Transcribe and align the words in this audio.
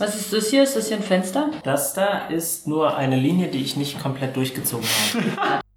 Was 0.00 0.16
ist 0.16 0.32
das 0.32 0.48
hier? 0.48 0.62
Ist 0.62 0.76
das 0.76 0.88
hier 0.88 0.96
ein 0.96 1.02
Fenster? 1.02 1.50
Das 1.62 1.92
da 1.92 2.28
ist 2.28 2.66
nur 2.66 2.96
eine 2.96 3.16
Linie, 3.16 3.48
die 3.48 3.60
ich 3.60 3.76
nicht 3.76 4.00
komplett 4.00 4.34
durchgezogen 4.34 4.86
habe. 5.36 5.60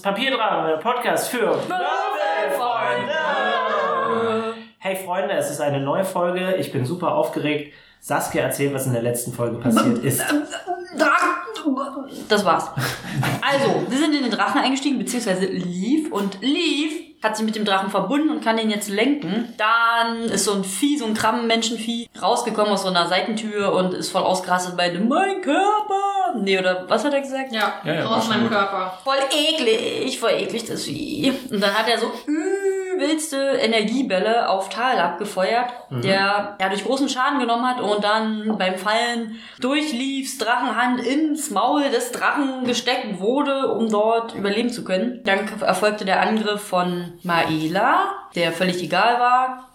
ist 0.00 0.04
Papierdrachen, 0.04 0.66
der 0.66 0.76
Podcast 0.78 1.28
für 1.28 1.52
Freunde. 2.56 3.12
Hey 4.78 4.96
Freunde, 4.96 5.34
es 5.34 5.50
ist 5.50 5.60
eine 5.60 5.78
neue 5.78 6.06
Folge. 6.06 6.54
Ich 6.56 6.72
bin 6.72 6.86
super 6.86 7.14
aufgeregt. 7.14 7.74
Saskia 8.00 8.44
erzählt, 8.44 8.72
was 8.72 8.86
in 8.86 8.94
der 8.94 9.02
letzten 9.02 9.30
Folge 9.34 9.58
passiert 9.58 9.98
ist. 9.98 10.24
Das 12.30 12.46
war's. 12.46 12.70
Also, 13.42 13.82
wir 13.90 13.98
sind 13.98 14.14
in 14.14 14.22
den 14.22 14.30
Drachen 14.30 14.62
eingestiegen, 14.62 14.96
beziehungsweise 14.96 15.44
Leaf. 15.44 16.10
Und 16.10 16.40
Leaf 16.40 17.09
hat 17.22 17.36
sich 17.36 17.44
mit 17.44 17.54
dem 17.54 17.64
Drachen 17.64 17.90
verbunden 17.90 18.30
und 18.30 18.42
kann 18.42 18.58
ihn 18.58 18.70
jetzt 18.70 18.88
lenken. 18.88 19.52
Dann 19.58 20.24
ist 20.24 20.44
so 20.44 20.52
ein 20.54 20.64
Vieh, 20.64 20.96
so 20.96 21.04
ein 21.04 21.14
Krabbenmenschenvieh, 21.14 22.08
rausgekommen 22.20 22.72
aus 22.72 22.82
so 22.82 22.88
einer 22.88 23.08
Seitentür 23.08 23.72
und 23.72 23.92
ist 23.94 24.10
voll 24.10 24.22
ausgerastet 24.22 24.76
bei 24.76 24.88
dem 24.88 25.08
Mein 25.08 25.42
Körper. 25.42 26.34
Nee, 26.36 26.58
oder 26.58 26.84
was 26.88 27.04
hat 27.04 27.12
er 27.12 27.20
gesagt? 27.20 27.52
Ja, 27.52 27.80
Ja, 27.84 27.94
ja, 27.94 28.06
aus 28.06 28.28
meinem. 28.28 28.48
Körper. 28.48 28.98
Voll 29.04 29.16
eklig, 29.30 30.18
voll 30.18 30.30
eklig 30.30 30.64
das 30.64 30.84
Vieh. 30.84 31.32
Und 31.50 31.60
dann 31.60 31.74
hat 31.74 31.88
er 31.88 31.98
so 31.98 32.10
übelste 33.00 33.36
Energiebälle 33.60 34.48
auf 34.48 34.68
Tal 34.68 34.98
abgefeuert, 34.98 35.72
der 35.90 36.56
ja 36.60 36.68
durch 36.68 36.84
großen 36.84 37.08
Schaden 37.08 37.40
genommen 37.40 37.66
hat 37.66 37.80
und 37.80 38.04
dann 38.04 38.56
beim 38.58 38.76
Fallen 38.76 39.36
durch 39.60 39.92
Leaves 39.92 40.38
Drachenhand 40.38 41.00
ins 41.00 41.50
Maul 41.50 41.90
des 41.90 42.12
Drachen 42.12 42.64
gesteckt 42.64 43.18
wurde, 43.18 43.72
um 43.72 43.88
dort 43.88 44.34
überleben 44.34 44.70
zu 44.70 44.84
können. 44.84 45.20
Dann 45.24 45.40
erfolgte 45.60 46.04
der 46.04 46.20
Angriff 46.20 46.60
von 46.60 47.12
Maela, 47.22 48.12
der 48.34 48.52
völlig 48.52 48.82
egal 48.82 49.18
war. 49.18 49.66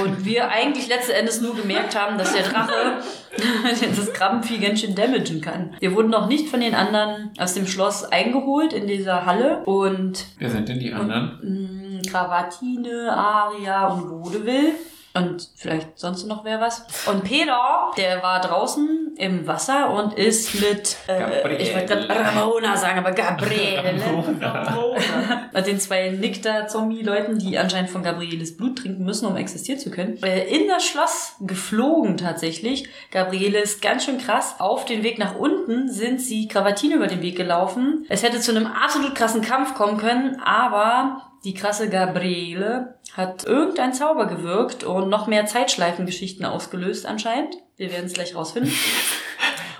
Und 0.00 0.24
wir 0.24 0.50
eigentlich 0.50 0.86
letzten 0.86 1.12
Endes 1.12 1.40
nur 1.40 1.56
gemerkt 1.56 1.98
haben, 2.00 2.16
dass 2.16 2.32
der 2.32 2.44
Drache 2.44 2.98
das 3.96 4.12
Krabbenvieh 4.12 4.58
ganz 4.58 4.80
schön 4.80 4.94
damagen 4.94 5.40
kann. 5.40 5.74
Wir 5.80 5.96
wurden 5.96 6.10
noch 6.10 6.28
nicht 6.28 6.48
von 6.48 6.60
den 6.60 6.76
anderen 6.76 7.32
aus 7.38 7.54
dem 7.54 7.66
Schloss 7.66 8.04
eingeholt 8.04 8.72
in 8.72 8.86
dieser 8.86 9.26
Halle 9.26 9.64
und 9.64 10.26
Wer 10.38 10.50
sind 10.50 10.68
denn 10.68 10.78
die 10.78 10.92
anderen? 10.92 11.40
mh, 11.42 11.83
Kravatine, 12.06 13.12
Aria 13.12 13.88
und 13.88 14.10
Vaudeville. 14.10 14.74
Und 15.16 15.48
vielleicht 15.54 15.96
sonst 15.96 16.26
noch 16.26 16.44
wer 16.44 16.60
was. 16.60 16.86
Und 17.06 17.22
Peter, 17.22 17.92
der 17.96 18.20
war 18.20 18.40
draußen 18.40 19.14
im 19.16 19.46
Wasser 19.46 19.90
und 19.90 20.14
ist 20.14 20.60
mit, 20.60 20.96
äh, 21.06 21.56
ich 21.56 21.72
wollte 21.72 22.08
gerade 22.08 22.08
Ramona 22.08 22.76
sagen, 22.76 22.98
aber 22.98 23.12
Gabriele. 23.12 23.94
Mit 25.54 25.66
den 25.68 25.78
zwei 25.78 26.10
Nikta-Zombie-Leuten, 26.10 27.38
die 27.38 27.56
anscheinend 27.58 27.90
von 27.90 28.02
Gabrieles 28.02 28.56
Blut 28.56 28.78
trinken 28.78 29.04
müssen, 29.04 29.26
um 29.26 29.36
existieren 29.36 29.78
zu 29.78 29.92
können. 29.92 30.20
Äh, 30.20 30.48
in 30.48 30.66
das 30.66 30.84
Schloss 30.84 31.36
geflogen 31.38 32.16
tatsächlich. 32.16 32.88
Gabriele 33.12 33.60
ist 33.60 33.80
ganz 33.80 34.04
schön 34.04 34.18
krass. 34.18 34.56
Auf 34.58 34.84
den 34.84 35.04
Weg 35.04 35.20
nach 35.20 35.36
unten 35.36 35.92
sind 35.92 36.20
sie 36.20 36.48
Kravatine 36.48 36.96
über 36.96 37.06
den 37.06 37.22
Weg 37.22 37.36
gelaufen. 37.36 38.04
Es 38.08 38.24
hätte 38.24 38.40
zu 38.40 38.50
einem 38.50 38.66
absolut 38.66 39.14
krassen 39.14 39.42
Kampf 39.42 39.74
kommen 39.74 39.96
können, 39.96 40.40
aber 40.44 41.22
die 41.44 41.54
krasse 41.54 41.88
Gabriele 41.90 42.94
hat 43.16 43.44
irgendein 43.44 43.92
Zauber 43.92 44.26
gewirkt 44.26 44.84
und 44.84 45.08
noch 45.08 45.26
mehr 45.26 45.46
Zeitschleifengeschichten 45.46 46.44
ausgelöst 46.44 47.06
anscheinend. 47.06 47.56
Wir 47.76 47.90
werden 47.92 48.06
es 48.06 48.12
gleich 48.14 48.34
rausfinden. 48.34 48.72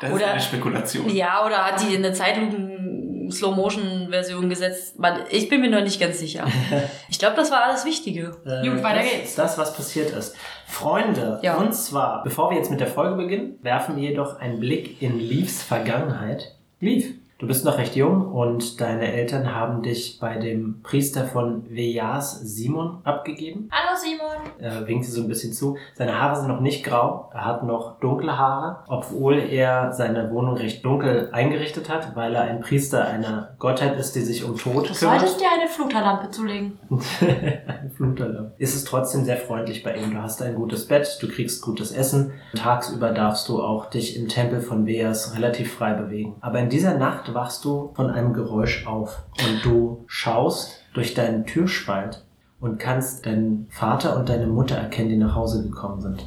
Das 0.01 0.11
Oder- 0.13 0.25
ist 0.27 0.31
eine 0.33 0.41
Spekulation. 0.41 1.09
Ja, 1.09 1.47
oder 1.47 1.65
hat 1.65 1.81
die 1.81 1.95
in 1.95 2.05
eine 2.05 2.13
Zeitlupen-Slow-Motion-Version 2.13 4.49
gesetzt? 4.49 4.99
Man, 4.99 5.21
ich 5.31 5.49
bin 5.49 5.61
mir 5.61 5.71
noch 5.71 5.83
nicht 5.83 6.01
ganz 6.01 6.19
sicher. 6.19 6.47
Ich 7.09 7.19
glaube, 7.21 7.37
das 7.37 7.51
war 7.53 7.63
alles 7.65 7.85
Wichtige. 7.85 8.37
Äh, 8.45 8.69
Gut, 8.69 8.83
weiter 8.83 9.01
das 9.03 9.11
geht's. 9.11 9.29
ist 9.31 9.39
das, 9.39 9.57
was 9.57 9.75
passiert 9.75 10.11
ist. 10.11 10.35
Freunde, 10.67 11.39
Ja. 11.43 11.55
und 11.57 11.73
zwar, 11.75 12.23
bevor 12.25 12.51
wir 12.51 12.59
jetzt 12.59 12.71
mit 12.71 12.81
der 12.81 12.89
Folge 12.89 13.15
beginnen, 13.17 13.59
werfen 13.63 13.97
wir 13.97 14.11
jedoch 14.11 14.41
einen 14.41 14.59
Blick 14.61 15.01
in 15.01 15.19
Leaves 15.21 15.63
Vergangenheit. 15.63 16.55
Leaf, 16.81 17.07
du 17.39 17.47
bist 17.49 17.65
noch 17.65 17.79
recht 17.79 17.97
jung 17.97 18.33
und 18.33 18.81
deine 18.81 19.13
Eltern 19.13 19.55
haben 19.55 19.83
dich 19.83 20.19
bei 20.21 20.37
dem 20.39 20.81
Priester 20.83 21.25
von 21.25 21.65
Vejas 21.69 22.41
Simon 22.41 22.99
abgegeben. 23.05 23.69
Hallo 23.73 23.97
Simon. 23.97 24.51
Er 24.59 24.87
winkt 24.87 25.05
sie 25.05 25.11
so 25.11 25.23
ein 25.23 25.29
bisschen 25.29 25.53
zu. 25.53 25.77
Seine 25.95 26.19
Haare 26.21 26.37
sind 26.37 26.49
noch 26.49 26.61
nicht 26.61 26.85
grau, 26.85 27.31
er 27.35 27.45
hat 27.45 27.65
noch 27.65 27.99
dunkle 27.99 28.39
Haare, 28.39 28.85
obwohl 28.89 29.39
er 29.39 29.93
seine 29.93 30.31
Wohnung 30.31 30.57
recht 30.57 30.85
dunkel 30.85 31.29
eingerichtet 31.33 31.89
hat, 31.91 32.15
weil 32.15 32.35
er 32.35 32.43
ein 32.43 32.61
Priester 32.61 33.05
einer 33.05 33.55
Gottheit 33.59 33.99
ist, 33.99 34.15
die 34.15 34.21
sich 34.21 34.45
um 34.45 34.57
Tod 34.57 34.89
Du 34.89 34.95
kümmert. 34.95 34.97
solltest 35.21 35.41
dir 35.41 35.49
eine 35.53 35.69
Flutterlampe 35.69 36.31
zulegen. 36.31 36.79
Ein 36.91 37.91
Flutalarm. 37.95 38.53
Ist 38.59 38.75
es 38.75 38.85
trotzdem 38.85 39.25
sehr 39.25 39.37
freundlich 39.37 39.83
bei 39.83 39.97
ihm. 39.97 40.13
Du 40.13 40.23
hast 40.23 40.41
ein 40.43 40.55
gutes 40.55 40.87
Bett, 40.87 41.19
du 41.21 41.29
kriegst 41.29 41.63
gutes 41.63 41.93
Essen. 41.93 42.33
Tagsüber 42.57 43.11
darfst 43.13 43.49
du 43.49 43.63
auch 43.63 43.91
dich 43.91 44.17
im 44.19 44.29
Tempel 44.29 44.61
von 44.61 44.87
Veas 44.87 45.35
relativ 45.35 45.75
frei 45.75 45.95
bewegen. 45.95 46.37
Aber 46.41 46.59
in 46.61 46.69
dieser 46.69 46.97
Nacht 46.97 47.24
wachst 47.33 47.65
du 47.65 47.93
von 47.95 48.11
einem 48.11 48.35
Geräusch 48.35 48.87
auf 48.87 49.23
und 49.39 49.65
du 49.65 50.05
schaust 50.07 50.81
durch 50.93 51.15
deinen 51.15 51.47
Türspalt 51.47 52.25
und 52.61 52.79
kannst 52.79 53.25
deinen 53.27 53.67
Vater 53.71 54.17
und 54.19 54.29
deine 54.29 54.47
Mutter 54.47 54.77
erkennen, 54.77 55.11
die 55.11 55.17
nach 55.17 55.35
Hause 55.35 55.63
gekommen 55.63 56.01
sind. 56.01 56.25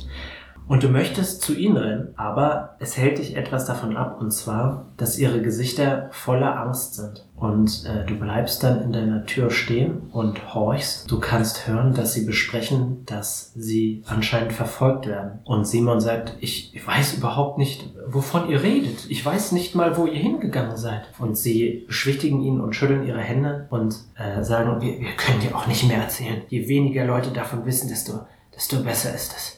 Und 0.67 0.83
du 0.83 0.89
möchtest 0.89 1.41
zu 1.41 1.55
ihnen 1.55 1.78
rennen, 1.78 2.13
aber 2.17 2.75
es 2.79 2.97
hält 2.97 3.19
dich 3.19 3.38
etwas 3.38 3.66
davon 3.66 3.95
ab, 3.95 4.17
und 4.19 4.31
zwar, 4.31 4.88
dass 4.97 5.17
ihre 5.17 5.41
Gesichter 5.41 6.09
voller 6.11 6.59
Angst 6.59 6.95
sind. 6.95 7.25
Und 7.38 7.85
äh, 7.85 8.05
du 8.05 8.16
bleibst 8.16 8.63
dann 8.63 8.81
in 8.81 8.91
deiner 8.91 9.25
Tür 9.25 9.50
stehen 9.50 10.09
und 10.11 10.53
horchst. 10.53 11.09
Du 11.09 11.19
kannst 11.19 11.67
hören, 11.67 11.94
dass 11.94 12.13
sie 12.13 12.25
besprechen, 12.25 13.06
dass 13.06 13.53
sie 13.56 14.03
anscheinend 14.07 14.53
verfolgt 14.53 15.06
werden. 15.06 15.39
Und 15.45 15.66
Simon 15.66 16.01
sagt, 16.01 16.33
ich, 16.39 16.75
ich 16.75 16.85
weiß 16.85 17.13
überhaupt 17.13 17.59
nicht, 17.59 17.94
wovon 18.07 18.50
ihr 18.50 18.63
redet. 18.63 19.06
Ich 19.09 19.23
weiß 19.23 19.51
nicht 19.51 19.75
mal, 19.75 19.97
wo 19.97 20.06
ihr 20.07 20.19
hingegangen 20.19 20.77
seid. 20.77 21.03
Und 21.19 21.38
sie 21.38 21.85
beschwichtigen 21.88 22.41
ihn 22.41 22.59
und 22.59 22.75
schütteln 22.75 23.06
ihre 23.06 23.22
Hände 23.22 23.67
und 23.69 23.95
äh, 24.16 24.44
sagen, 24.44 24.81
wir, 24.81 25.00
wir 25.00 25.16
können 25.16 25.39
dir 25.39 25.56
auch 25.56 25.67
nicht 25.67 25.88
mehr 25.88 26.01
erzählen. 26.01 26.41
Je 26.50 26.67
weniger 26.67 27.06
Leute 27.06 27.29
davon 27.29 27.66
wissen, 27.66 27.88
desto, 27.88 28.22
desto 28.53 28.83
besser 28.83 29.13
ist 29.13 29.33
es. 29.38 29.56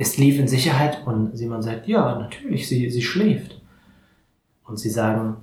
Ist 0.00 0.16
Leaf 0.16 0.38
in 0.38 0.48
Sicherheit? 0.48 1.06
Und 1.06 1.36
Simon 1.36 1.60
sagt, 1.60 1.86
ja, 1.86 2.18
natürlich, 2.18 2.66
sie, 2.66 2.88
sie 2.88 3.02
schläft. 3.02 3.60
Und 4.64 4.78
sie 4.78 4.88
sagen, 4.88 5.36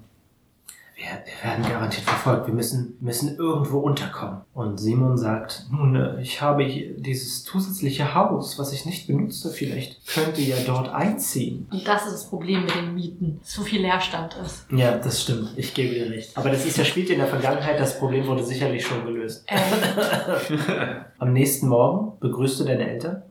wir, 0.95 1.05
wir 1.05 1.47
werden 1.47 1.63
garantiert 1.63 2.03
verfolgt, 2.03 2.47
wir 2.47 2.55
müssen, 2.55 2.97
müssen 2.99 3.37
irgendwo 3.37 3.77
unterkommen. 3.77 4.39
Und 4.55 4.79
Simon 4.79 5.15
sagt, 5.15 5.67
nun, 5.71 5.95
äh, 5.95 6.19
ich 6.23 6.41
habe 6.41 6.63
hier 6.63 6.99
dieses 6.99 7.43
zusätzliche 7.43 8.15
Haus, 8.15 8.57
was 8.57 8.73
ich 8.73 8.87
nicht 8.87 9.05
benutze, 9.05 9.51
vielleicht 9.51 10.07
könnt 10.07 10.39
ihr 10.39 10.57
ja 10.57 10.63
dort 10.65 10.89
einziehen. 10.89 11.67
Und 11.71 11.87
das 11.87 12.07
ist 12.07 12.13
das 12.13 12.27
Problem 12.27 12.63
mit 12.63 12.73
den 12.73 12.95
Mieten. 12.95 13.39
dass 13.39 13.53
So 13.53 13.61
viel 13.61 13.81
Leerstand 13.81 14.37
ist. 14.43 14.65
Ja, 14.71 14.97
das 14.97 15.21
stimmt, 15.21 15.51
ich 15.55 15.75
gebe 15.75 15.93
dir 15.93 16.09
recht. 16.09 16.35
Aber 16.35 16.49
das 16.49 16.65
ist 16.65 16.79
ja, 16.79 16.83
spielt 16.83 17.11
in 17.11 17.19
der 17.19 17.27
Vergangenheit, 17.27 17.79
das 17.79 17.99
Problem 17.99 18.25
wurde 18.25 18.43
sicherlich 18.43 18.83
schon 18.83 19.05
gelöst. 19.05 19.45
Ähm, 19.49 20.59
Am 21.19 21.31
nächsten 21.31 21.67
Morgen 21.67 22.17
begrüßt 22.19 22.59
du 22.59 22.63
deine 22.63 22.89
Eltern 22.89 23.21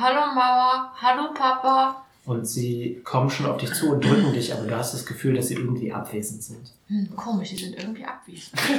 hallo 0.00 0.20
Mama, 0.34 0.92
hallo 1.00 1.34
Papa. 1.34 2.04
und 2.24 2.46
sie 2.46 3.00
kommen 3.04 3.28
schon 3.30 3.46
auf 3.46 3.58
dich 3.58 3.72
zu 3.74 3.92
und 3.92 4.04
drücken 4.04 4.32
dich, 4.32 4.52
aber 4.54 4.66
du 4.66 4.76
hast 4.76 4.94
das 4.94 5.04
Gefühl, 5.06 5.34
dass 5.34 5.48
sie 5.48 5.54
irgendwie 5.54 5.92
abwesend 5.92 6.42
sind. 6.42 6.72
Hm, 6.88 7.14
komisch, 7.16 7.50
die 7.50 7.56
sind 7.56 7.76
irgendwie 7.76 8.04
abwesend. 8.04 8.60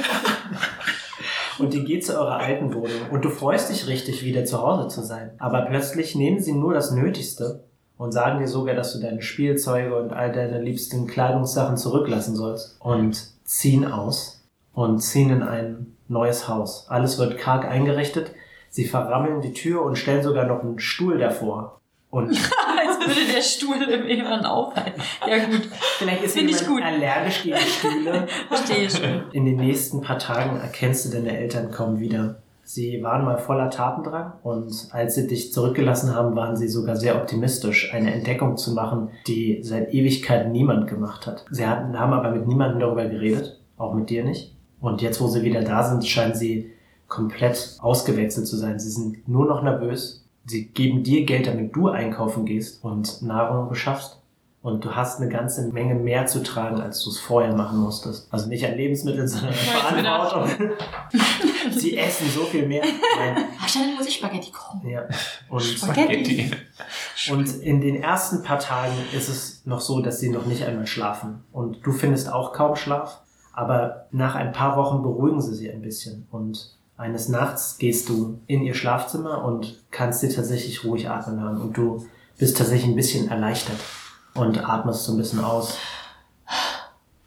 Und 1.58 1.72
ihr 1.72 1.84
geht 1.84 2.04
zu 2.04 2.18
eurer 2.18 2.38
alten 2.38 2.74
Wohnung 2.74 3.10
und 3.12 3.24
du 3.24 3.30
freust 3.30 3.70
dich 3.70 3.86
richtig, 3.86 4.24
wieder 4.24 4.44
zu 4.44 4.60
Hause 4.60 4.88
zu 4.88 5.02
sein. 5.02 5.30
Aber 5.38 5.62
plötzlich 5.62 6.16
nehmen 6.16 6.40
sie 6.40 6.52
nur 6.52 6.74
das 6.74 6.90
Nötigste 6.90 7.62
und 7.96 8.10
sagen 8.10 8.40
dir 8.40 8.48
sogar, 8.48 8.74
dass 8.74 8.92
du 8.92 8.98
deine 8.98 9.22
Spielzeuge 9.22 9.94
und 9.94 10.12
all 10.12 10.32
deine 10.32 10.60
liebsten 10.60 11.06
Kleidungssachen 11.06 11.76
zurücklassen 11.76 12.34
sollst 12.34 12.76
und 12.80 13.28
ziehen 13.44 13.86
aus 13.86 14.42
und 14.72 14.98
ziehen 14.98 15.30
in 15.30 15.42
ein 15.44 15.94
neues 16.08 16.48
Haus. 16.48 16.86
Alles 16.88 17.18
wird 17.18 17.38
karg 17.38 17.66
eingerichtet. 17.66 18.32
Sie 18.74 18.86
verrammeln 18.86 19.40
die 19.40 19.52
Tür 19.52 19.82
und 19.82 19.96
stellen 19.96 20.24
sogar 20.24 20.46
noch 20.46 20.64
einen 20.64 20.80
Stuhl 20.80 21.16
davor. 21.16 21.80
Und 22.10 22.30
Als 22.30 22.98
würde 22.98 23.32
der 23.32 23.40
Stuhl 23.40 23.80
im 23.80 24.04
Inneren 24.04 24.44
aufhalten. 24.44 25.00
Ja 25.24 25.44
gut, 25.44 25.68
vielleicht 25.98 26.24
ist 26.24 26.36
Find 26.36 26.50
ich 26.50 26.60
jemand 26.60 26.78
gut. 26.78 26.82
allergisch 26.82 27.44
gegen 27.44 27.56
Stühle. 27.56 28.26
verstehe 28.48 28.86
ich 28.86 28.92
schon. 28.92 29.22
In 29.32 29.44
den 29.44 29.58
nächsten 29.58 30.00
paar 30.00 30.18
Tagen 30.18 30.58
erkennst 30.58 31.06
du 31.06 31.16
deine 31.16 31.38
Eltern 31.38 31.70
kommen 31.70 32.00
wieder. 32.00 32.42
Sie 32.64 33.00
waren 33.00 33.24
mal 33.24 33.38
voller 33.38 33.70
Tatendrang 33.70 34.32
und 34.42 34.88
als 34.90 35.14
sie 35.14 35.28
dich 35.28 35.52
zurückgelassen 35.52 36.12
haben, 36.12 36.34
waren 36.34 36.56
sie 36.56 36.66
sogar 36.66 36.96
sehr 36.96 37.14
optimistisch, 37.14 37.94
eine 37.94 38.12
Entdeckung 38.12 38.56
zu 38.56 38.72
machen, 38.72 39.10
die 39.28 39.60
seit 39.62 39.94
Ewigkeiten 39.94 40.50
niemand 40.50 40.88
gemacht 40.88 41.28
hat. 41.28 41.44
Sie 41.48 41.64
hatten, 41.64 41.96
haben 41.96 42.12
aber 42.12 42.32
mit 42.32 42.48
niemandem 42.48 42.80
darüber 42.80 43.04
geredet, 43.04 43.60
auch 43.76 43.94
mit 43.94 44.10
dir 44.10 44.24
nicht. 44.24 44.56
Und 44.80 45.00
jetzt, 45.00 45.20
wo 45.20 45.28
sie 45.28 45.44
wieder 45.44 45.62
da 45.62 45.84
sind, 45.84 46.04
scheinen 46.04 46.34
sie 46.34 46.73
komplett 47.14 47.76
ausgewechselt 47.80 48.46
zu 48.48 48.56
sein. 48.56 48.80
Sie 48.80 48.90
sind 48.90 49.28
nur 49.28 49.46
noch 49.46 49.62
nervös. 49.62 50.26
Sie 50.46 50.66
geben 50.66 51.04
dir 51.04 51.24
Geld, 51.24 51.46
damit 51.46 51.74
du 51.74 51.88
einkaufen 51.88 52.44
gehst 52.44 52.82
und 52.84 53.22
Nahrung 53.22 53.68
beschaffst. 53.68 54.18
Und 54.62 54.84
du 54.84 54.96
hast 54.96 55.20
eine 55.20 55.30
ganze 55.30 55.68
Menge 55.68 55.94
mehr 55.94 56.26
zu 56.26 56.42
tragen, 56.42 56.80
als 56.80 57.04
du 57.04 57.10
es 57.10 57.20
vorher 57.20 57.54
machen 57.54 57.78
musstest. 57.78 58.26
Also 58.32 58.48
nicht 58.48 58.66
an 58.66 58.74
Lebensmitteln, 58.74 59.28
sondern 59.28 59.50
an 59.50 59.54
Verantwortung. 59.54 60.70
Sie 61.70 61.96
essen 61.98 62.26
so 62.30 62.44
viel 62.44 62.66
mehr. 62.66 62.82
Wahrscheinlich 63.60 63.96
muss 63.96 64.08
ich 64.08 64.16
Spaghetti 64.16 64.50
kochen. 64.50 64.88
Ja. 64.88 65.06
Und, 65.50 65.60
Spaghetti. 65.60 66.50
und 67.30 67.60
in 67.60 67.82
den 67.82 68.02
ersten 68.02 68.42
paar 68.42 68.58
Tagen 68.58 68.94
ist 69.12 69.28
es 69.28 69.66
noch 69.66 69.82
so, 69.82 70.00
dass 70.00 70.18
sie 70.18 70.30
noch 70.30 70.46
nicht 70.46 70.64
einmal 70.64 70.86
schlafen. 70.86 71.44
Und 71.52 71.86
du 71.86 71.92
findest 71.92 72.32
auch 72.32 72.54
kaum 72.54 72.74
Schlaf. 72.74 73.20
Aber 73.52 74.06
nach 74.10 74.34
ein 74.34 74.52
paar 74.52 74.76
Wochen 74.76 75.02
beruhigen 75.02 75.40
sie 75.42 75.54
sie 75.54 75.70
ein 75.70 75.82
bisschen. 75.82 76.26
Und 76.32 76.74
eines 76.96 77.28
Nachts 77.28 77.78
gehst 77.78 78.08
du 78.08 78.38
in 78.46 78.62
ihr 78.62 78.74
Schlafzimmer 78.74 79.44
und 79.44 79.82
kannst 79.90 80.20
sie 80.20 80.28
tatsächlich 80.28 80.84
ruhig 80.84 81.10
atmen 81.10 81.40
hören. 81.40 81.60
Und 81.60 81.76
du 81.76 82.06
bist 82.38 82.56
tatsächlich 82.56 82.90
ein 82.90 82.96
bisschen 82.96 83.28
erleichtert 83.28 83.78
und 84.34 84.68
atmest 84.68 85.04
so 85.04 85.12
ein 85.12 85.18
bisschen 85.18 85.40
aus. 85.44 85.76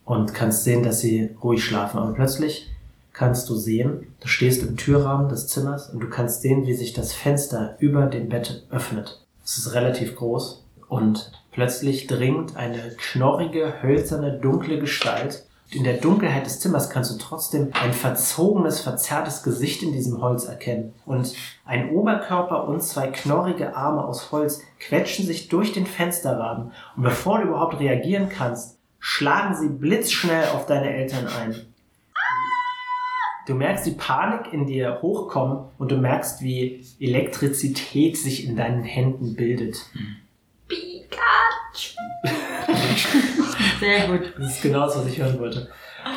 Und 0.06 0.34
kannst 0.34 0.64
sehen, 0.64 0.84
dass 0.84 1.02
sie 1.02 1.36
ruhig 1.44 1.64
schlafen. 1.64 2.00
Und 2.00 2.14
plötzlich 2.16 2.70
kannst 3.12 3.50
du 3.50 3.56
sehen, 3.56 4.14
du 4.22 4.28
stehst 4.28 4.62
im 4.64 4.78
Türrahmen 4.78 5.28
des 5.28 5.48
Zimmers 5.48 5.90
und 5.90 6.02
du 6.02 6.10
kannst 6.10 6.44
sehen, 6.44 6.66
wie 6.66 6.74
sich 6.74 6.94
das 6.94 7.14
Fenster 7.14 7.76
über 7.80 8.06
dem 8.06 8.30
Bett 8.30 8.66
öffnet. 8.70 9.26
Es 9.44 9.58
ist 9.58 9.74
relativ 9.74 10.16
groß 10.16 10.64
und 10.88 11.32
plötzlich 11.52 12.08
dringt 12.08 12.56
eine 12.56 12.96
knorrige, 12.98 13.82
hölzerne, 13.82 14.40
dunkle 14.40 14.80
Gestalt. 14.80 15.47
In 15.70 15.84
der 15.84 15.98
Dunkelheit 15.98 16.46
des 16.46 16.62
Zimmers 16.62 16.90
kannst 16.90 17.12
du 17.12 17.18
trotzdem 17.18 17.72
ein 17.74 17.92
verzogenes, 17.92 18.80
verzerrtes 18.80 19.44
Gesicht 19.44 19.84
in 19.84 19.92
diesem 19.92 20.22
Holz 20.22 20.46
erkennen. 20.46 20.94
Und 21.06 21.34
ein 21.66 21.90
Oberkörper 21.92 22.70
und 22.70 22.82
zwei 22.82 23.08
knorrige 23.08 23.76
Arme 23.76 24.06
aus 24.06 24.32
Holz 24.32 24.62
quetschen 24.80 25.26
sich 25.26 25.50
durch 25.50 25.74
den 25.74 25.86
Fensterrahmen. 25.86 26.72
Und 26.96 27.04
bevor 27.04 27.40
du 27.40 27.50
überhaupt 27.50 27.82
reagieren 27.82 28.30
kannst, 28.30 28.78
schlagen 29.00 29.56
sie 29.56 29.68
blitzschnell 29.68 30.48
auf 30.56 30.68
deine 30.68 30.90
Eltern 30.90 31.28
ein. 31.28 31.56
Du 33.46 33.54
merkst 33.54 33.86
die 33.86 33.92
Panik 33.92 34.54
in 34.54 34.68
dir 34.68 35.02
hochkommen 35.02 35.66
und 35.78 35.92
du 35.92 35.98
merkst, 35.98 36.42
wie 36.42 36.86
Elektrizität 37.00 38.18
sich 38.18 38.46
in 38.48 38.56
deinen 38.56 38.84
Händen 38.84 39.36
bildet. 39.36 39.86
Pikachu. 40.70 41.98
Sehr 43.80 44.08
gut. 44.08 44.34
Das 44.38 44.56
ist 44.56 44.62
genau 44.62 44.86
das, 44.86 44.98
was 44.98 45.08
ich 45.08 45.20
hören 45.20 45.40
wollte. 45.40 45.70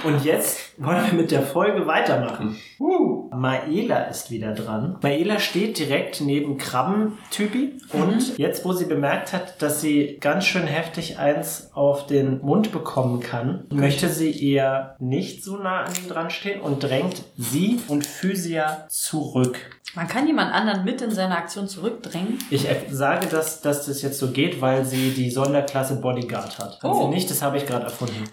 Und 0.05 0.25
jetzt 0.25 0.73
wollen 0.79 1.05
wir 1.07 1.15
mit 1.15 1.31
der 1.31 1.43
Folge 1.43 1.87
weitermachen. 1.87 2.57
Uh, 2.79 3.29
Maela 3.35 4.05
ist 4.05 4.31
wieder 4.31 4.53
dran. 4.53 4.99
Maela 5.03 5.39
steht 5.39 5.79
direkt 5.79 6.21
neben 6.21 6.59
Krabbentypi 6.59 7.75
und 7.93 8.39
jetzt, 8.39 8.65
wo 8.65 8.73
sie 8.73 8.87
bemerkt 8.87 9.33
hat, 9.33 9.61
dass 9.61 9.81
sie 9.81 10.19
ganz 10.21 10.47
schön 10.47 10.67
heftig 10.67 11.19
eins 11.19 11.71
auf 11.75 12.07
den 12.07 12.41
Mund 12.41 12.73
bekommen 12.73 13.21
kann, 13.21 13.65
möchte 13.71 14.09
sie 14.09 14.53
eher 14.53 14.97
nicht 14.99 15.45
so 15.45 15.57
nah 15.57 15.83
an 15.83 15.93
ihm 16.03 16.09
dran 16.09 16.31
stehen 16.31 16.61
und 16.61 16.83
drängt 16.83 17.23
sie 17.37 17.81
und 17.89 18.07
Physia 18.07 18.87
zurück. 18.89 19.59
Man 19.95 20.07
kann 20.07 20.27
jemand 20.27 20.53
anderen 20.55 20.85
mit 20.85 21.01
in 21.03 21.11
seine 21.11 21.37
Aktion 21.37 21.67
zurückdrängen. 21.69 22.39
Ich 22.51 22.69
äh, 22.69 22.77
sage, 22.91 23.27
dass, 23.27 23.61
dass 23.61 23.87
das 23.87 24.03
jetzt 24.03 24.19
so 24.21 24.31
geht, 24.31 24.61
weil 24.61 24.85
sie 24.85 25.11
die 25.11 25.31
Sonderklasse 25.31 25.97
Bodyguard 25.97 26.59
hat. 26.59 26.75
Hat 26.75 26.85
Oh. 26.85 27.03
sie 27.07 27.09
nicht, 27.15 27.29
das 27.29 27.43
habe 27.43 27.57
ich 27.57 27.67
gerade 27.67 27.87
erfunden. 27.87 28.23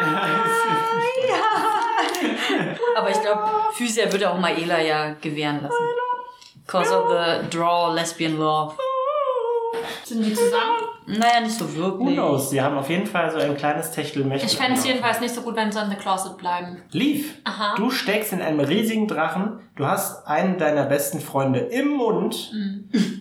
I, 0.00 0.08
Aber 2.96 3.10
ich 3.10 3.20
glaube, 3.20 3.42
Physia 3.74 4.10
würde 4.10 4.30
auch 4.30 4.38
Maela 4.38 4.80
ja 4.80 5.14
gewähren 5.20 5.60
lassen. 5.62 5.74
Because 6.66 6.90
of 6.94 7.10
the 7.10 7.48
draw 7.56 7.92
lesbian 7.94 8.38
love. 8.38 8.74
Sind 10.04 10.22
die 10.24 10.34
zusammen? 10.34 10.78
Naja, 11.08 11.40
nicht 11.40 11.54
so 11.58 11.64
Who 11.74 11.76
wirklich. 11.76 12.14
knows? 12.14 12.50
Sie 12.50 12.60
haben 12.60 12.76
auf 12.76 12.90
jeden 12.90 13.06
Fall 13.06 13.30
so 13.30 13.38
ein 13.38 13.56
kleines 13.56 13.90
Techtelmechtel. 13.92 14.48
Ich 14.48 14.56
fände 14.56 14.78
es 14.78 14.86
jedenfalls 14.86 15.20
nicht 15.20 15.34
so 15.34 15.40
gut, 15.40 15.56
wenn 15.56 15.72
sie 15.72 15.80
in 15.80 15.88
the 15.90 15.96
closet 15.96 16.36
bleiben. 16.36 16.82
Leaf, 16.92 17.34
Aha. 17.44 17.74
du 17.76 17.90
steckst 17.90 18.32
in 18.32 18.42
einem 18.42 18.60
riesigen 18.60 19.08
Drachen. 19.08 19.60
Du 19.76 19.86
hast 19.86 20.26
einen 20.26 20.58
deiner 20.58 20.84
besten 20.84 21.20
Freunde 21.20 21.60
im 21.60 21.88
Mund, 21.88 22.52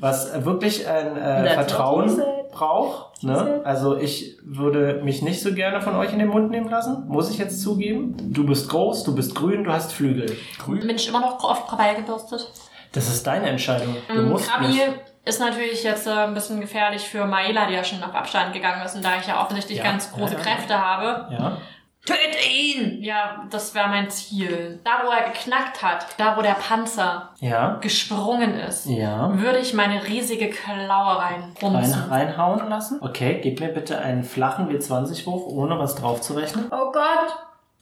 was 0.01 0.43
wirklich 0.45 0.87
ein 0.87 1.15
äh, 1.17 1.49
Vertrauen 1.53 2.21
braucht. 2.51 3.23
Ne? 3.23 3.61
Also 3.63 3.97
ich 3.97 4.37
würde 4.43 5.01
mich 5.03 5.21
nicht 5.21 5.41
so 5.41 5.53
gerne 5.53 5.81
von 5.81 5.95
euch 5.95 6.11
in 6.13 6.19
den 6.19 6.27
Mund 6.29 6.49
nehmen 6.51 6.69
lassen, 6.69 7.05
muss 7.07 7.29
ich 7.29 7.37
jetzt 7.37 7.61
zugeben. 7.61 8.15
Du 8.33 8.45
bist 8.45 8.69
groß, 8.69 9.03
du 9.03 9.15
bist 9.15 9.35
grün, 9.35 9.63
du 9.63 9.71
hast 9.71 9.93
Flügel. 9.93 10.35
Bin 10.67 10.89
ich 10.95 11.07
immer 11.07 11.21
noch 11.21 11.43
oft 11.43 11.67
Krawall 11.67 11.95
gebürstet? 11.95 12.51
Das 12.93 13.07
ist 13.09 13.27
deine 13.27 13.49
Entscheidung. 13.49 13.95
Du 14.07 14.13
Ähm, 14.13 14.29
musst 14.29 14.49
Krabi 14.49 14.67
nicht. 14.67 14.81
Ist 15.27 15.39
natürlich 15.39 15.83
jetzt 15.83 16.07
äh, 16.07 16.11
ein 16.11 16.33
bisschen 16.33 16.61
gefährlich 16.61 17.07
für 17.07 17.25
Maela, 17.25 17.65
die 17.67 17.73
ja 17.73 17.83
schon 17.83 18.03
auf 18.03 18.15
Abstand 18.15 18.53
gegangen 18.53 18.81
ist 18.85 18.95
und 18.95 19.03
da 19.03 19.17
ich 19.19 19.27
ja 19.27 19.41
offensichtlich 19.41 19.77
Ja, 19.79 19.83
ganz 19.83 20.11
große 20.11 20.33
ja, 20.33 20.39
ja. 20.39 20.45
Kräfte 20.45 20.79
habe. 20.81 21.27
Ja. 21.31 21.57
Töte 22.05 22.37
ihn! 22.49 23.03
Ja, 23.03 23.43
das 23.49 23.75
wäre 23.75 23.89
mein 23.89 24.09
Ziel. 24.09 24.79
Da, 24.85 25.01
wo 25.05 25.11
er 25.11 25.29
geknackt 25.29 25.83
hat, 25.83 26.05
da, 26.17 26.37
wo 26.37 26.41
der 26.41 26.53
Panzer 26.53 27.31
Ja. 27.41 27.75
gesprungen 27.81 28.57
ist, 28.57 28.85
Ja. 28.85 29.29
würde 29.37 29.59
ich 29.59 29.73
meine 29.73 30.01
riesige 30.07 30.49
Klaue 30.49 31.17
Rein, 31.17 31.53
reinrumsen. 31.61 32.09
reinhauen 32.09 32.69
lassen. 32.69 32.99
Okay, 33.03 33.41
gib 33.43 33.59
mir 33.59 33.67
bitte 33.67 33.99
einen 33.99 34.23
flachen 34.23 34.69
W20-Wurf, 34.69 35.47
ohne 35.47 35.77
was 35.79 35.95
drauf 35.95 36.21
zu 36.21 36.33
rechnen. 36.35 36.67
Oh 36.71 36.91
Gott! 36.93 37.35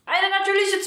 Eine 0.08 0.30
natürliche 0.40 0.78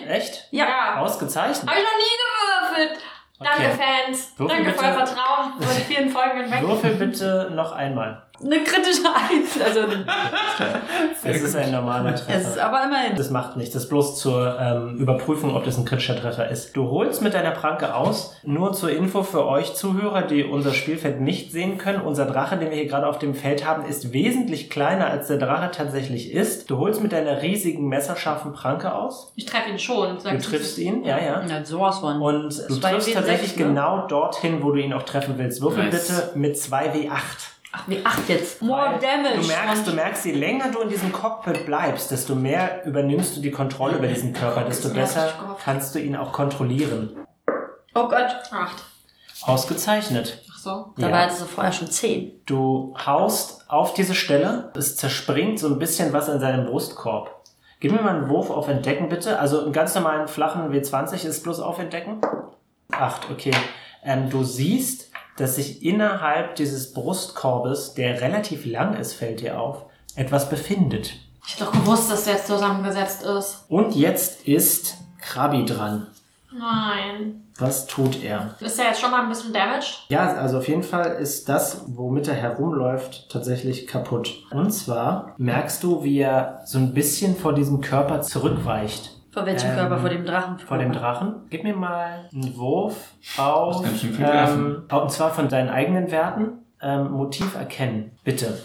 20! 0.00 0.08
Echt? 0.10 0.48
Ja. 0.50 0.96
Ausgezeichnet. 1.00 1.68
Habe 1.68 1.78
ich 1.78 1.84
noch 1.84 1.98
nie 1.98 2.78
gewürfelt. 2.86 3.02
Danke. 3.42 3.70
Fans. 3.70 4.32
Würfel 4.36 4.56
Danke 4.64 4.72
für 4.72 4.84
euer. 4.84 4.92
Vertrauen 5.06 5.52
über 5.58 5.72
die 5.74 5.80
vielen 5.80 6.08
Folgen 6.10 6.40
hinweg. 6.42 6.62
Würfel 6.62 6.94
bitte 6.94 7.50
noch 7.54 7.72
einmal. 7.72 8.22
Eine 8.44 8.64
kritische 8.64 9.02
Eins. 9.06 9.60
Also, 9.64 9.80
Es 11.24 11.42
ist 11.42 11.56
ein 11.56 11.70
normaler 11.70 12.14
es 12.14 12.20
ist 12.22 12.26
Treffer. 12.26 12.66
aber 12.66 12.84
immerhin. 12.84 13.16
Das 13.16 13.30
macht 13.30 13.56
nichts. 13.56 13.74
Das 13.74 13.84
ist 13.84 13.88
bloß 13.88 14.18
zur 14.18 14.58
ähm, 14.60 14.96
Überprüfung, 14.98 15.54
ob 15.54 15.64
das 15.64 15.78
ein 15.78 15.84
kritischer 15.84 16.16
Treffer 16.16 16.48
ist. 16.48 16.76
Du 16.76 16.90
holst 16.90 17.22
mit 17.22 17.34
deiner 17.34 17.52
Pranke 17.52 17.94
aus. 17.94 18.36
Nur 18.42 18.72
zur 18.72 18.90
Info 18.90 19.22
für 19.22 19.46
euch 19.46 19.74
Zuhörer, 19.74 20.22
die 20.22 20.44
unser 20.44 20.72
Spielfeld 20.72 21.20
nicht 21.20 21.52
sehen 21.52 21.78
können. 21.78 22.00
Unser 22.00 22.26
Drache, 22.26 22.56
den 22.56 22.70
wir 22.70 22.76
hier 22.76 22.86
gerade 22.88 23.06
auf 23.06 23.18
dem 23.18 23.34
Feld 23.34 23.66
haben, 23.66 23.84
ist 23.84 24.12
wesentlich 24.12 24.70
kleiner, 24.70 25.06
als 25.06 25.28
der 25.28 25.38
Drache 25.38 25.70
tatsächlich 25.70 26.32
ist. 26.32 26.70
Du 26.70 26.78
holst 26.78 27.02
mit 27.02 27.12
deiner 27.12 27.42
riesigen, 27.42 27.88
messerscharfen 27.88 28.52
Pranke 28.52 28.94
aus. 28.94 29.32
Ich 29.36 29.46
treffe 29.46 29.70
ihn 29.70 29.78
schon. 29.78 30.18
Du 30.18 30.38
triffst 30.38 30.78
ihn, 30.78 31.04
ja, 31.04 31.18
ja. 31.18 31.42
Ja, 31.46 31.64
sowas 31.64 32.00
von. 32.00 32.20
Und 32.20 32.58
du 32.68 32.76
triffst 32.76 33.08
W6, 33.08 33.14
tatsächlich 33.14 33.56
ne? 33.56 33.66
genau 33.66 34.06
dorthin, 34.06 34.62
wo 34.62 34.72
du 34.72 34.80
ihn 34.80 34.92
auch 34.92 35.02
treffen 35.04 35.34
willst. 35.36 35.60
Würfel 35.62 35.84
Nice. 35.84 36.08
bitte 36.08 36.38
mit 36.38 36.56
2W8. 36.56 37.51
Ach, 37.74 37.84
wie 37.88 38.04
acht 38.04 38.28
jetzt. 38.28 38.60
More 38.60 38.92
Weil 38.92 38.98
damage. 38.98 39.40
Du 39.40 39.46
merkst, 39.46 39.86
du 39.86 39.92
merkst, 39.92 40.24
je 40.26 40.32
länger 40.32 40.70
du 40.70 40.80
in 40.80 40.90
diesem 40.90 41.10
Cockpit 41.10 41.64
bleibst, 41.64 42.10
desto 42.10 42.34
mehr 42.34 42.84
übernimmst 42.84 43.36
du 43.36 43.40
die 43.40 43.50
Kontrolle 43.50 43.96
über 43.96 44.06
diesen 44.06 44.32
Körper, 44.34 44.64
desto 44.64 44.90
besser 44.90 45.32
kannst 45.64 45.94
du 45.94 45.98
ihn 45.98 46.14
auch 46.14 46.32
kontrollieren. 46.32 47.16
Oh 47.94 48.08
Gott. 48.08 48.36
Acht. 48.50 48.82
Ausgezeichnet. 49.42 50.42
Ach 50.52 50.58
so. 50.58 50.92
Dabei 50.96 51.10
Ja. 51.18 51.22
hattest 51.24 51.40
du 51.40 51.44
vorher 51.46 51.72
schon 51.72 51.88
zehn. 51.90 52.40
Du 52.46 52.94
haust 53.06 53.68
auf 53.70 53.94
diese 53.94 54.14
Stelle, 54.14 54.70
es 54.76 54.96
zerspringt 54.96 55.58
so 55.58 55.68
ein 55.68 55.78
bisschen 55.78 56.12
was 56.12 56.28
in 56.28 56.40
seinem 56.40 56.66
Brustkorb. 56.66 57.42
Gib 57.80 57.90
mir 57.92 58.00
mal 58.02 58.14
einen 58.16 58.28
Wurf 58.28 58.50
auf 58.50 58.68
Entdecken, 58.68 59.08
bitte. 59.08 59.38
Also 59.40 59.62
einen 59.64 59.72
ganz 59.72 59.94
normalen 59.94 60.28
flachen 60.28 60.70
W20 60.72 61.26
ist 61.26 61.42
bloß 61.42 61.58
auf 61.60 61.78
Entdecken. 61.80 62.20
Acht, 62.92 63.28
okay. 63.30 63.50
Ähm, 64.04 64.30
du 64.30 64.44
siehst, 64.44 65.10
dass 65.42 65.56
sich 65.56 65.84
innerhalb 65.84 66.54
dieses 66.54 66.92
Brustkorbes, 66.92 67.94
der 67.94 68.20
relativ 68.20 68.64
lang 68.64 68.94
ist, 68.94 69.14
fällt 69.14 69.40
dir 69.40 69.60
auf, 69.60 69.86
etwas 70.14 70.48
befindet. 70.48 71.14
Ich 71.44 71.54
hätte 71.54 71.64
doch 71.64 71.72
gewusst, 71.72 72.10
dass 72.10 72.24
der 72.24 72.34
jetzt 72.34 72.46
zusammengesetzt 72.46 73.24
ist. 73.24 73.64
Und 73.68 73.96
jetzt 73.96 74.46
ist 74.46 74.94
Krabi 75.20 75.64
dran. 75.64 76.06
Nein. 76.56 77.42
Was 77.58 77.86
tut 77.86 78.22
er? 78.22 78.54
Ist 78.60 78.78
der 78.78 78.86
jetzt 78.86 79.00
schon 79.00 79.10
mal 79.10 79.22
ein 79.22 79.28
bisschen 79.28 79.52
damaged? 79.52 80.06
Ja, 80.10 80.32
also 80.34 80.58
auf 80.58 80.68
jeden 80.68 80.84
Fall 80.84 81.16
ist 81.16 81.48
das, 81.48 81.82
womit 81.88 82.28
er 82.28 82.34
herumläuft, 82.34 83.28
tatsächlich 83.28 83.88
kaputt. 83.88 84.44
Und 84.52 84.70
zwar 84.70 85.34
merkst 85.38 85.82
du, 85.82 86.04
wie 86.04 86.20
er 86.20 86.60
so 86.64 86.78
ein 86.78 86.94
bisschen 86.94 87.36
vor 87.36 87.52
diesem 87.52 87.80
Körper 87.80 88.20
zurückweicht. 88.22 89.21
Vor 89.32 89.46
welchem 89.46 89.70
Ähm, 89.70 89.76
Körper? 89.76 89.98
Vor 89.98 90.10
dem 90.10 90.26
Drachen? 90.26 90.58
Vor 90.58 90.78
dem 90.78 90.92
Drachen. 90.92 91.34
Gib 91.48 91.64
mir 91.64 91.74
mal 91.74 92.28
einen 92.32 92.56
Wurf 92.56 93.14
auf, 93.38 93.82
ähm, 94.20 94.82
und 94.90 95.10
zwar 95.10 95.30
von 95.32 95.48
deinen 95.48 95.70
eigenen 95.70 96.10
Werten. 96.10 96.58
Ähm, 96.82 97.12
Motiv 97.12 97.54
erkennen. 97.54 98.10
Bitte. 98.24 98.58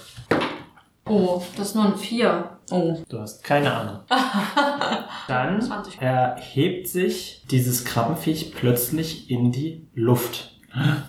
Oh, 1.05 1.41
das 1.55 1.69
ist 1.69 1.75
nur 1.75 1.85
ein 1.85 1.95
Vier. 1.95 2.49
Oh. 2.69 2.97
Du 3.07 3.19
hast 3.19 3.43
keine 3.43 3.73
Ahnung. 3.73 3.99
Dann 5.27 5.59
dann 5.59 5.61
20. 5.61 6.01
erhebt 6.01 6.87
sich 6.87 7.45
dieses 7.49 7.85
Krabbenviech 7.85 8.53
plötzlich 8.55 9.29
in 9.29 9.51
die 9.51 9.87
Luft. 9.93 10.57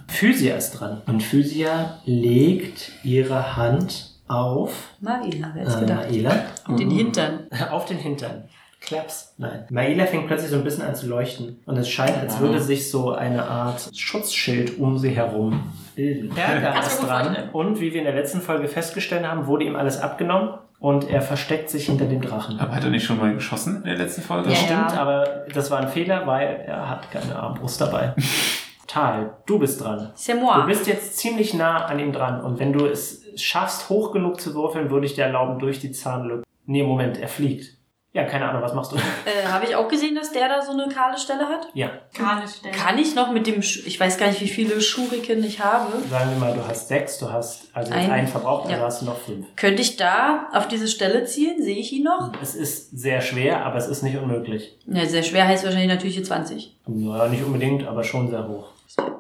Physia 0.07 0.55
ist 0.57 0.73
dran. 0.73 1.03
Und 1.07 1.23
Physia 1.23 1.99
legt 2.05 2.93
ihre 3.03 3.57
Hand 3.57 4.19
auf 4.29 4.95
Maila, 5.01 5.53
wer 5.55 5.65
hätte 5.65 5.77
äh, 5.77 5.81
gedacht? 5.81 6.11
Maela. 6.11 6.77
Den 6.77 6.91
Hintern. 6.91 7.47
Auf 7.71 7.87
den 7.87 7.97
Hintern. 7.99 8.45
Klaps. 8.81 9.35
Nein. 9.39 9.67
Maela 9.71 10.07
fängt 10.07 10.27
plötzlich 10.29 10.51
so 10.51 10.57
ein 10.57 10.65
bisschen 10.65 10.85
an 10.85 10.95
zu 10.95 11.09
leuchten. 11.09 11.61
Und 11.67 11.77
es 11.77 11.89
scheint, 11.89 12.17
als 12.17 12.39
würde 12.39 12.61
sich 12.61 12.91
so 12.91 13.13
eine 13.13 13.45
Art 13.45 13.91
Schutzschild 13.95 14.79
um 14.79 14.99
sie 14.99 15.11
herum 15.11 15.73
bilden. 15.97 16.33
Kannst 16.35 16.99
du 17.01 17.03
ist 17.03 17.09
dran. 17.09 17.25
vorstellen. 17.25 17.51
Und 17.51 17.81
wie 17.81 17.93
wir 17.93 17.99
in 17.99 18.05
der 18.07 18.15
letzten 18.15 18.41
Folge 18.41 18.69
festgestellt 18.69 19.27
haben, 19.27 19.47
wurde 19.47 19.65
ihm 19.65 19.75
alles 19.77 20.01
abgenommen. 20.01 20.51
Und 20.81 21.11
er 21.11 21.23
versteckt 21.23 21.71
sich 21.71 21.87
hinter 21.87 22.05
dem 22.07 22.21
Drachen. 22.23 22.61
Aber 22.61 22.73
hat 22.73 22.85
er 22.85 22.91
nicht 22.91 23.05
schon 23.05 23.19
mal 23.19 23.35
geschossen 23.35 23.79
in 23.79 23.83
der 23.85 23.97
letzten 23.97 24.23
Folge? 24.23 24.49
Das 24.49 24.61
Ja. 24.61 24.65
stimmt, 24.89 24.97
aber 24.97 25.45
das 25.53 25.73
war 25.73 25.81
ein 25.81 25.89
Fehler, 25.89 26.25
weil 26.29 26.63
er 26.67 26.89
hat 26.89 27.11
keine 27.11 27.35
Armbrust 27.35 27.81
dabei. 27.81 28.15
Tal, 28.87 29.35
du 29.45 29.59
bist 29.59 29.83
dran. 29.83 30.13
C'est 30.17 30.35
Du 30.35 30.41
moi. 30.41 30.65
bist 30.67 30.87
jetzt 30.87 31.19
ziemlich 31.19 31.53
nah 31.53 31.85
an 31.87 31.99
ihm 31.99 32.13
dran. 32.13 32.41
Und 32.41 32.59
wenn 32.61 32.73
du 32.73 32.87
es 32.87 33.25
schaffst, 33.37 33.91
hoch 33.91 34.13
genug 34.13 34.41
zu 34.41 34.55
würfeln, 34.55 34.89
würde 34.91 35.05
ich 35.05 35.15
dir 35.15 35.25
erlauben, 35.25 35.59
durch 35.59 35.81
die 35.81 35.91
Zahnlücke. 35.91 36.45
Nee, 36.65 36.85
Moment, 36.85 37.19
er 37.19 37.29
fliegt. 37.29 37.77
Ja, 38.15 38.25
keine 38.25 38.49
Ahnung, 38.49 38.63
was 38.63 38.73
machst 38.73 38.91
du? 38.93 38.97
Äh, 38.97 39.47
Habe 39.47 39.67
ich 39.67 39.77
auch 39.77 39.87
gesehen, 39.87 40.15
dass 40.15 40.33
der 40.33 40.49
da 40.49 40.63
so 40.63 40.73
eine 40.73 40.89
kahle 40.89 41.19
Stelle 41.19 41.47
hat? 41.47 41.69
Ja, 41.75 41.91
nicht 42.41 42.57
stellen. 42.57 42.75
Kann 42.75 42.97
ich 42.99 43.15
noch 43.15 43.31
mit 43.31 43.47
dem, 43.47 43.61
Sch 43.63 43.87
ich 43.87 44.01
weiß 44.01 44.17
gar 44.17 44.29
nicht, 44.29 44.41
wie 44.41 44.49
viele 44.49 44.81
Schuriken 44.81 45.45
ich 45.45 45.61
habe. 45.61 45.93
sagen 46.09 46.31
wir 46.31 46.39
mal, 46.39 46.55
du 46.55 46.67
hast 46.67 46.89
sechs, 46.89 47.19
du 47.19 47.31
hast 47.31 47.65
also 47.75 47.93
Ein- 47.93 48.11
einen 48.11 48.27
verbraucht, 48.27 48.65
also 48.65 48.77
ja. 48.81 48.83
hast 48.87 49.03
du 49.03 49.07
noch 49.07 49.19
fünf. 49.19 49.47
Könnte 49.57 49.83
ich 49.83 49.97
da 49.99 50.49
auf 50.55 50.69
diese 50.69 50.89
Stelle 50.89 51.27
zielen? 51.27 51.63
Sehe 51.63 51.77
ich 51.77 51.93
ihn 51.93 52.05
noch? 52.05 52.33
Es 52.43 52.55
ist 52.55 52.99
sehr 52.99 53.21
schwer, 53.21 53.65
aber 53.67 53.77
es 53.77 53.87
ist 53.87 54.03
nicht 54.03 54.17
unmöglich. 54.17 54.75
Ja, 54.87 55.05
sehr 55.05 55.23
schwer 55.23 55.47
heißt 55.47 55.65
wahrscheinlich 55.65 55.89
natürliche 55.91 56.23
20. 56.23 56.77
Naja, 56.87 57.29
nicht 57.29 57.45
unbedingt, 57.45 57.87
aber 57.87 58.03
schon 58.03 58.31
sehr 58.31 58.49
hoch. 58.49 58.69
Oh, 58.97 59.03
ich 59.03 59.07
habe 59.07 59.19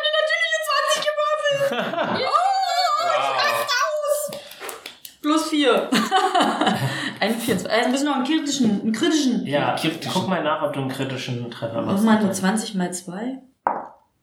eine 0.00 0.12
natürliche 0.22 0.60
20 1.68 1.80
gewürfelt! 2.20 2.30
Plus 5.22 5.48
4. 5.48 5.88
ein 7.24 7.34
24. 7.34 7.70
Also 7.70 7.90
müssen 7.90 8.04
noch 8.06 8.16
einen 8.16 8.24
kritischen, 8.24 8.80
einen 8.80 8.92
kritischen. 8.92 9.46
Ja, 9.46 9.74
Kritisch. 9.76 10.10
guck 10.12 10.28
mal 10.28 10.42
nach, 10.42 10.62
ob 10.62 10.72
du 10.72 10.80
einen 10.80 10.88
kritischen 10.90 11.50
Treffer 11.50 11.82
Mach 11.82 11.92
machst. 11.92 12.04
mal 12.04 12.22
nur 12.22 12.32
20 12.32 12.74
mal 12.74 12.92
2. 12.92 13.38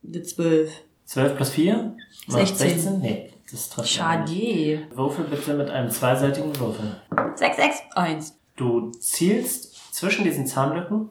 Eine 0.08 0.22
12. 0.24 0.72
12 1.06 1.36
plus 1.36 1.50
4? 1.50 1.94
16. 2.28 2.70
16? 2.70 3.00
Nee, 3.00 3.30
das 3.52 3.70
trifft 3.70 3.90
Schade. 3.90 4.32
nicht. 4.32 4.96
Würfel 4.96 5.26
bitte 5.26 5.54
mit 5.56 5.70
einem 5.70 5.90
zweiseitigen 5.90 6.58
Würfel. 6.60 6.96
6, 7.36 7.56
6, 7.58 7.76
1. 7.96 8.38
Du 8.56 8.92
zielst 8.92 9.94
zwischen 9.94 10.24
diesen 10.24 10.46
Zahnlücken 10.48 11.10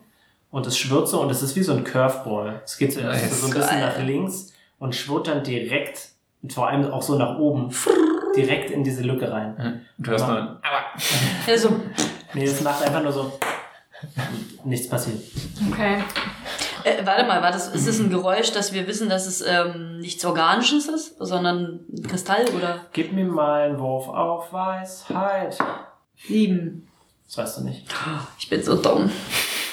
und 0.51 0.67
es 0.67 0.79
schwirrt 0.79 1.09
so 1.09 1.21
und 1.21 1.31
es 1.31 1.43
ist 1.43 1.55
wie 1.57 1.63
so 1.63 1.73
ein 1.75 1.85
Curveball. 1.85 2.63
Es 2.65 2.79
geht 2.79 2.93
zuerst 2.93 3.23
Nice. 3.23 3.41
so 3.41 3.47
ein 3.49 3.53
bisschen 3.55 3.69
Geil. 3.69 3.87
nach 3.87 3.99
links 4.03 4.53
und 4.79 4.95
schwirrt 4.95 5.29
dann 5.29 5.45
direkt, 5.45 6.11
und 6.43 6.53
vor 6.55 6.69
allem 6.69 6.91
auch 6.91 7.03
so 7.03 7.17
nach 7.19 7.39
oben, 7.39 7.71
direkt 8.37 8.71
in 8.71 8.85
diese 8.85 9.03
Lücke 9.03 9.31
rein. 9.31 9.85
Und 9.99 10.07
du 10.07 10.11
hörst 10.11 10.27
nur, 10.27 10.37
aber 10.39 10.61
Also, 11.47 11.81
Nee, 12.33 12.45
es 12.45 12.61
macht 12.61 12.83
einfach 12.83 13.03
nur 13.03 13.13
so. 13.13 13.39
Nichts 14.65 14.89
passiert. 14.89 15.19
Okay. 15.71 16.03
äh, 16.85 17.05
warte 17.05 17.25
mal, 17.27 17.43
war 17.43 17.51
das, 17.51 17.69
ist 17.75 17.87
das 17.89 17.99
ein 17.99 18.09
Geräusch, 18.09 18.53
dass 18.53 18.73
wir 18.73 18.87
wissen, 18.87 19.09
dass 19.09 19.27
es 19.27 19.43
ähm, 19.47 19.99
nichts 19.99 20.25
Organisches 20.25 20.87
ist, 20.89 21.17
sondern 21.19 21.81
ein 21.93 22.03
Kristall 22.09 22.47
oder 22.57 22.87
Gib 22.93 23.13
mir 23.13 23.25
mal 23.25 23.63
einen 23.71 23.79
Wurf 23.79 24.09
auf 24.09 24.53
Weisheit. 24.53 25.59
Sieben? 26.27 26.87
Das 27.27 27.39
weißt 27.39 27.59
du 27.59 27.65
nicht. 27.65 27.85
Ich 28.39 28.49
bin 28.49 28.63
so 28.63 28.77
dumm. 28.81 29.11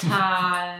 Tal. 0.08 0.74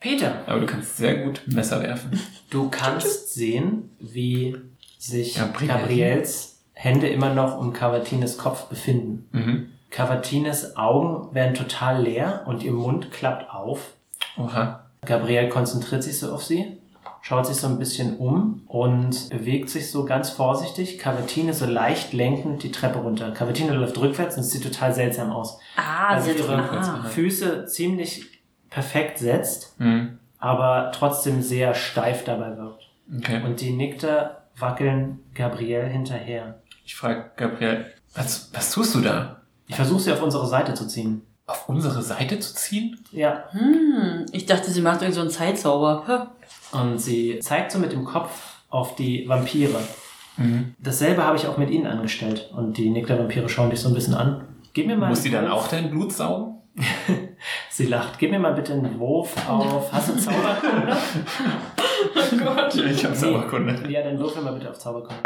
Peter, 0.00 0.42
Aber 0.46 0.60
du 0.60 0.66
kannst 0.66 0.96
sehr 0.96 1.14
gut 1.18 1.42
Messer 1.46 1.80
werfen. 1.82 2.20
du 2.50 2.68
kannst 2.68 3.32
sehen, 3.34 3.90
wie 4.00 4.56
sich 4.98 5.36
Gabriel. 5.36 5.68
Gabriels 5.68 6.51
Hände 6.74 7.08
immer 7.08 7.32
noch 7.34 7.58
um 7.58 7.72
Cavatines 7.72 8.38
Kopf 8.38 8.66
befinden. 8.66 9.28
Mhm. 9.32 9.68
Cavatines 9.90 10.76
Augen 10.76 11.34
werden 11.34 11.54
total 11.54 12.02
leer 12.02 12.42
und 12.46 12.62
ihr 12.62 12.72
Mund 12.72 13.10
klappt 13.12 13.50
auf. 13.52 13.92
Oha. 14.38 14.86
Gabriel 15.04 15.48
konzentriert 15.48 16.02
sich 16.02 16.18
so 16.18 16.32
auf 16.32 16.42
sie, 16.44 16.78
schaut 17.20 17.46
sich 17.46 17.56
so 17.56 17.66
ein 17.66 17.78
bisschen 17.78 18.16
um 18.16 18.62
und 18.68 19.28
bewegt 19.30 19.68
sich 19.68 19.90
so 19.90 20.04
ganz 20.04 20.30
vorsichtig. 20.30 20.98
Cavatine 20.98 21.52
so 21.52 21.66
leicht 21.66 22.12
lenkend 22.12 22.62
die 22.62 22.70
Treppe 22.72 23.00
runter. 23.00 23.32
Cavatine 23.32 23.74
läuft 23.74 23.98
rückwärts 24.00 24.36
und 24.36 24.42
es 24.42 24.50
sieht 24.50 24.62
total 24.62 24.94
seltsam 24.94 25.30
aus. 25.30 25.58
Ah, 25.76 26.14
Also 26.14 26.30
ihre 26.30 26.56
ah. 26.56 27.04
Füße 27.04 27.66
ziemlich 27.66 28.42
perfekt 28.70 29.18
setzt, 29.18 29.78
Mhm. 29.78 30.18
aber 30.38 30.90
trotzdem 30.94 31.42
sehr 31.42 31.74
steif 31.74 32.24
dabei 32.24 32.56
wirkt. 32.56 32.88
Okay. 33.18 33.42
Und 33.44 33.60
die 33.60 33.72
Nickter 33.72 34.44
wackeln 34.58 35.20
Gabriel 35.34 35.84
hinterher. 35.88 36.60
Ich 36.92 36.98
frage 36.98 37.30
Gabriel, 37.36 37.86
was, 38.14 38.50
was 38.52 38.70
tust 38.70 38.94
du 38.94 39.00
da? 39.00 39.40
Ich 39.66 39.76
versuche 39.76 39.98
sie 40.00 40.12
auf 40.12 40.22
unsere 40.22 40.46
Seite 40.46 40.74
zu 40.74 40.86
ziehen. 40.86 41.22
Auf 41.46 41.66
unsere 41.66 42.02
Seite 42.02 42.38
zu 42.38 42.54
ziehen? 42.54 42.98
Ja, 43.12 43.44
Hm, 43.52 44.26
ich 44.30 44.44
dachte, 44.44 44.70
sie 44.70 44.82
macht 44.82 45.00
irgend 45.00 45.14
so 45.14 45.22
einen 45.22 45.30
Zeitzauber. 45.30 46.04
Hä? 46.06 46.76
und 46.76 46.98
sie 46.98 47.38
zeigt 47.38 47.72
so 47.72 47.78
mit 47.78 47.92
dem 47.92 48.04
Kopf 48.04 48.58
auf 48.68 48.94
die 48.94 49.26
Vampire. 49.26 49.80
Mhm. 50.36 50.74
Dasselbe 50.80 51.24
habe 51.24 51.38
ich 51.38 51.46
auch 51.46 51.56
mit 51.56 51.70
ihnen 51.70 51.86
angestellt. 51.86 52.50
Und 52.54 52.76
die 52.76 52.90
Nickler-Vampire 52.90 53.48
schauen 53.48 53.70
dich 53.70 53.80
so 53.80 53.88
ein 53.88 53.94
bisschen 53.94 54.12
an. 54.14 54.44
Gib 54.74 54.86
mir 54.86 54.96
mal 54.98 55.08
Muss 55.08 55.22
die 55.22 55.30
dann 55.30 55.48
auch 55.48 55.68
dein 55.68 55.88
Blut 55.88 56.12
saugen? 56.12 56.58
Sie 57.70 57.86
lacht. 57.86 58.18
Gib 58.18 58.30
mir 58.32 58.38
mal 58.38 58.52
bitte 58.52 58.74
einen 58.74 58.98
Wurf 58.98 59.34
auf. 59.48 59.90
Hast 59.90 60.10
du 60.10 60.16
Zauberkunde? 60.18 60.94
Oh 62.14 62.36
Gott. 62.36 62.74
Ich 62.74 63.02
habe 63.04 63.14
Sauerkunde. 63.14 63.88
Ja, 63.88 64.02
dann 64.02 64.18
würfel 64.18 64.42
mal 64.42 64.52
bitte 64.52 64.68
auf 64.68 64.78
Zauberkunde. 64.78 65.22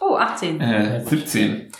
Oh, 0.00 0.16
18. 0.16 0.60
Äh, 0.60 1.04
17. 1.04 1.72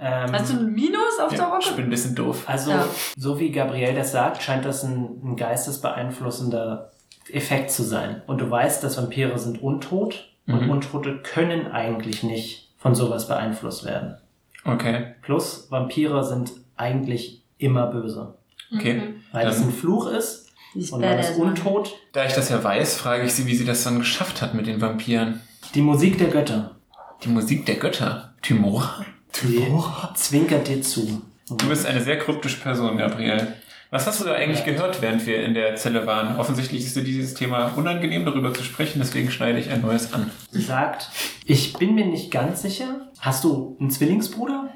Ähm, 0.00 0.32
Hast 0.32 0.52
du 0.52 0.58
ein 0.58 0.72
Minus 0.72 1.18
auf 1.20 1.32
Ja, 1.32 1.32
ich 1.32 1.38
Zauberkunde? 1.38 1.74
bin 1.76 1.84
ein 1.86 1.90
bisschen 1.90 2.14
doof. 2.14 2.44
Also, 2.46 2.70
Ja. 2.70 2.84
so 3.16 3.40
wie 3.40 3.50
Gabriel 3.50 3.94
das 3.94 4.12
sagt, 4.12 4.42
scheint 4.42 4.64
das 4.64 4.84
ein, 4.84 5.20
ein 5.24 5.36
geistesbeeinflussender 5.36 6.92
Effekt 7.32 7.70
zu 7.70 7.82
sein. 7.82 8.22
Und 8.26 8.40
du 8.40 8.50
weißt, 8.50 8.82
dass 8.84 8.96
Vampire 8.96 9.38
sind 9.38 9.62
untot 9.62 10.28
und 10.46 10.62
Mhm. 10.62 10.70
Untote 10.70 11.18
können 11.22 11.66
eigentlich 11.70 12.22
nicht 12.22 12.70
von 12.78 12.94
sowas 12.94 13.28
beeinflusst 13.28 13.84
werden. 13.84 14.16
Okay. 14.64 15.14
Plus, 15.22 15.66
Vampire 15.70 16.24
sind 16.24 16.52
eigentlich 16.76 17.42
immer 17.58 17.86
böse. 17.88 18.34
Okay. 18.74 18.94
Mhm. 18.94 19.14
Weil 19.32 19.44
Dann- 19.44 19.52
es 19.52 19.60
ein 19.60 19.72
Fluch 19.72 20.06
ist 20.10 20.46
und 20.74 21.00
man 21.00 21.18
ist 21.18 21.26
badass, 21.26 21.38
Mann. 21.38 21.48
untot. 21.48 21.94
Da 22.12 22.24
ich 22.24 22.32
das 22.34 22.48
ja 22.50 22.62
weiß, 22.62 22.96
frage 22.96 23.24
ich 23.24 23.32
sie, 23.34 23.46
wie 23.46 23.54
sie 23.56 23.64
das 23.64 23.82
dann 23.84 23.98
geschafft 23.98 24.40
hat 24.42 24.54
mit 24.54 24.66
den 24.66 24.80
Vampiren. 24.80 25.40
Die 25.74 25.82
Musik 25.82 26.18
der 26.18 26.28
Götter 26.28 26.76
Die 27.24 27.28
Musik 27.28 27.66
der 27.66 27.76
Götter. 27.76 28.34
Tymora? 28.42 29.04
die 29.42 29.66
zwinkert 30.14 30.68
dir 30.68 30.82
zu. 30.82 31.22
Du 31.48 31.68
bist 31.68 31.86
eine 31.86 32.02
sehr 32.02 32.18
kryptische 32.18 32.60
Person, 32.60 32.96
Gabriel. 32.96 33.54
Was 33.90 34.06
hast 34.06 34.20
du 34.20 34.24
da 34.24 34.34
eigentlich 34.34 34.64
gehört, 34.64 35.00
während 35.00 35.26
wir 35.26 35.42
in 35.42 35.54
der 35.54 35.76
Zelle 35.76 36.06
waren? 36.06 36.38
Offensichtlich 36.38 36.84
ist 36.84 36.96
dir 36.96 37.04
dieses 37.04 37.34
Thema 37.34 37.72
unangenehm, 37.76 38.24
darüber 38.24 38.52
zu 38.52 38.62
sprechen, 38.62 38.98
deswegen 38.98 39.30
schneide 39.30 39.58
ich 39.58 39.70
ein 39.70 39.80
neues 39.80 40.12
an. 40.12 40.30
Sie 40.50 40.60
sagt, 40.60 41.08
ich 41.46 41.72
bin 41.72 41.94
mir 41.94 42.04
nicht 42.04 42.30
ganz 42.30 42.62
sicher. 42.62 43.08
Hast 43.18 43.44
du 43.44 43.76
einen 43.80 43.90
Zwillingsbruder? 43.90 44.68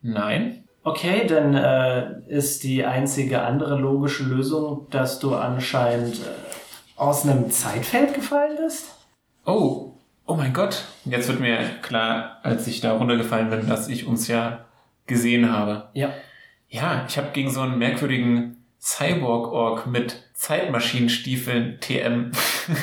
Nein? 0.00 0.64
Okay, 0.84 1.26
dann 1.26 1.54
äh, 1.54 2.20
ist 2.28 2.62
die 2.62 2.84
einzige 2.84 3.42
andere 3.42 3.76
logische 3.76 4.22
Lösung, 4.22 4.86
dass 4.90 5.18
du 5.18 5.34
anscheinend 5.34 6.14
äh, 6.16 6.28
aus 6.96 7.24
einem 7.24 7.50
Zeitfeld 7.50 8.14
gefallen 8.14 8.56
bist. 8.64 8.86
Oh, 9.44 9.95
oh 10.26 10.34
mein 10.34 10.52
Gott. 10.52 10.84
Jetzt 11.04 11.28
wird 11.28 11.40
mir 11.40 11.58
klar, 11.82 12.38
als 12.42 12.66
ich 12.66 12.80
da 12.80 12.92
runtergefallen 12.96 13.50
bin, 13.50 13.68
dass 13.68 13.88
ich 13.88 14.06
uns 14.06 14.28
ja 14.28 14.64
gesehen 15.06 15.50
habe. 15.52 15.88
Ja. 15.94 16.12
Ja, 16.68 17.04
ich 17.08 17.16
habe 17.16 17.28
gegen 17.32 17.50
so 17.50 17.60
einen 17.60 17.78
merkwürdigen 17.78 18.64
Cyborg-Org 18.80 19.86
mit 19.86 20.24
Zeitmaschinenstiefeln 20.34 21.78
TM 21.80 22.32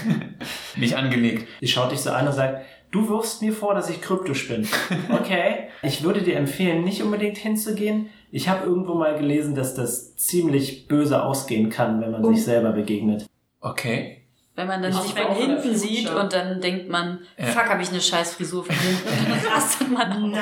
mich 0.77 0.95
angelegt. 0.97 1.47
Sie 1.61 1.67
schaut 1.67 1.91
dich 1.91 1.99
so 1.99 2.11
an 2.11 2.27
und 2.27 2.33
sagt, 2.33 2.65
du 2.91 3.07
wirfst 3.09 3.41
mir 3.41 3.53
vor, 3.53 3.73
dass 3.75 3.89
ich 3.89 4.01
kryptisch 4.01 4.47
bin. 4.47 4.67
Okay. 5.11 5.67
Ich 5.81 6.03
würde 6.03 6.21
dir 6.21 6.37
empfehlen, 6.37 6.83
nicht 6.83 7.03
unbedingt 7.03 7.37
hinzugehen. 7.37 8.09
Ich 8.31 8.49
habe 8.49 8.65
irgendwo 8.65 8.95
mal 8.95 9.17
gelesen, 9.17 9.53
dass 9.53 9.75
das 9.75 10.15
ziemlich 10.15 10.87
böse 10.87 11.23
ausgehen 11.23 11.69
kann, 11.69 12.01
wenn 12.01 12.11
man 12.11 12.23
Oh. 12.25 12.33
sich 12.33 12.43
selber 12.43 12.71
begegnet. 12.71 13.25
Okay. 13.59 14.22
Wenn 14.55 14.67
man 14.67 14.83
dann 14.83 14.93
von 14.93 15.01
to 15.03 15.15
the 15.15 15.41
hinten 15.41 15.75
sieht 15.75 16.09
und 16.09 16.31
dann 16.31 16.61
denkt 16.61 16.87
man, 16.89 17.19
Ja. 17.37 17.45
fuck, 17.47 17.69
habe 17.69 17.81
ich 17.81 17.89
eine 17.89 17.99
scheiß 18.01 18.35
Frisur 18.35 18.63
von 18.63 18.75
hinten. 18.75 19.07
Und 19.07 19.29
dann 19.43 19.53
rastet 19.53 19.91
man 19.91 20.11
aus. 20.35 20.39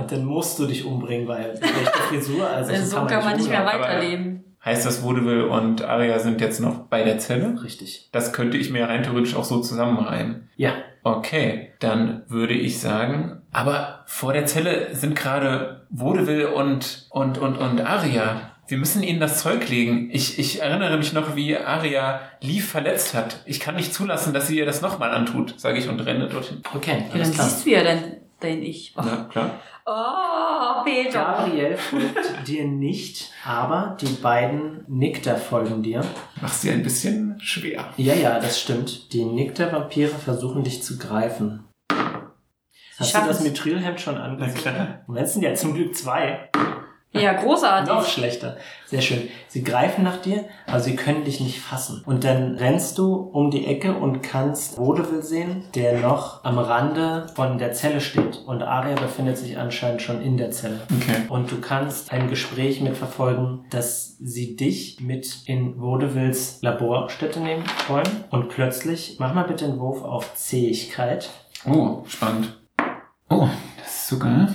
Und 0.00 0.10
dann 0.12 0.24
musst 0.24 0.58
du 0.58 0.66
dich 0.66 0.84
umbringen, 0.84 1.28
weil 1.28 1.56
schlechte 1.56 1.98
Frisur, 2.08 2.48
also 2.48 2.74
so 2.84 3.06
kann 3.06 3.24
man 3.24 3.36
nicht 3.36 3.48
mehr 3.48 3.64
weiterleben. 3.64 4.44
Heißt 4.64 4.84
das, 4.84 5.02
Vaudeville 5.02 5.48
und 5.48 5.82
Aria 5.82 6.18
sind 6.18 6.40
jetzt 6.40 6.60
noch 6.60 6.80
bei 6.80 7.02
der 7.02 7.18
Zelle? 7.18 7.62
Richtig. 7.62 8.10
Das 8.12 8.32
könnte 8.34 8.58
ich 8.58 8.70
mir 8.70 8.88
rein 8.88 9.02
theoretisch 9.02 9.34
auch 9.34 9.44
so 9.44 9.60
zusammenreimen. 9.60 10.50
Ja. 10.56 10.72
Okay, 11.02 11.70
dann 11.78 12.24
würde 12.28 12.52
ich 12.52 12.78
sagen, 12.80 13.40
Aber 13.52 14.00
vor 14.06 14.34
der 14.34 14.44
Zelle 14.44 14.94
sind 14.94 15.16
gerade 15.16 15.86
Vaudeville 15.88 16.52
und, 16.52 17.06
und, 17.08 17.38
und, 17.38 17.56
und 17.56 17.80
Aria. 17.80 18.49
Wir 18.70 18.78
müssen 18.78 19.02
ihnen 19.02 19.18
das 19.18 19.40
Zeug 19.42 19.68
legen. 19.68 20.10
Ich, 20.12 20.38
ich 20.38 20.62
erinnere 20.62 20.96
mich 20.96 21.12
noch, 21.12 21.34
wie 21.34 21.56
Aria 21.56 22.20
Leaf 22.40 22.68
verletzt 22.68 23.14
hat. 23.14 23.42
Ich 23.44 23.58
kann 23.58 23.74
nicht 23.74 23.92
zulassen, 23.92 24.32
dass 24.32 24.46
sie 24.46 24.56
ihr 24.58 24.64
das 24.64 24.80
nochmal 24.80 25.10
antut, 25.10 25.58
sage 25.58 25.78
ich 25.80 25.88
und 25.88 25.98
renne 25.98 26.28
dorthin. 26.28 26.62
Okay, 26.72 27.04
Ja, 27.12 27.18
dann 27.18 27.32
klar. 27.32 27.48
siehst 27.48 27.66
du 27.66 27.70
ja 27.70 27.82
dann 27.82 28.18
dein 28.38 28.62
Ich. 28.62 28.94
Oh, 28.96 29.02
Ja, 29.04 29.24
klar. 29.24 29.60
oh 29.86 30.84
Peter. 30.84 31.18
Gabriel 31.18 31.76
folgt 31.76 32.16
dir 32.46 32.64
nicht, 32.64 33.32
aber 33.44 33.96
die 34.00 34.06
beiden 34.22 34.84
Nikter 34.86 35.36
folgen 35.36 35.82
dir. 35.82 36.02
Machst 36.40 36.62
sie 36.62 36.70
ein 36.70 36.84
bisschen 36.84 37.40
schwer. 37.40 37.92
Ja, 37.96 38.14
ja, 38.14 38.38
das 38.38 38.60
stimmt. 38.60 39.12
Die 39.12 39.24
Nikter-Vampire 39.24 40.10
versuchen 40.10 40.62
dich 40.62 40.80
zu 40.84 40.96
greifen. 40.96 41.64
Hast 42.98 43.16
du 43.16 43.18
das. 43.26 43.40
Mithrilhemd 43.40 44.00
schon 44.00 44.16
angesehen? 44.16 44.54
klar. 44.54 45.00
Moment, 45.08 45.26
es 45.26 45.32
sind 45.32 45.42
ja 45.42 45.54
zum 45.54 45.74
Glück 45.74 45.96
zwei. 45.96 46.50
Ja, 47.12 47.32
großartig. 47.32 47.92
Noch 47.92 48.06
schlechter. 48.06 48.56
Sehr 48.86 49.00
schön. 49.00 49.28
Sie 49.48 49.64
greifen 49.64 50.04
nach 50.04 50.18
dir, 50.18 50.44
aber 50.66 50.78
sie 50.78 50.94
können 50.94 51.24
dich 51.24 51.40
nicht 51.40 51.60
fassen. 51.60 52.04
Und 52.06 52.22
dann 52.22 52.56
rennst 52.56 52.98
du 52.98 53.14
um 53.14 53.50
die 53.50 53.66
Ecke 53.66 53.94
und 53.94 54.22
kannst 54.22 54.78
Vaudeville 54.78 55.22
sehen, 55.22 55.64
der 55.74 55.98
noch 55.98 56.44
am 56.44 56.58
Rande 56.58 57.26
von 57.34 57.58
der 57.58 57.72
Zelle 57.72 58.00
steht. 58.00 58.44
Und 58.46 58.62
Aria 58.62 58.94
befindet 58.94 59.38
sich 59.38 59.58
anscheinend 59.58 60.02
schon 60.02 60.22
in 60.22 60.36
der 60.36 60.52
Zelle. 60.52 60.82
Okay. 60.94 61.22
Und 61.28 61.50
du 61.50 61.60
kannst 61.60 62.12
ein 62.12 62.30
Gespräch 62.30 62.80
mitverfolgen, 62.80 63.64
dass 63.70 64.16
sie 64.20 64.54
dich 64.54 65.00
mit 65.00 65.42
in 65.46 65.80
Vaudevilles 65.80 66.58
Laborstätte 66.62 67.40
nehmen 67.40 67.64
wollen. 67.88 68.24
Und 68.30 68.50
plötzlich, 68.50 69.16
mach 69.18 69.34
mal 69.34 69.44
bitte 69.44 69.64
einen 69.64 69.80
Wurf 69.80 70.04
auf 70.04 70.34
Zähigkeit. 70.36 71.30
Oh, 71.66 72.04
spannend. 72.06 72.56
Oh, 73.28 73.48
das 73.78 73.94
ist 73.94 74.08
sogar 74.08 74.48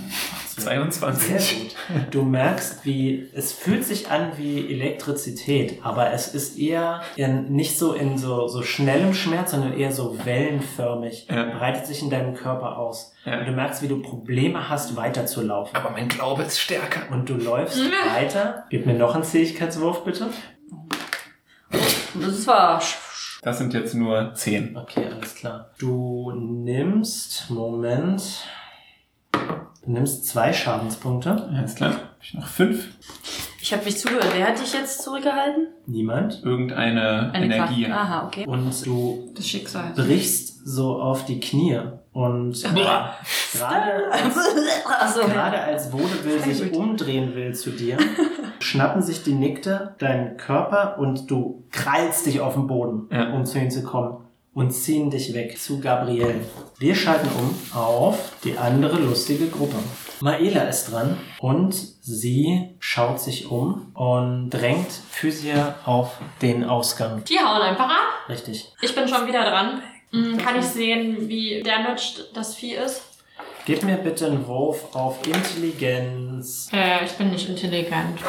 22. 0.56 1.28
Sehr 1.28 1.60
gut. 1.60 1.76
Du 2.12 2.24
merkst, 2.24 2.86
wie 2.86 3.30
es 3.34 3.54
fühlt 3.54 3.84
sich 3.84 4.10
an 4.10 4.34
wie 4.38 4.72
Elektrizität, 4.72 5.80
aber 5.84 6.14
es 6.14 6.34
ist 6.34 6.58
eher 6.58 7.02
in, 7.16 7.52
nicht 7.52 7.78
so 7.78 7.94
in 7.94 8.18
so, 8.18 8.48
so 8.48 8.64
schnellem 8.64 9.14
Schmerz, 9.14 9.52
sondern 9.52 9.78
eher 9.78 9.92
so 9.92 10.18
wellenförmig. 10.26 11.28
Ja. 11.30 11.58
Breitet 11.58 11.86
sich 11.86 12.02
in 12.02 12.10
deinem 12.10 12.34
Körper 12.34 12.78
aus. 12.78 13.14
Ja. 13.26 13.40
Und 13.40 13.48
du 13.48 13.52
merkst, 13.52 13.82
wie 13.82 13.88
du 13.88 14.02
Probleme 14.02 14.70
hast, 14.70 14.96
weiterzulaufen. 14.96 15.76
Aber 15.76 15.90
mein 15.92 16.08
Glaube 16.08 16.44
ist 16.44 16.60
stärker. 16.60 17.12
Und 17.12 17.30
du 17.30 17.36
läufst 17.36 17.80
weiter. 18.14 18.66
Gib 18.70 18.86
mir 18.86 18.94
noch 18.94 19.16
einen 19.16 19.24
Zähigkeitswurf, 19.24 20.04
bitte. 20.04 20.30
Das 22.14 22.48
war. 22.48 22.82
Das 23.42 23.58
sind 23.58 23.74
jetzt 23.74 23.94
nur 23.94 24.34
10. 24.34 24.76
Okay, 24.76 25.06
alles 25.14 25.36
klar. 25.36 25.72
Du 25.78 26.32
nimmst, 26.32 27.50
Moment. 27.50 28.48
Du 29.86 29.92
nimmst 29.92 30.26
zwei 30.28 30.52
Schadenspunkte. 30.52 31.50
Alles 31.56 31.76
klar. 31.76 31.92
Hab 31.92 32.00
ich 32.22 32.34
noch 32.34 32.48
5? 32.48 32.88
Ich 33.62 33.72
habe 33.74 33.86
mich 33.86 33.98
zugehört. 33.98 34.28
Wer 34.36 34.48
hat 34.48 34.60
dich 34.60 34.74
jetzt 34.74 35.04
zurückgehalten? 35.04 35.68
Niemand. 35.86 36.42
Irgendeine 36.44 37.32
Eine 37.34 37.46
Energie. 37.46 37.86
Kraft. 37.86 38.00
Aha, 38.00 38.26
okay. 38.28 38.46
Und 38.48 38.86
du 38.86 39.32
Das 39.36 39.48
Schicksal. 39.48 39.94
brichst 39.96 40.66
so 40.68 41.00
auf 41.02 41.26
die 41.26 41.40
Knie 41.40 41.80
und 42.14 42.54
gerade 42.74 43.12
als, 44.12 44.36
ja. 45.18 45.28
gerade 45.28 45.60
als 45.62 45.92
Vaudeville 45.92 46.40
sich 46.40 46.74
umdrehen 46.74 47.36
will 47.36 47.54
zu 47.54 47.70
dir, 47.72 47.98
schnappen 48.60 49.02
sich 49.04 49.24
die 49.24 49.34
Nikte 49.34 49.94
deinen 50.00 50.38
Körper 50.38 50.98
und 50.98 51.30
du 51.30 51.66
krallst 51.72 52.26
dich 52.26 52.40
auf 52.42 52.54
den 52.56 52.66
Boden, 52.68 53.08
Ja. 53.12 53.34
um 53.34 53.46
zu 53.46 53.60
ihnen 53.60 53.70
zu 53.72 53.84
kommen 53.84 54.25
und 54.56 54.72
ziehen 54.72 55.12
dich 55.12 55.34
weg 55.36 55.60
zu 55.60 55.80
Gabrielle. 55.80 56.42
Wir 56.80 56.96
schalten 56.96 57.30
um 57.38 57.78
auf 57.78 58.32
die 58.44 58.58
andere 58.58 58.98
lustige 58.98 59.48
Gruppe. 59.48 59.76
Maela 60.22 60.62
ist 60.64 60.92
dran 60.92 61.18
und 61.40 61.76
sie 62.02 62.70
schaut 62.80 63.20
sich 63.20 63.52
um 63.52 63.92
und 63.94 64.50
drängt 64.50 64.92
Physia 65.12 65.76
auf 65.86 66.14
den 66.42 66.64
Ausgang. 66.64 67.24
Die 67.26 67.38
hauen 67.38 67.62
einfach 67.62 67.90
ab. 67.90 68.30
Richtig. 68.30 68.72
Ich 68.82 68.96
bin 68.96 69.08
schon 69.08 69.28
wieder 69.28 69.44
dran. 69.44 69.84
Hm, 70.12 70.38
Kann 70.38 70.58
ich 70.58 70.66
sehen, 70.66 71.28
wie 71.28 71.62
damaged 71.62 72.30
das 72.34 72.56
Vieh 72.56 72.76
ist? 72.76 73.02
Gib 73.66 73.82
mir 73.82 73.98
bitte 73.98 74.28
einen 74.28 74.46
Wurf 74.46 74.94
auf 74.94 75.18
Intelligenz. 75.26 76.70
Äh, 76.72 77.04
ich 77.04 77.14
bin 77.14 77.32
nicht 77.32 77.50
intelligent. 77.50 78.20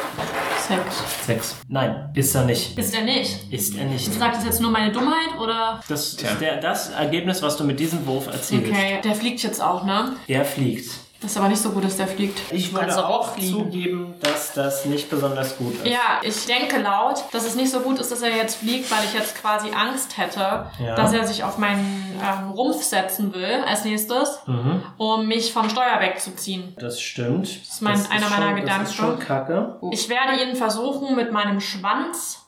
Sex. 0.67 0.81
Sechs. 1.27 1.55
Nein, 1.67 2.09
ist 2.15 2.33
er 2.33 2.45
nicht. 2.45 2.75
Ist 2.75 2.95
er 2.95 3.03
nicht? 3.03 3.53
Ist 3.53 3.77
er 3.77 3.85
nicht. 3.85 4.11
Sagt 4.11 4.37
das 4.37 4.45
jetzt 4.45 4.61
nur 4.61 4.71
meine 4.71 4.91
Dummheit 4.91 5.39
oder? 5.39 5.79
Das 5.87 6.15
Tja. 6.15 6.31
ist 6.31 6.41
der, 6.41 6.57
das 6.59 6.89
Ergebnis, 6.89 7.43
was 7.43 7.55
du 7.55 7.65
mit 7.65 7.79
diesem 7.79 8.03
Wurf 8.07 8.25
erzielst. 8.25 8.71
Okay, 8.71 8.99
der 9.03 9.13
fliegt 9.13 9.43
jetzt 9.43 9.61
auch, 9.61 9.83
ne? 9.83 10.13
Er 10.27 10.43
fliegt. 10.43 10.89
Das 11.19 11.31
ist 11.31 11.37
aber 11.37 11.47
nicht 11.49 11.61
so 11.61 11.71
gut, 11.71 11.83
dass 11.83 11.97
der 11.97 12.07
fliegt. 12.07 12.39
Ich 12.51 12.71
würde 12.73 12.87
du 12.93 13.03
auch 13.05 13.33
fliegen. 13.33 13.57
zugeben, 13.57 14.13
dass 14.21 14.53
das 14.53 14.85
nicht 14.85 15.09
besonders 15.09 15.57
gut 15.57 15.73
ist. 15.75 15.87
Ja, 15.87 16.21
ich 16.21 16.45
denke 16.45 16.77
laut, 16.79 17.23
dass 17.31 17.43
es 17.45 17.55
nicht 17.55 17.71
so 17.71 17.79
gut 17.79 17.97
ist, 17.99 18.11
dass 18.11 18.21
er 18.21 18.35
jetzt 18.35 18.57
fliegt, 18.57 18.91
weil 18.91 19.03
ich 19.03 19.13
jetzt 19.15 19.35
quasi 19.41 19.69
Angst 19.71 20.17
hätte, 20.17 20.67
Ja. 20.79 20.95
dass 20.95 21.13
er 21.13 21.25
sich 21.25 21.43
auf 21.43 21.57
meinen 21.57 22.03
ähm, 22.23 22.51
Rumpf 22.51 22.83
setzen 22.83 23.33
will 23.33 23.63
als 23.67 23.83
nächstes, 23.83 24.39
Mhm, 24.45 24.83
um 24.97 25.27
mich 25.27 25.51
vom 25.53 25.69
Steuer 25.69 25.99
wegzuziehen. 25.99 26.75
das 26.79 27.01
stimmt. 27.01 27.47
Das 27.47 27.73
ist 27.75 27.81
mein- 27.81 27.93
einer 28.11 28.29
meiner 28.29 28.47
schon, 28.47 28.55
Gedanken. 28.55 28.81
Das 28.83 28.89
ist 28.91 28.95
schon 28.95 29.19
kacke. 29.19 29.75
Ich 29.91 30.09
werde 30.09 30.41
ihn 30.43 30.55
versuchen, 30.55 31.15
mit 31.15 31.31
meinem 31.31 31.59
Schwanz 31.61 32.45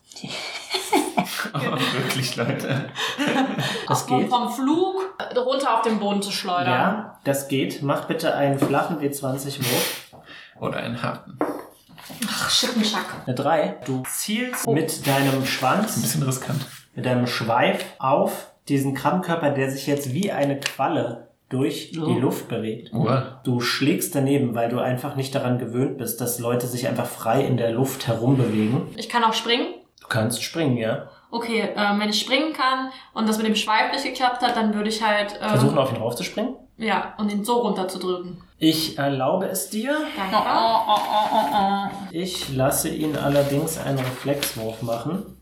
Oh, 1.54 1.60
wirklich, 1.98 2.36
Leute. 2.36 2.90
Das 3.88 4.04
vom, 4.04 4.20
geht. 4.22 4.30
vom 4.30 4.52
Flug 4.52 4.96
runter 5.36 5.76
auf 5.76 5.82
den 5.82 6.00
Boden 6.00 6.22
zu 6.22 6.32
schleudern. 6.32 6.68
Ja, 6.68 7.20
das 7.24 7.48
geht. 7.48 7.82
Mach 7.82 8.06
bitte 8.06 8.36
einen 8.36 8.60
flachen 8.60 9.00
W20-Wurf. 9.00 10.14
Oder 10.60 10.78
einen 10.78 11.02
harten. 11.02 11.38
Ach, 12.28 12.50
Schippenschack. 12.50 13.06
Eine 13.26 13.36
3. 13.36 13.78
Du 13.86 14.04
zielst 14.08 14.68
mit 14.68 15.08
deinem 15.08 15.40
Ein 15.40 15.46
Schwanz 15.46 16.02
bisschen 16.02 16.24
riskant. 16.24 16.66
mit 16.96 17.08
einem 17.08 17.28
Schweif 17.28 17.84
auf 18.00 18.52
diesen 18.68 18.94
Krabbenkörper, 18.94 19.52
der 19.52 19.72
sich 19.72 19.88
jetzt 19.88 20.14
wie 20.14 20.32
eine 20.32 20.60
Qualle 20.60 21.30
durch 21.50 21.92
die 21.92 21.98
Luft 22.20 22.48
bewegt. 22.48 22.94
Uah. 22.94 23.42
Du 23.44 23.60
schlägst 23.60 24.14
daneben, 24.14 24.54
weil 24.54 24.70
du 24.70 24.80
einfach 24.80 25.16
nicht 25.16 25.34
daran 25.34 25.58
gewöhnt 25.58 25.98
bist, 25.98 26.22
dass 26.22 26.38
Leute 26.38 26.68
sich 26.68 26.88
einfach 26.88 27.08
frei 27.08 27.42
in 27.44 27.58
der 27.58 27.72
Luft 27.72 28.08
herumbewegen. 28.08 28.84
Ich 28.98 29.10
kann 29.10 29.24
auch 29.24 29.34
springen. 29.34 29.66
Du 30.10 30.16
kannst 30.18 30.42
springen, 30.42 30.78
ja. 30.78 31.08
Okay, 31.30 31.70
ähm, 31.76 32.00
wenn 32.00 32.10
ich 32.10 32.20
springen 32.20 32.54
kann 32.54 32.90
und 33.14 33.30
das 33.30 33.38
mit 33.38 33.46
dem 33.46 33.56
Schweif 33.56 33.92
nicht 33.92 34.04
geklappt 34.04 34.42
hat, 34.42 34.56
dann 34.56 34.74
würde 34.74 34.90
ich 34.90 35.04
halt 35.06 35.40
ähm, 35.40 35.50
Versuchen 35.50 35.78
auf 35.78 35.92
ihn 35.92 36.00
draufzuspringen. 36.00 36.56
ja 36.78 37.14
und 37.20 37.32
ihn 37.32 37.46
so 37.46 37.60
runterzudrücken. 37.60 38.42
Ich 38.58 38.98
erlaube 38.98 39.46
es 39.46 39.70
dir. 39.70 39.96
Danke. 40.18 41.96
Ich 42.10 42.50
lasse 42.56 42.90
ihn 42.90 43.16
allerdings 43.16 43.78
einen 43.78 44.00
Reflexwurf 44.00 44.82
machen. 44.82 45.39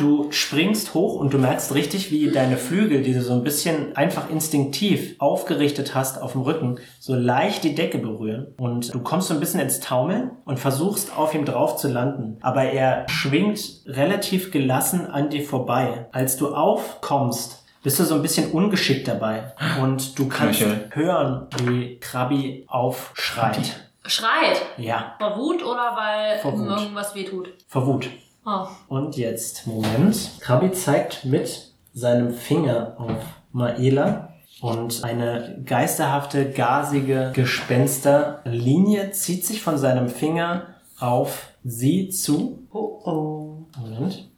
Du 0.00 0.32
springst 0.32 0.94
hoch 0.94 1.16
und 1.16 1.34
du 1.34 1.36
merkst 1.38 1.74
richtig, 1.74 2.10
wie 2.10 2.30
deine 2.30 2.56
Flügel, 2.56 3.02
die 3.02 3.12
du 3.12 3.20
so 3.20 3.34
ein 3.34 3.44
bisschen 3.44 3.94
einfach 3.98 4.30
instinktiv 4.30 5.14
aufgerichtet 5.18 5.94
hast 5.94 6.22
auf 6.22 6.32
dem 6.32 6.40
Rücken, 6.40 6.78
so 6.98 7.14
leicht 7.14 7.64
die 7.64 7.74
Decke 7.74 7.98
berühren. 7.98 8.54
Und 8.56 8.94
du 8.94 9.00
kommst 9.00 9.28
so 9.28 9.34
ein 9.34 9.40
bisschen 9.40 9.60
ins 9.60 9.80
Taumeln 9.80 10.30
und 10.46 10.58
versuchst 10.58 11.14
auf 11.18 11.34
ihm 11.34 11.44
drauf 11.44 11.76
zu 11.76 11.88
landen. 11.88 12.38
Aber 12.40 12.62
er 12.64 13.06
schwingt 13.10 13.60
relativ 13.84 14.50
gelassen 14.50 15.06
an 15.06 15.28
dir 15.28 15.44
vorbei. 15.44 16.06
Als 16.12 16.38
du 16.38 16.54
aufkommst, 16.54 17.62
bist 17.82 18.00
du 18.00 18.04
so 18.04 18.14
ein 18.14 18.22
bisschen 18.22 18.50
ungeschickt 18.52 19.06
dabei. 19.06 19.52
Und 19.82 20.18
du 20.18 20.28
kannst 20.28 20.60
Knöchel. 20.60 20.88
hören, 20.94 21.46
wie 21.66 21.98
Krabi 22.00 22.64
aufschreit. 22.68 23.86
Schreit. 24.06 24.62
Ja, 24.78 25.14
Vor 25.18 25.36
Wut 25.36 25.62
oder 25.62 25.94
weil 25.94 26.38
Vor 26.38 26.54
ihm 26.54 26.60
Wut. 26.60 26.80
irgendwas 26.80 27.14
wehtut? 27.14 27.48
vor 27.68 27.86
Wut. 27.86 28.08
Oh. 28.50 28.66
Und 28.88 29.16
jetzt, 29.16 29.66
Moment. 29.68 30.32
Krabi 30.40 30.72
zeigt 30.72 31.24
mit 31.24 31.72
seinem 31.92 32.34
Finger 32.34 32.94
auf 32.98 33.22
Maela 33.52 34.34
und 34.60 35.04
eine 35.04 35.62
geisterhafte, 35.64 36.50
gasige 36.50 37.30
Gespensterlinie 37.32 39.12
zieht 39.12 39.46
sich 39.46 39.62
von 39.62 39.78
seinem 39.78 40.08
Finger 40.08 40.74
auf 40.98 41.52
sie 41.62 42.08
zu. 42.08 42.66
Oh 42.72 43.00
oh. 43.04 43.66
Moment. 43.78 44.28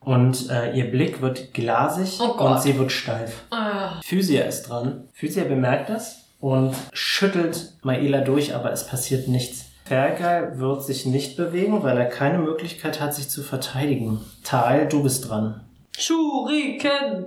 Und 0.00 0.48
äh, 0.48 0.72
ihr 0.76 0.88
Blick 0.88 1.20
wird 1.20 1.52
glasig 1.52 2.20
Oh 2.20 2.40
und 2.44 2.62
sie 2.62 2.78
wird 2.78 2.92
steif. 2.92 3.46
Äh, 3.50 4.00
Physia 4.04 4.44
ist 4.44 4.68
dran. 4.68 5.08
Physia 5.12 5.42
bemerkt 5.42 5.90
das 5.90 6.28
und 6.38 6.72
schüttelt 6.92 7.72
Maela 7.82 8.20
durch, 8.20 8.54
aber 8.54 8.70
es 8.70 8.86
passiert 8.86 9.26
nichts. 9.26 9.65
Fergal 9.86 10.58
wird 10.58 10.84
sich 10.84 11.06
nicht 11.06 11.36
bewegen, 11.36 11.84
weil 11.84 11.96
er 11.96 12.06
keine 12.06 12.38
Möglichkeit 12.38 13.00
hat, 13.00 13.14
sich 13.14 13.28
zu 13.28 13.44
verteidigen. 13.44 14.20
Tal, 14.42 14.88
du 14.88 15.02
bist 15.02 15.28
dran. 15.28 15.64
Shuriken. 15.96 17.26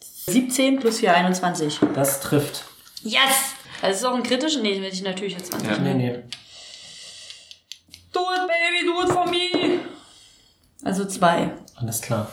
17 0.00 0.80
plus 0.80 0.98
4, 0.98 1.14
21. 1.14 1.78
Das 1.94 2.20
trifft. 2.20 2.64
Yes! 3.02 3.54
Das 3.80 3.96
ist 3.96 4.04
auch 4.04 4.14
ein 4.14 4.24
kritischer. 4.24 4.60
Nee, 4.60 4.80
will 4.80 4.92
ich 4.92 5.02
natürlich 5.02 5.34
jetzt 5.34 5.52
20. 5.52 5.70
Ja. 5.70 5.78
Nee, 5.78 5.94
nee. 5.94 6.12
Do 8.12 8.20
it, 8.20 8.48
baby, 8.48 8.84
do 8.84 9.02
it 9.04 9.12
for 9.12 9.26
me! 9.26 9.78
Also 10.82 11.04
zwei. 11.04 11.52
Alles 11.76 12.02
klar. 12.02 12.28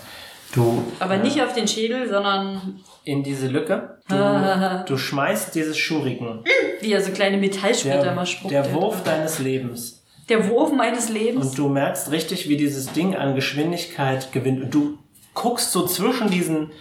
Du 0.56 0.84
Aber 1.00 1.18
nicht 1.18 1.42
auf 1.44 1.54
den 1.54 1.68
Schädel, 1.68 2.10
sondern 2.10 2.80
in 3.04 3.24
diese 3.24 3.48
Lücke. 3.48 4.00
Du, 4.08 4.16
du 4.88 4.98
schmeißt 4.98 5.54
dieses 5.54 5.78
Schuriken. 5.78 6.44
wie 6.82 6.94
er 6.94 7.02
so 7.02 7.12
kleine 7.12 7.38
Metallsplitter 7.38 8.02
Der, 8.04 8.16
mal 8.16 8.26
spuckt. 8.26 8.54
der 8.54 8.74
Wurf 8.74 9.04
deines 9.04 9.40
Lebens. 9.40 10.04
Der 10.30 10.50
Wurf 10.50 10.72
meines 10.72 11.10
Lebens. 11.10 11.50
Und 11.50 11.58
du 11.58 11.68
merkst 11.70 12.10
richtig, 12.12 12.50
wie 12.50 12.58
dieses 12.58 12.92
Ding 12.94 13.16
an 13.16 13.36
Geschwindigkeit 13.36 14.32
gewinnt. 14.32 14.64
Und 14.64 14.74
du 14.74 14.98
guckst 15.34 15.72
so 15.72 15.86
zwischen 15.86 16.32
diesen 16.32 16.72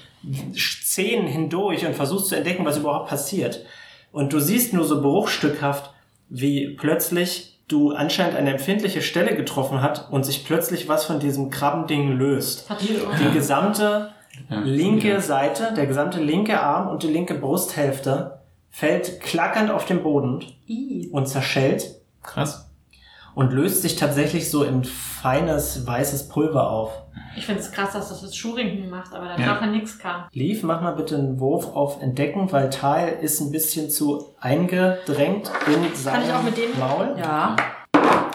Szenen 0.57 1.27
hindurch 1.27 1.85
und 1.85 1.95
versuchst 1.95 2.29
zu 2.29 2.37
entdecken, 2.37 2.65
was 2.65 2.79
überhaupt 2.79 3.11
passiert. 3.11 3.67
Und 4.13 4.33
du 4.33 4.39
siehst 4.39 4.73
nur 4.73 4.85
so 4.85 5.03
bruchstückhaft, 5.03 5.91
wie 6.31 6.71
plötzlich 6.79 7.54
du 7.69 7.93
anscheinend 7.93 8.37
eine 8.37 8.53
empfindliche 8.53 9.03
Stelle 9.03 9.37
getroffen 9.37 9.81
hat 9.83 10.09
und 10.11 10.25
sich 10.25 10.45
plötzlich 10.45 10.89
was 10.89 11.05
von 11.05 11.21
diesem 11.21 11.51
Krabbending 11.51 12.13
löst. 12.13 12.69
Die 12.81 13.33
gesamte 13.33 14.11
linke 14.49 15.21
Seite, 15.21 15.73
der 15.77 15.87
gesamte 15.87 16.21
linke 16.21 16.61
Arm 16.61 16.89
und 16.89 17.03
die 17.03 17.09
linke 17.09 17.35
Brusthälfte 17.35 18.41
fällt 18.71 19.21
klackernd 19.21 19.71
auf 19.71 19.85
den 19.85 20.03
Boden 20.03 20.45
und 21.13 21.29
zerschellt 21.29 22.01
Krass. 22.25 22.64
Und 23.35 23.53
löst 23.53 23.83
sich 23.83 23.97
tatsächlich 23.97 24.51
so 24.51 24.63
in 24.65 24.85
feines 24.85 25.87
weißes 25.87 26.29
Pulver 26.29 26.71
auf. 26.71 26.91
Ich 27.37 27.47
finde 27.47 27.61
es 27.61 27.73
krass, 27.73 27.93
dass 27.93 28.09
das 28.11 28.23
das 28.23 28.37
Schurinken 28.37 28.89
macht, 28.89 29.13
aber 29.13 29.27
der 29.27 29.39
Ja. 29.41 29.55
Drache 29.55 29.67
nix 29.67 29.99
kann. 29.99 30.25
Leaf, 30.33 30.63
mach 30.63 30.81
mal 30.81 30.93
bitte 30.95 31.17
einen 31.17 31.41
Wurf 31.41 31.75
auf 31.75 32.01
Entdecken, 32.01 32.51
weil 32.53 32.71
Tal 32.71 33.09
ist 33.21 33.41
ein 33.41 33.51
bisschen 33.51 33.91
zu 33.91 34.35
eingedrängt 34.41 35.51
in 35.67 35.95
seinem 35.95 36.25
ich 36.25 36.33
auch 36.33 36.43
mit 36.43 36.57
dem? 36.57 36.79
Maul. 36.79 37.17
Ja. 37.19 37.57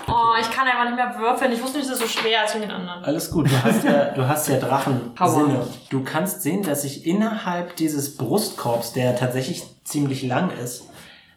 Oh, 0.07 0.33
ich 0.41 0.49
kann 0.51 0.67
einfach 0.67 0.85
nicht 0.85 0.95
mehr 0.95 1.15
würfeln. 1.17 1.51
Ich 1.53 1.61
wusste 1.61 1.77
nicht, 1.77 1.89
dass 1.89 2.01
es 2.01 2.11
so 2.11 2.19
schwer 2.19 2.43
ist 2.45 2.55
wie 2.55 2.59
den 2.59 2.71
anderen. 2.71 3.03
Alles 3.03 3.29
gut, 3.31 3.49
du 3.49 3.63
hast 3.63 3.83
ja, 3.83 4.05
du 4.11 4.27
hast 4.27 4.47
ja 4.49 4.57
Drachensinne. 4.57 5.67
Du 5.89 6.03
kannst 6.03 6.41
sehen, 6.41 6.63
dass 6.63 6.81
sich 6.81 7.05
innerhalb 7.05 7.75
dieses 7.77 8.17
Brustkorbs, 8.17 8.91
der 8.93 9.15
tatsächlich 9.15 9.63
ziemlich 9.85 10.23
lang 10.23 10.49
ist, 10.63 10.83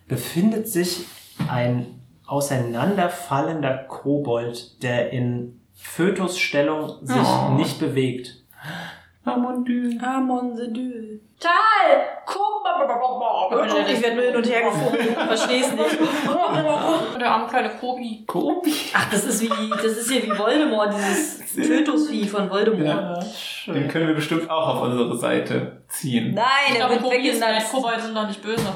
befindet 0.08 0.68
sich 0.68 1.04
ein 1.48 2.01
auseinanderfallender 2.32 3.84
Kobold, 3.88 4.82
der 4.82 5.10
in 5.12 5.60
Fötusstellung 5.74 6.94
sich 7.02 7.16
Oh. 7.16 7.54
nicht 7.54 7.78
bewegt. 7.78 8.36
Ah, 9.24 9.36
mon 9.36 9.64
Dieu. 9.64 9.90
Ah, 10.02 10.18
mon 10.18 10.56
Dieu. 10.74 11.20
Tal! 11.38 11.50
Guck 12.26 12.64
mal! 12.64 13.86
Ich 13.88 14.02
werde 14.02 14.16
nur 14.16 14.24
hin 14.24 14.36
und 14.36 14.48
her 14.50 14.62
gefunden. 14.70 15.14
Versteh's 15.14 15.72
nicht. 15.76 15.98
Der 17.20 17.30
arme 17.30 17.46
kleine 17.48 17.70
Kobi. 17.70 18.24
Kobi. 18.26 18.72
Ach, 18.94 19.08
das 19.10 19.24
ist 19.24 19.42
wie, 19.42 19.70
das 19.70 19.84
ist 19.84 20.10
hier 20.10 20.22
wie 20.24 20.36
Voldemort, 20.38 20.92
dieses 20.94 21.42
Fötusvieh 21.66 22.26
von 22.26 22.50
Voldemort. 22.50 23.24
Ja. 23.66 23.72
Den 23.72 23.86
können 23.88 24.08
wir 24.08 24.14
bestimmt 24.14 24.48
auch 24.50 24.74
auf 24.76 24.82
unsere 24.82 25.16
Seite 25.16 25.82
ziehen. 25.88 26.34
Nein, 26.34 26.44
Ich 26.68 26.72
er 26.74 26.78
glaube, 26.88 26.94
wird 26.94 27.02
Kobi 27.04 27.16
ist 27.28 27.34
weggenannt. 27.40 27.54
nicht. 27.58 27.70
Kobolde 27.72 28.00
sind 28.02 28.16
doch 28.16 28.26
nicht 28.26 28.42
böse. 28.42 28.66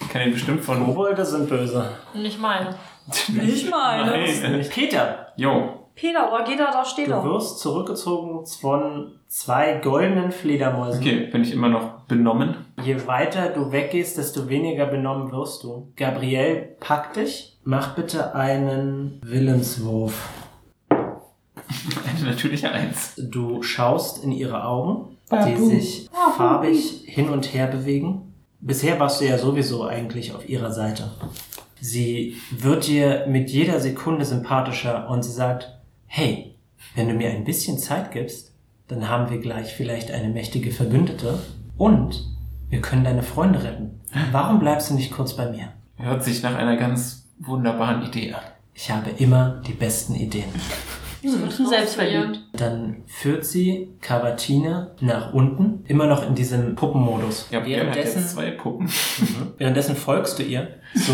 Ich 0.00 0.08
kann 0.08 0.22
ihn 0.22 0.32
bestimmt 0.32 0.64
von... 0.64 0.84
Kobolde 0.84 1.24
sind 1.24 1.48
böse. 1.48 1.88
Nicht 2.14 2.40
meine. 2.40 2.74
Nicht 3.28 3.70
meine. 3.70 4.10
Nein. 4.10 4.66
Peter, 4.68 5.28
Jo. 5.36 5.70
Peter, 5.94 6.28
da 6.30 6.44
geht 6.44 6.60
er, 6.60 6.70
da 6.72 6.84
steht 6.84 7.08
du 7.08 7.12
er. 7.12 7.24
wirst 7.24 7.58
zurückgezogen 7.60 8.44
von 8.60 9.12
zwei 9.28 9.78
goldenen 9.82 10.30
Fledermäusen. 10.30 11.00
Okay, 11.00 11.26
bin 11.32 11.40
ich 11.42 11.52
immer 11.52 11.70
noch 11.70 12.00
benommen? 12.02 12.66
Je 12.84 13.06
weiter 13.06 13.48
du 13.48 13.72
weggehst, 13.72 14.18
desto 14.18 14.48
weniger 14.50 14.84
benommen 14.86 15.32
wirst 15.32 15.64
du. 15.64 15.90
Gabrielle 15.96 16.76
packt 16.80 17.16
dich. 17.16 17.56
Mach 17.64 17.94
bitte 17.94 18.34
einen 18.34 19.20
Willenswurf. 19.24 20.28
Eine 20.90 22.30
natürliche 22.30 22.70
Eins. 22.70 23.14
Du 23.16 23.62
schaust 23.62 24.22
in 24.22 24.32
ihre 24.32 24.64
Augen, 24.64 25.16
die 25.30 25.34
Babu. 25.34 25.68
sich 25.68 26.08
farbig 26.36 27.02
hin 27.06 27.28
und 27.30 27.52
her 27.54 27.66
bewegen. 27.66 28.34
Bisher 28.60 28.98
warst 29.00 29.20
du 29.20 29.24
ja 29.26 29.38
sowieso 29.38 29.84
eigentlich 29.84 30.34
auf 30.34 30.48
ihrer 30.48 30.72
Seite. 30.72 31.10
Sie 31.80 32.36
wird 32.50 32.86
dir 32.86 33.26
mit 33.28 33.50
jeder 33.50 33.80
Sekunde 33.80 34.24
sympathischer 34.24 35.08
und 35.08 35.22
sie 35.22 35.32
sagt, 35.32 35.78
hey, 36.06 36.54
wenn 36.94 37.08
du 37.08 37.14
mir 37.14 37.30
ein 37.30 37.44
bisschen 37.44 37.78
Zeit 37.78 38.12
gibst, 38.12 38.52
dann 38.88 39.08
haben 39.08 39.30
wir 39.30 39.38
gleich 39.38 39.74
vielleicht 39.74 40.10
eine 40.10 40.28
mächtige 40.28 40.70
Verbündete 40.70 41.38
und 41.76 42.24
wir 42.68 42.80
können 42.80 43.04
deine 43.04 43.22
Freunde 43.22 43.62
retten. 43.62 44.00
Warum 44.32 44.58
bleibst 44.58 44.90
du 44.90 44.94
nicht 44.94 45.12
kurz 45.12 45.34
bei 45.34 45.50
mir? 45.50 45.72
Hört 45.96 46.24
sich 46.24 46.42
nach 46.42 46.54
einer 46.54 46.76
ganz 46.76 47.26
wunderbaren 47.38 48.02
Idee 48.02 48.32
an. 48.32 48.42
Ich 48.74 48.90
habe 48.90 49.10
immer 49.10 49.62
die 49.66 49.72
besten 49.72 50.14
Ideen. 50.14 50.48
Hm, 51.32 51.66
selbstverliebt. 51.66 52.40
Dann 52.52 53.02
führt 53.06 53.44
sie 53.44 53.92
Cavatine 54.00 54.92
nach 55.00 55.32
unten, 55.34 55.84
immer 55.86 56.06
noch 56.06 56.26
in 56.26 56.34
diesem 56.34 56.74
Puppenmodus. 56.74 57.48
Ja, 57.50 57.60
hat 57.60 57.66
währenddessen, 57.66 58.20
jetzt 58.20 58.30
zwei 58.32 58.50
Puppen. 58.52 58.88
währenddessen 59.58 59.96
folgst 59.96 60.38
du 60.38 60.42
ihr, 60.42 60.68
so 60.94 61.12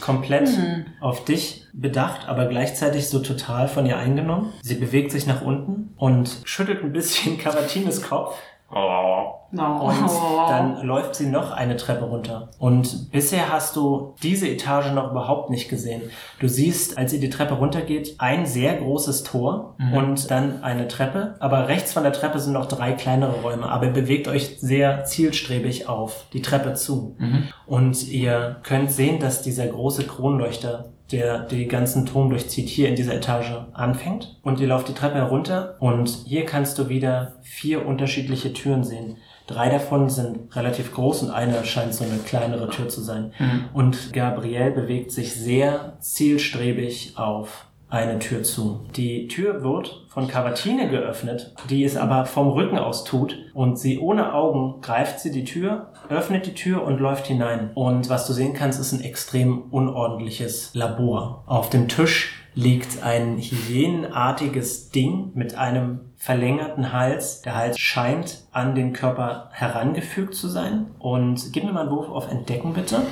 komplett 0.00 0.48
Mhm. 0.48 0.86
auf 1.00 1.24
dich 1.24 1.66
bedacht, 1.72 2.28
aber 2.28 2.46
gleichzeitig 2.46 3.08
so 3.08 3.18
total 3.20 3.68
von 3.68 3.86
ihr 3.86 3.96
eingenommen. 3.98 4.52
Sie 4.62 4.74
bewegt 4.74 5.12
sich 5.12 5.26
nach 5.26 5.42
unten 5.42 5.94
und 5.96 6.38
schüttelt 6.44 6.82
ein 6.82 6.92
bisschen 6.92 7.38
Cavatines 7.38 8.02
Kopf 8.02 8.36
Oh. 8.74 9.34
Und 9.52 10.10
dann 10.48 10.82
läuft 10.86 11.14
sie 11.14 11.26
noch 11.26 11.50
eine 11.52 11.76
Treppe 11.76 12.04
runter. 12.06 12.48
Und 12.58 13.10
bisher 13.12 13.52
hast 13.52 13.76
du 13.76 14.14
diese 14.22 14.48
Etage 14.48 14.92
noch 14.92 15.10
überhaupt 15.10 15.50
nicht 15.50 15.68
gesehen. 15.68 16.02
Du 16.40 16.48
siehst, 16.48 16.96
als 16.98 17.10
sie 17.10 17.20
die 17.20 17.30
Treppe 17.30 17.54
runtergeht, 17.54 18.14
ein 18.18 18.46
sehr 18.46 18.74
großes 18.74 19.22
Tor 19.24 19.74
Mhm. 19.78 19.92
und 19.94 20.30
dann 20.30 20.62
eine 20.62 20.88
Treppe. 20.88 21.34
Aber 21.40 21.68
rechts 21.68 21.92
von 21.92 22.02
der 22.02 22.12
Treppe 22.12 22.38
sind 22.38 22.52
noch 22.52 22.66
drei 22.66 22.92
kleinere 22.92 23.40
Räume. 23.42 23.68
Aber 23.70 23.86
ihr 23.86 23.92
bewegt 23.92 24.28
euch 24.28 24.58
sehr 24.60 25.04
zielstrebig 25.04 25.88
auf 25.88 26.24
die 26.32 26.42
Treppe 26.42 26.74
zu. 26.74 27.16
Mhm. 27.18 27.48
Und 27.66 28.06
ihr 28.08 28.56
könnt 28.62 28.90
sehen, 28.90 29.18
dass 29.20 29.42
dieser 29.42 29.66
große 29.66 30.04
Kronleuchter, 30.04 30.86
der 31.12 31.40
den 31.40 31.68
ganzen 31.68 32.06
Turm 32.06 32.30
durchzieht, 32.30 32.68
hier 32.68 32.88
in 32.88 32.96
dieser 32.96 33.14
Etage 33.14 33.52
anfängt. 33.72 34.38
Und 34.42 34.60
ihr 34.60 34.68
lauft 34.68 34.88
die 34.88 34.94
Treppe 34.94 35.16
herunter 35.16 35.76
und 35.78 36.08
hier 36.26 36.44
kannst 36.44 36.78
du 36.78 36.88
wieder 36.88 37.34
vier 37.42 37.86
unterschiedliche 37.86 38.52
Türen 38.52 38.82
sehen. 38.82 39.16
Drei 39.46 39.68
davon 39.68 40.08
sind 40.08 40.54
relativ 40.56 40.92
groß 40.94 41.24
und 41.24 41.30
eine 41.30 41.64
scheint 41.64 41.94
so 41.94 42.04
eine 42.04 42.18
kleinere 42.18 42.70
Tür 42.70 42.88
zu 42.88 43.02
sein. 43.02 43.32
Mhm. 43.38 43.64
Und 43.74 44.12
Gabrielle 44.12 44.70
bewegt 44.70 45.12
sich 45.12 45.34
sehr 45.34 45.96
zielstrebig 46.00 47.14
auf 47.16 47.66
eine 47.92 48.18
Tür 48.18 48.42
zu. 48.42 48.86
Die 48.96 49.28
Tür 49.28 49.62
wird 49.62 50.06
von 50.08 50.26
Cavatine 50.26 50.88
geöffnet, 50.88 51.54
die 51.68 51.84
es 51.84 51.98
aber 51.98 52.24
vom 52.24 52.48
Rücken 52.48 52.78
aus 52.78 53.04
tut 53.04 53.36
und 53.52 53.78
sie 53.78 53.98
ohne 53.98 54.32
Augen 54.32 54.80
greift 54.80 55.20
sie 55.20 55.30
die 55.30 55.44
Tür, 55.44 55.92
öffnet 56.08 56.46
die 56.46 56.54
Tür 56.54 56.84
und 56.84 57.00
läuft 57.00 57.26
hinein. 57.26 57.70
Und 57.74 58.08
was 58.08 58.26
du 58.26 58.32
sehen 58.32 58.54
kannst, 58.54 58.80
ist 58.80 58.92
ein 58.92 59.02
extrem 59.02 59.64
unordentliches 59.70 60.74
Labor. 60.74 61.44
Auf 61.46 61.68
dem 61.68 61.86
Tisch 61.86 62.32
liegt 62.54 63.02
ein 63.02 63.36
hyänenartiges 63.38 64.88
Ding 64.90 65.32
mit 65.34 65.56
einem 65.58 66.00
verlängerten 66.16 66.94
Hals. 66.94 67.42
Der 67.42 67.54
Hals 67.54 67.78
scheint 67.78 68.44
an 68.52 68.74
den 68.74 68.94
Körper 68.94 69.50
herangefügt 69.52 70.34
zu 70.34 70.48
sein. 70.48 70.86
Und 70.98 71.52
gib 71.52 71.64
mir 71.64 71.72
mal 71.72 71.82
einen 71.82 71.90
Wurf 71.90 72.08
auf 72.08 72.30
Entdecken, 72.30 72.72
bitte. 72.72 73.02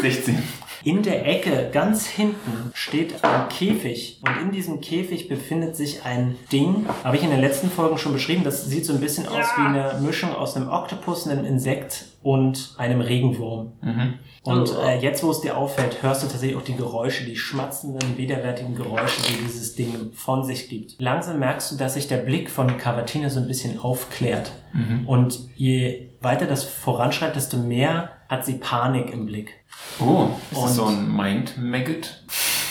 16. 0.00 0.38
In 0.84 1.02
der 1.02 1.26
Ecke 1.26 1.68
ganz 1.72 2.06
hinten 2.06 2.70
steht 2.72 3.22
ein 3.22 3.48
Käfig 3.48 4.20
und 4.22 4.40
in 4.40 4.50
diesem 4.50 4.80
Käfig 4.80 5.28
befindet 5.28 5.76
sich 5.76 6.04
ein 6.04 6.36
Ding, 6.52 6.86
habe 7.04 7.16
ich 7.16 7.22
in 7.22 7.30
den 7.30 7.40
letzten 7.40 7.70
Folgen 7.70 7.98
schon 7.98 8.12
beschrieben, 8.12 8.44
das 8.44 8.64
sieht 8.66 8.86
so 8.86 8.94
ein 8.94 9.00
bisschen 9.00 9.28
aus 9.28 9.46
wie 9.56 9.66
eine 9.66 10.00
Mischung 10.00 10.34
aus 10.34 10.56
einem 10.56 10.68
Oktopus, 10.68 11.28
einem 11.28 11.44
Insekt 11.44 12.06
und 12.22 12.74
einem 12.78 13.00
Regenwurm. 13.00 13.72
Mhm. 13.82 14.14
Und 14.42 14.74
äh, 14.74 14.98
jetzt, 14.98 15.22
wo 15.22 15.30
es 15.30 15.40
dir 15.40 15.56
auffällt, 15.56 16.02
hörst 16.02 16.22
du 16.22 16.26
tatsächlich 16.26 16.56
auch 16.56 16.64
die 16.64 16.76
Geräusche, 16.76 17.24
die 17.24 17.36
schmatzenden, 17.36 18.16
widerwärtigen 18.16 18.74
Geräusche, 18.74 19.22
die 19.22 19.36
dieses 19.42 19.74
Ding 19.74 20.12
von 20.14 20.44
sich 20.44 20.68
gibt. 20.68 20.96
Langsam 20.98 21.38
merkst 21.38 21.72
du, 21.72 21.76
dass 21.76 21.94
sich 21.94 22.08
der 22.08 22.18
Blick 22.18 22.50
von 22.50 22.78
Cavatine 22.78 23.30
so 23.30 23.40
ein 23.40 23.46
bisschen 23.46 23.78
aufklärt. 23.80 24.52
Mhm. 24.72 25.06
Und 25.06 25.40
je 25.56 26.10
weiter 26.20 26.46
das 26.46 26.64
voranschreitet, 26.64 27.36
desto 27.36 27.58
mehr 27.58 28.10
hat 28.30 28.46
sie 28.46 28.54
Panik 28.54 29.12
im 29.12 29.26
Blick. 29.26 29.52
Oh, 29.98 30.28
ist 30.50 30.56
Und- 30.56 30.64
das 30.64 30.76
so 30.76 30.84
ein 30.86 31.14
Mind-Maggot? 31.14 32.22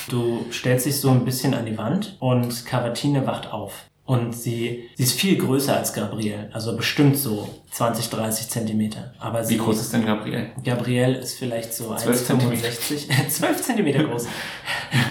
Du 0.09 0.45
stellst 0.51 0.85
dich 0.87 0.99
so 0.99 1.11
ein 1.11 1.23
bisschen 1.25 1.53
an 1.53 1.65
die 1.65 1.77
Wand 1.77 2.15
und 2.19 2.65
Cavatine 2.65 3.27
wacht 3.27 3.51
auf. 3.51 3.73
Und 4.05 4.35
sie, 4.35 4.89
sie 4.95 5.03
ist 5.03 5.19
viel 5.19 5.37
größer 5.37 5.77
als 5.77 5.93
Gabrielle, 5.93 6.49
also 6.51 6.75
bestimmt 6.75 7.15
so 7.15 7.47
20, 7.69 8.09
30 8.09 8.49
Zentimeter. 8.49 9.13
Aber 9.19 9.43
sie, 9.43 9.53
Wie 9.53 9.59
groß 9.59 9.79
ist 9.81 9.93
denn 9.93 10.03
Gabriel? 10.03 10.49
Gabrielle 10.63 11.19
ist 11.19 11.37
vielleicht 11.37 11.75
so 11.75 11.93
12 11.95 12.27
1,65, 12.31 13.29
12 13.29 13.61
Zentimeter 13.61 14.03
groß. 14.05 14.25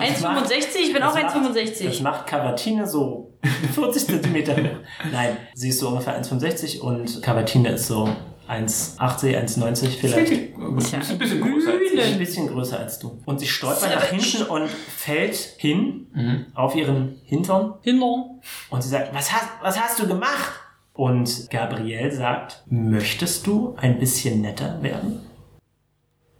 1,65, 0.00 0.76
ich 0.88 0.92
bin 0.92 1.02
auch 1.04 1.14
macht- 1.14 1.24
Das 1.26 1.34
1,65. 1.34 2.02
macht 2.02 2.26
Cavatine 2.26 2.88
so 2.88 3.34
40 3.74 4.06
Zentimeter 4.06 4.56
hoch. 4.56 4.78
Nein, 5.12 5.36
sie 5.54 5.68
ist 5.68 5.78
so 5.78 5.90
ungefähr 5.90 6.20
1,65 6.20 6.80
und 6.80 7.22
Cavatine 7.22 7.70
ist 7.70 7.86
so 7.86 8.08
1,80, 8.48 8.98
1,90 8.98 9.88
vielleicht. 9.98 10.32
Ist 10.32 11.10
ein 11.10 11.18
bisschen 11.18 11.40
größer 11.40 11.72
als 11.72 11.92
ein 12.12 12.18
bisschen 12.18 12.48
größer 12.48 12.78
als 12.78 12.98
du. 12.98 13.20
Und 13.24 13.40
sie 13.40 13.46
stolpert 13.46 13.94
nach 13.94 14.04
hinten 14.04 14.44
und 14.44 14.68
fällt 14.68 15.36
hin 15.58 16.46
auf 16.54 16.74
ihren 16.74 17.20
Hintern. 17.24 17.74
Hindern. 17.82 18.40
Und 18.70 18.82
sie 18.82 18.88
sagt, 18.88 19.14
was 19.14 19.32
hast, 19.32 19.48
was 19.62 19.80
hast 19.80 19.98
du 19.98 20.06
gemacht? 20.06 20.52
Und 20.92 21.48
Gabrielle 21.50 22.10
sagt, 22.10 22.64
möchtest 22.66 23.46
du 23.46 23.74
ein 23.76 23.98
bisschen 23.98 24.40
netter 24.40 24.82
werden? 24.82 25.20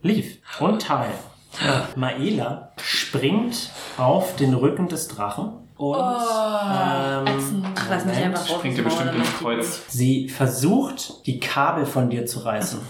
Lief 0.03 0.38
und 0.59 0.83
Tal. 0.83 1.09
Maela 1.97 2.73
springt 2.81 3.71
auf 3.97 4.37
den 4.37 4.55
Rücken 4.55 4.88
des 4.88 5.09
Drachen 5.09 5.67
und 5.79 5.95
ähm, 5.97 7.64
Ach, 7.77 7.87
lass 7.88 8.05
mich 8.05 8.17
einfach. 8.17 8.47
Springt 8.47 8.77
dir 8.77 8.83
bestimmt 8.83 9.14
ins 9.14 9.38
Kreuz. 9.38 9.83
Sie 9.88 10.29
versucht, 10.29 11.25
die 11.27 11.38
Kabel 11.38 11.87
von 11.87 12.11
dir 12.11 12.27
zu 12.27 12.41
reißen. 12.41 12.81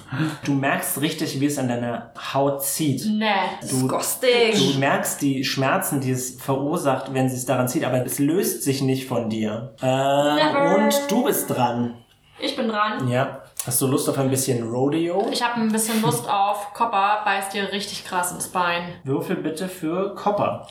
Du 0.45 0.53
merkst 0.53 1.01
richtig, 1.01 1.39
wie 1.39 1.47
es 1.47 1.59
an 1.59 1.69
deiner 1.69 2.13
Haut 2.33 2.65
zieht. 2.65 3.05
Nee. 3.07 3.27
Du, 3.61 3.67
Disgusting. 3.67 4.73
du 4.73 4.79
merkst 4.79 5.21
die 5.21 5.45
Schmerzen, 5.45 6.01
die 6.01 6.13
es 6.13 6.41
verursacht, 6.41 7.13
wenn 7.13 7.29
sie 7.29 7.37
es 7.37 7.45
daran 7.45 7.69
zieht, 7.69 7.85
aber 7.85 8.05
es 8.05 8.19
löst 8.19 8.63
sich 8.63 8.81
nicht 8.81 9.07
von 9.07 9.29
dir. 9.29 9.75
Äh, 9.83 10.75
und 10.75 10.95
du 11.11 11.25
bist 11.25 11.51
dran. 11.51 11.95
Ich 12.41 12.57
bin 12.57 12.69
dran. 12.69 13.09
Ja. 13.09 13.43
Hast 13.67 13.81
du 13.83 13.87
Lust 13.89 14.09
auf 14.09 14.17
ein 14.19 14.31
bisschen 14.31 14.67
Rodeo? 14.67 15.29
Ich 15.31 15.43
habe 15.43 15.61
ein 15.61 15.71
bisschen 15.71 16.01
Lust 16.01 16.29
auf 16.29 16.73
Copper, 16.73 17.21
beißt 17.25 17.53
dir 17.53 17.71
richtig 17.73 18.05
krass 18.05 18.33
ins 18.33 18.49
Bein. 18.49 18.95
Würfel 19.05 19.37
bitte 19.37 19.69
für 19.69 20.15
Copper. 20.15 20.69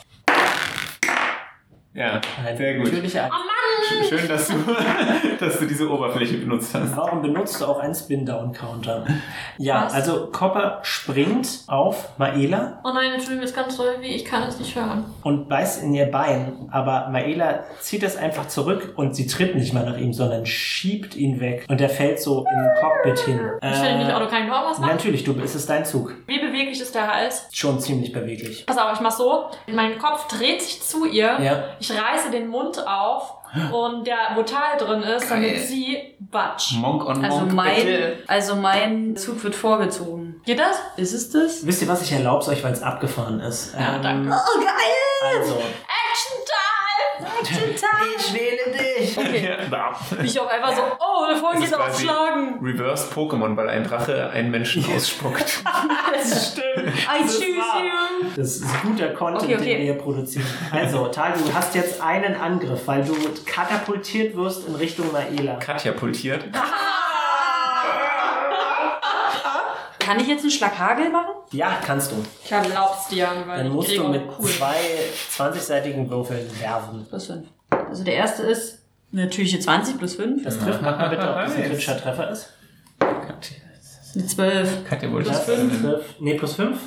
Ja, 1.98 2.20
sehr 2.56 2.74
gut. 2.74 2.84
natürlicher 2.84 3.24
Ein- 3.24 4.08
Schön, 4.08 4.28
dass 4.28 4.48
du, 4.48 4.54
dass 5.40 5.58
du 5.58 5.66
diese 5.66 5.88
Oberfläche 5.90 6.38
benutzt 6.38 6.74
hast. 6.74 6.96
Warum 6.96 7.22
benutzt 7.22 7.60
du 7.60 7.66
auch 7.66 7.78
einen 7.80 7.94
Spin-Down-Counter? 7.94 9.06
Ja, 9.58 9.84
Was? 9.86 9.94
also 9.94 10.26
Copper 10.32 10.78
springt 10.82 11.48
auf 11.66 12.10
Maela 12.18 12.80
Oh 12.84 12.90
nein, 12.92 13.12
Entschuldigung, 13.12 13.44
ist 13.44 13.54
ganz 13.56 13.76
doll 13.76 13.96
wie 14.00 14.08
ich 14.14 14.24
kann 14.24 14.42
es 14.44 14.58
nicht 14.58 14.74
hören. 14.76 15.04
und 15.22 15.48
beißt 15.48 15.82
in 15.82 15.94
ihr 15.94 16.06
Bein, 16.06 16.68
aber 16.70 17.08
Maela 17.10 17.64
zieht 17.80 18.02
es 18.02 18.16
einfach 18.16 18.48
zurück 18.48 18.92
und 18.96 19.14
sie 19.16 19.26
tritt 19.26 19.54
nicht 19.54 19.72
mal 19.72 19.84
nach 19.84 19.96
ihm, 19.98 20.12
sondern 20.12 20.46
schiebt 20.46 21.14
ihn 21.16 21.40
weg 21.40 21.64
und 21.68 21.80
er 21.80 21.88
fällt 21.88 22.20
so 22.20 22.40
im 22.44 22.68
Cockpit 22.80 23.18
hin. 23.20 23.40
Ich 23.62 23.82
will 23.82 23.98
nicht 23.98 24.12
Auto 24.12 24.26
kein 24.26 24.48
Tor 24.48 24.62
was 24.70 24.78
machen. 24.78 24.90
natürlich, 24.92 25.24
du, 25.24 25.34
es 25.42 25.54
ist 25.54 25.68
dein 25.68 25.84
Zug. 25.84 26.14
Wie 26.26 26.38
beweglich 26.38 26.80
ist 26.80 26.94
der 26.94 27.12
Hals? 27.12 27.48
Schon 27.52 27.80
ziemlich 27.80 28.12
beweglich. 28.12 28.66
Pass 28.66 28.78
auf, 28.78 28.92
ich 28.94 29.00
mach 29.00 29.10
so. 29.12 29.46
Mein 29.72 29.98
Kopf 29.98 30.26
dreht 30.28 30.62
sich 30.62 30.82
zu 30.82 31.04
ihr. 31.06 31.38
Ja. 31.40 31.64
Ich 31.80 31.90
reiße 31.90 32.30
den 32.30 32.48
Mund 32.48 32.86
auf 32.86 33.34
und 33.72 34.06
der, 34.06 34.16
wo 34.34 34.42
Tal 34.42 34.76
drin 34.78 35.02
ist, 35.02 35.27
damit 35.28 35.54
Geil. 35.54 35.64
sie 35.66 36.14
batsch. 36.20 36.72
Monk 36.74 37.04
on 37.06 37.24
Also 37.24 37.38
Monk. 37.40 37.52
mein, 37.52 37.76
bitte. 37.76 38.16
also 38.26 38.56
mein 38.56 39.16
Zug 39.16 39.42
wird 39.44 39.54
vorgezogen. 39.54 40.40
Geht 40.44 40.58
das? 40.58 40.76
Ist 40.96 41.12
es 41.12 41.30
das? 41.30 41.66
Wisst 41.66 41.82
ihr 41.82 41.88
was? 41.88 42.02
Ich 42.02 42.12
erlaube 42.12 42.42
es 42.42 42.48
euch, 42.48 42.62
weil 42.64 42.72
es 42.72 42.82
abgefahren 42.82 43.40
ist. 43.40 43.74
Ja, 43.74 43.96
Ähm, 43.96 44.02
danke. 44.02 44.30
Oh, 44.30 44.60
geil! 44.60 45.38
Also, 45.40 45.54
Action 45.54 46.38
Time! 46.44 48.14
ich 48.18 48.34
wähle 48.34 48.72
dich. 48.76 48.87
Okay. 49.18 49.48
Ja. 49.70 49.98
Ich 50.22 50.40
auch 50.40 50.46
einfach 50.48 50.74
so, 50.74 50.82
oh, 50.82 51.26
da 51.30 51.36
vorne 51.36 51.60
Das 51.60 51.60
geht 51.60 51.64
ist 51.64 51.72
er 51.72 51.78
auf 51.80 51.86
quasi 51.86 52.04
Schlagen. 52.04 52.58
Reverse 52.62 53.12
Pokémon, 53.14 53.56
weil 53.56 53.68
ein 53.68 53.84
Drache 53.84 54.30
einen 54.30 54.50
Menschen 54.50 54.84
ausspuckt. 54.94 55.62
Das 56.12 56.52
stimmt. 56.52 56.88
I 56.88 57.22
Das 57.22 57.34
choose 57.34 57.46
you. 57.46 58.28
Das 58.36 58.56
ist 58.56 58.64
guter 58.82 59.08
Content, 59.10 59.42
Okay, 59.44 59.54
okay. 59.56 59.64
den 59.64 59.78
wir 59.78 59.84
hier 59.84 59.94
produzieren. 59.98 60.46
Also, 60.72 61.06
Tal, 61.08 61.32
du 61.32 61.52
hast 61.54 61.74
jetzt 61.74 62.00
einen 62.00 62.34
Angriff, 62.34 62.80
weil 62.86 63.04
du 63.04 63.14
katapultiert 63.46 64.34
wirst 64.36 64.66
in 64.68 64.74
Richtung 64.74 65.10
Maela. 65.12 65.54
Katja 65.56 65.92
pultiert. 65.92 66.44
Kann 69.98 70.20
ich 70.20 70.26
jetzt 70.28 70.40
einen 70.42 70.50
Schlaghagel 70.50 71.10
machen? 71.10 71.34
Ja, 71.52 71.78
kannst 71.84 72.12
du. 72.12 72.16
Ich 72.44 72.50
erlaub's 72.50 73.08
dir, 73.08 73.28
weil 73.46 73.58
Dann 73.58 73.66
ich 73.66 73.72
musst 73.72 73.94
du 73.96 74.08
mit 74.08 74.22
cool. 74.38 74.46
zwei 74.48 74.74
20-seitigen 75.36 76.08
Würfeln 76.08 76.48
werfen. 76.60 77.06
Plus 77.08 77.26
5. 77.26 77.46
Also 77.70 78.04
der 78.04 78.14
erste 78.14 78.42
ist 78.44 78.78
natürliche 79.10 79.58
20 79.60 79.98
plus 79.98 80.14
5. 80.16 80.42
Das 80.44 80.58
trifft 80.58 80.82
mach 80.82 80.98
mal 80.98 81.08
bitte, 81.08 81.28
ob 81.28 81.36
das 81.36 81.54
ein 81.56 81.64
kritischer 81.64 81.96
Treffer 81.98 82.30
ist. 82.30 82.52
Katja, 82.98 83.56
Eine 84.14 84.26
12. 84.26 84.88
Katja 84.88 85.12
wollte 85.12 85.34
sagen. 85.34 85.70
trifft, 85.80 86.20
nee, 86.20 86.34
plus 86.34 86.54
5. 86.54 86.78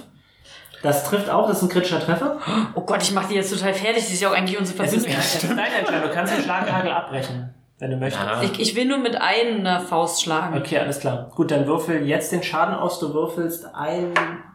Das 0.84 1.03
trifft 1.03 1.29
auch, 1.29 1.47
das 1.47 1.57
ist 1.57 1.63
ein 1.63 1.69
kritischer 1.69 1.99
Treffer. 1.99 2.39
Oh 2.73 2.81
Gott, 2.81 3.03
ich 3.03 3.12
mach 3.12 3.27
die 3.27 3.36
jetzt 3.36 3.51
total 3.53 3.73
fertig. 3.73 4.03
Sie 4.05 4.13
ist 4.15 4.21
ja 4.21 4.29
auch 4.29 4.34
eigentlich 4.36 4.57
unsere 4.57 4.84
Es 4.84 4.93
ist, 4.93 5.05
Verbindung. 5.07 5.57
deine 5.57 5.75
Entscheidung. 5.75 6.10
Du 6.10 6.13
kannst 6.15 6.36
den 6.36 6.43
Schlaghagel 6.43 6.91
abbrechen, 6.91 7.53
wenn 7.82 7.89
du 7.91 7.98
möchtest. 7.98 8.24
Ah. 8.26 8.41
Ich, 8.44 8.60
ich 8.60 8.76
will 8.76 8.86
nur 8.86 9.00
mit 9.00 9.20
einer 9.20 9.80
Faust 9.80 10.22
schlagen. 10.24 10.56
Okay, 10.58 10.78
alles 10.78 11.00
klar. 11.00 11.30
Gut, 11.36 11.50
dann 11.52 11.65
würfel 11.65 12.06
jetzt 12.08 12.32
den 12.32 12.44
Schaden 12.44 12.76
aus. 12.76 13.00
Du 13.00 13.12
würfelst 13.13 13.65
ein... 13.74 14.13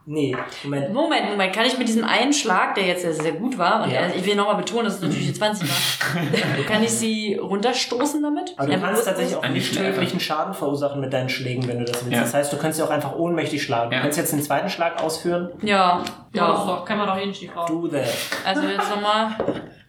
Nee, 0.08 0.36
Moment. 0.62 0.94
Moment, 0.94 1.30
Moment, 1.30 1.52
kann 1.52 1.66
ich 1.66 1.76
mit 1.76 1.88
diesem 1.88 2.04
einen 2.04 2.32
Schlag, 2.32 2.76
der 2.76 2.84
jetzt 2.86 3.02
sehr, 3.02 3.12
sehr 3.12 3.32
gut 3.32 3.58
war, 3.58 3.82
und 3.82 3.90
Ja. 3.90 4.02
er- 4.02 4.14
ich 4.14 4.24
will 4.24 4.36
nochmal 4.36 4.54
betonen, 4.54 4.84
dass 4.84 4.94
es 4.94 5.00
natürlich 5.02 5.26
die 5.26 5.32
20 5.32 5.68
war, 5.68 6.62
kann 6.68 6.84
ich 6.84 6.92
sie 6.92 7.34
runterstoßen 7.34 8.22
damit? 8.22 8.54
Aber 8.56 8.68
du 8.72 8.80
kannst 8.80 9.04
tatsächlich 9.04 9.34
auch 9.36 9.48
nicht 9.48 9.76
tödlichen 9.76 10.20
Schaden 10.20 10.54
verursachen 10.54 11.00
mit 11.00 11.12
deinen 11.12 11.28
Schlägen, 11.28 11.66
wenn 11.66 11.80
du 11.80 11.84
das 11.86 12.04
willst. 12.04 12.14
Ja. 12.16 12.20
Das 12.20 12.34
heißt, 12.34 12.52
du 12.52 12.56
kannst 12.56 12.76
sie 12.78 12.84
auch 12.84 12.90
einfach 12.90 13.16
ohnmächtig 13.16 13.60
schlagen. 13.64 13.90
Ja. 13.90 13.98
Du 13.98 14.02
kannst 14.04 14.16
jetzt 14.18 14.32
den 14.32 14.42
zweiten 14.42 14.68
Schlag 14.68 15.02
ausführen. 15.02 15.50
Ja, 15.62 16.04
Ja, 16.32 16.46
doch, 16.52 16.84
kann 16.84 16.98
man 16.98 17.08
doch 17.08 17.16
eh 17.18 17.26
nicht 17.26 17.42
die 17.42 17.48
Frau. 17.48 17.66
Do 17.66 17.88
that. 17.88 18.04
Also 18.44 18.62
jetzt 18.62 18.88
nochmal 18.88 19.30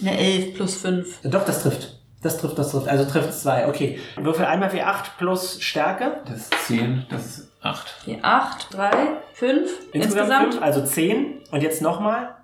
eine 0.02 0.17
11 0.17 0.56
plus 0.56 0.78
5. 0.82 1.19
Doch, 1.26 1.45
das 1.45 1.62
trifft. 1.62 1.96
Das 2.23 2.38
trifft, 2.39 2.58
das 2.58 2.71
trifft. 2.71 2.88
Also 2.88 3.06
trifft 3.06 3.34
zwei. 3.34 3.67
Okay. 3.67 3.99
Würfel 4.15 4.45
einmal 4.45 4.69
W8 4.69 5.17
plus 5.17 5.62
Stärke. 5.62 6.21
Das 6.25 6.38
ist 6.38 6.53
10, 6.67 7.06
das 7.10 7.25
ist 7.25 7.51
8. 7.62 7.95
Okay, 8.01 8.19
8, 8.21 8.73
3, 8.73 8.91
5 9.34 9.71
insgesamt. 9.93 10.53
fünf, 10.53 10.63
also 10.63 10.84
10. 10.84 11.41
Und 11.51 11.62
jetzt 11.62 11.82
nochmal. 11.82 12.36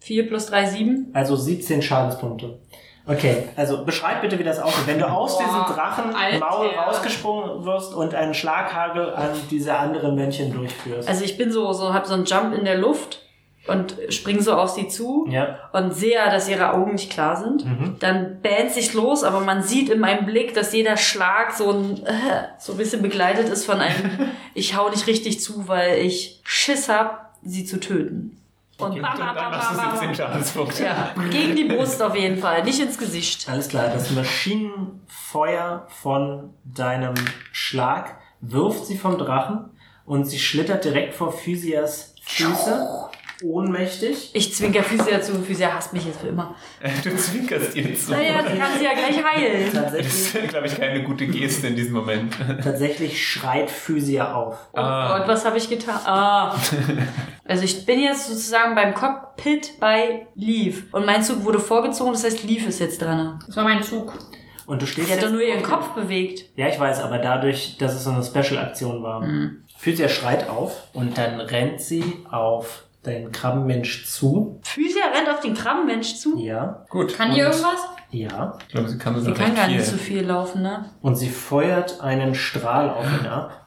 4 0.00 0.26
plus 0.26 0.46
3, 0.46 0.66
7. 0.66 1.10
Also 1.14 1.36
17 1.36 1.80
Schadenspunkte. 1.80 2.58
Okay, 3.06 3.48
also 3.56 3.84
beschreib 3.84 4.20
bitte, 4.20 4.38
wie 4.38 4.44
das 4.44 4.60
aussieht. 4.60 4.86
Wenn 4.86 4.98
du 4.98 5.08
aus 5.08 5.36
Boah, 5.36 5.44
diesem 5.44 5.74
Drachenmaul 5.74 6.68
rausgesprungen 6.68 7.64
wirst 7.64 7.94
und 7.94 8.14
einen 8.14 8.32
Schlaghagel 8.32 9.12
an 9.14 9.30
diese 9.50 9.76
anderen 9.76 10.14
Männchen 10.14 10.52
durchführst. 10.52 11.08
Also 11.08 11.24
ich 11.24 11.36
bin 11.36 11.50
so, 11.50 11.72
so 11.72 11.92
hab 11.92 12.06
so 12.06 12.14
einen 12.14 12.24
Jump 12.24 12.54
in 12.54 12.64
der 12.64 12.76
Luft 12.76 13.22
und 13.68 13.96
spring 14.08 14.40
so 14.40 14.54
auf 14.54 14.70
sie 14.70 14.88
zu 14.88 15.26
ja. 15.30 15.58
und 15.72 15.94
sehe, 15.94 16.18
dass 16.30 16.48
ihre 16.48 16.72
Augen 16.72 16.92
nicht 16.92 17.10
klar 17.10 17.36
sind. 17.36 17.64
Mhm. 17.64 17.96
Dann 18.00 18.40
bähnt 18.40 18.72
sich 18.72 18.92
los, 18.92 19.22
aber 19.22 19.40
man 19.40 19.62
sieht 19.62 19.88
in 19.88 20.00
meinem 20.00 20.26
Blick, 20.26 20.52
dass 20.54 20.72
jeder 20.72 20.96
Schlag 20.96 21.52
so 21.52 21.70
ein, 21.70 22.04
äh, 22.04 22.12
so 22.58 22.72
ein 22.72 22.78
bisschen 22.78 23.02
begleitet 23.02 23.48
ist 23.48 23.64
von 23.64 23.80
einem, 23.80 24.30
ich 24.54 24.76
hau 24.76 24.88
nicht 24.90 25.06
richtig 25.06 25.40
zu, 25.40 25.68
weil 25.68 25.98
ich 25.98 26.40
Schiss 26.44 26.88
hab, 26.88 27.34
sie 27.44 27.64
zu 27.64 27.78
töten. 27.80 28.38
Und 28.78 28.90
Okay. 28.92 29.00
bam, 29.00 29.12
Und 29.12 29.18
bam, 29.18 29.26
dann 29.26 29.34
bam, 29.36 29.50
machst 29.52 29.70
du 29.72 29.76
bam, 29.76 29.90
17 29.90 30.06
bam. 30.08 30.14
Schadenspunkte. 30.16 30.84
Ja, 30.84 31.14
gegen 31.30 31.54
die 31.54 31.64
Brust 31.64 32.02
auf 32.02 32.16
jeden 32.16 32.38
Fall, 32.38 32.64
nicht 32.64 32.80
ins 32.80 32.98
Gesicht. 32.98 33.48
Alles 33.48 33.68
klar, 33.68 33.88
das 33.92 34.10
Maschinenfeuer 34.10 35.86
von 36.02 36.50
deinem 36.64 37.14
Schlag 37.52 38.16
wirft 38.40 38.86
sie 38.86 38.98
vom 38.98 39.18
Drachen 39.18 39.70
und 40.04 40.24
sie 40.24 40.38
schlittert 40.38 40.84
direkt 40.84 41.14
vor 41.14 41.32
Physias 41.32 42.14
Füße, 42.24 42.88
ohnmächtig. 43.42 44.30
Ich 44.32 44.54
zwinker 44.54 44.82
Physia 44.82 45.20
zu, 45.20 45.34
Physia 45.42 45.72
hasst 45.74 45.92
mich 45.92 46.04
jetzt 46.06 46.20
für 46.20 46.28
immer. 46.28 46.54
Du 47.04 47.14
zwinkerst 47.16 47.74
jetzt 47.76 48.06
so. 48.06 48.12
Naja, 48.12 48.42
die 48.42 48.58
kann 48.58 48.70
sie 48.78 48.84
ja 48.84 48.92
gleich 48.92 49.22
heilen. 49.24 49.64
Das 49.72 49.82
Tatsächlich, 49.84 50.34
ist, 50.44 50.48
glaube 50.48 50.66
ich, 50.66 50.76
keine 50.76 51.02
gute 51.02 51.26
Geste 51.26 51.66
in 51.68 51.76
diesem 51.76 51.92
Moment. 51.94 52.34
tatsächlich 52.62 53.26
schreit 53.26 53.70
Physia 53.70 54.34
auf. 54.34 54.56
Oh 54.72 54.78
Ah. 54.78 55.18
Gott, 55.18 55.28
was 55.28 55.44
habe 55.44 55.58
ich 55.58 55.68
getan? 55.68 56.00
Ah. 56.04 56.56
Also 57.44 57.64
ich 57.64 57.84
bin 57.84 58.00
jetzt 58.00 58.28
sozusagen 58.28 58.74
beim 58.74 58.94
Cockpit 58.94 59.78
bei 59.80 60.26
Leaf. 60.34 60.84
Und 60.92 61.06
mein 61.06 61.22
Zug 61.22 61.44
wurde 61.44 61.60
vorgezogen, 61.60 62.12
das 62.12 62.24
heißt 62.24 62.44
Leaf 62.44 62.66
ist 62.66 62.80
jetzt 62.80 63.02
dran. 63.02 63.42
Das 63.46 63.56
war 63.56 63.64
mein 63.64 63.82
Zug. 63.82 64.12
Und 64.64 64.80
du 64.80 64.86
stehst 64.86 65.08
Sie 65.08 65.12
hat 65.14 65.22
doch 65.22 65.30
nur 65.30 65.42
ihren 65.42 65.62
Kopf 65.62 65.88
bewegt. 65.88 66.44
Ja, 66.56 66.68
ich 66.68 66.78
weiß, 66.78 67.00
aber 67.00 67.18
dadurch, 67.18 67.76
dass 67.78 67.94
es 67.94 68.04
so 68.04 68.10
eine 68.10 68.22
Special-Aktion 68.22 69.02
war. 69.02 69.20
Mhm. 69.20 69.64
Physia 69.76 70.08
schreit 70.08 70.48
auf 70.48 70.84
und 70.92 71.18
dann 71.18 71.40
rennt 71.40 71.80
sie 71.80 72.04
auf 72.30 72.84
den 73.06 73.32
Krabbenmensch 73.32 74.06
zu. 74.06 74.60
Physia 74.62 75.04
rennt 75.14 75.28
auf 75.28 75.40
den 75.40 75.54
Krabbenmensch 75.54 76.14
zu. 76.16 76.38
Ja, 76.38 76.84
Gut. 76.88 77.16
Kann 77.16 77.30
die 77.34 77.40
Und- 77.40 77.46
irgendwas? 77.48 77.80
ja. 78.10 78.58
Ich 78.66 78.68
glaube, 78.74 78.88
sie 78.88 78.98
kann 78.98 79.14
Sie 79.16 79.20
sogar 79.22 79.36
kann 79.36 79.46
recht 79.46 79.56
gar 79.56 79.66
viel. 79.66 79.76
nicht 79.78 79.86
so 79.88 79.96
viel 79.96 80.22
laufen, 80.24 80.62
ne? 80.62 80.90
Und 81.02 81.16
sie 81.16 81.28
feuert 81.28 82.00
einen 82.00 82.34
Strahl 82.34 82.90
auf 82.90 83.04
ihn 83.20 83.26
ab. 83.26 83.66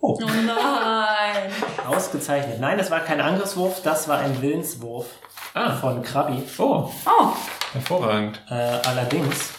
Oh, 0.00 0.18
Oh 0.22 0.26
nein. 0.46 1.50
ausgezeichnet. 1.88 2.60
Nein, 2.60 2.78
das 2.78 2.90
war 2.90 3.00
kein 3.00 3.20
Angriffswurf, 3.20 3.82
das 3.82 4.08
war 4.08 4.18
ein 4.18 4.40
Willenswurf 4.42 5.06
Ah. 5.54 5.74
von 5.76 6.02
Krabi. 6.02 6.42
Oh, 6.58 6.90
Oh. 7.06 7.28
hervorragend. 7.72 8.40
Äh, 8.50 8.54
allerdings, 8.54 9.52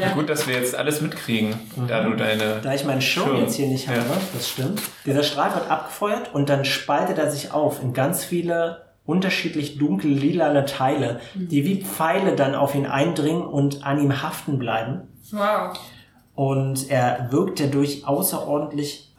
Ja. 0.00 0.12
Gut, 0.12 0.28
dass 0.28 0.46
wir 0.46 0.54
jetzt 0.54 0.74
alles 0.76 1.00
mitkriegen, 1.00 1.54
da 1.88 2.02
du 2.04 2.14
deine... 2.14 2.60
da 2.62 2.72
ich 2.74 2.84
meinen 2.84 3.00
Schirm 3.02 3.26
Schirm. 3.28 3.40
jetzt 3.40 3.54
hier 3.56 3.66
nicht 3.66 3.88
habe, 3.88 3.98
Ja. 3.98 4.04
das 4.34 4.48
stimmt. 4.48 4.80
Dieser 5.06 5.22
Strahl 5.24 5.54
wird 5.54 5.70
abgefeuert 5.70 6.34
und 6.34 6.48
dann 6.48 6.64
spaltet 6.64 7.18
er 7.18 7.30
sich 7.30 7.50
auf 7.52 7.82
in 7.82 7.92
ganz 7.92 8.24
viele 8.24 8.82
unterschiedlich 9.04 9.78
dunkel 9.78 10.12
lilane 10.12 10.64
Teile, 10.64 11.20
die 11.34 11.64
wie 11.64 11.82
Pfeile 11.82 12.36
dann 12.36 12.54
auf 12.54 12.74
ihn 12.76 12.86
eindringen 12.86 13.42
und 13.44 13.84
an 13.84 13.98
ihm 14.00 14.22
haften 14.22 14.58
bleiben. 14.58 15.02
Wow. 15.32 15.76
und 16.34 16.90
er 16.90 17.28
wirkt 17.30 17.58
dadurch 17.60 18.06
außerordentlich 18.06 19.12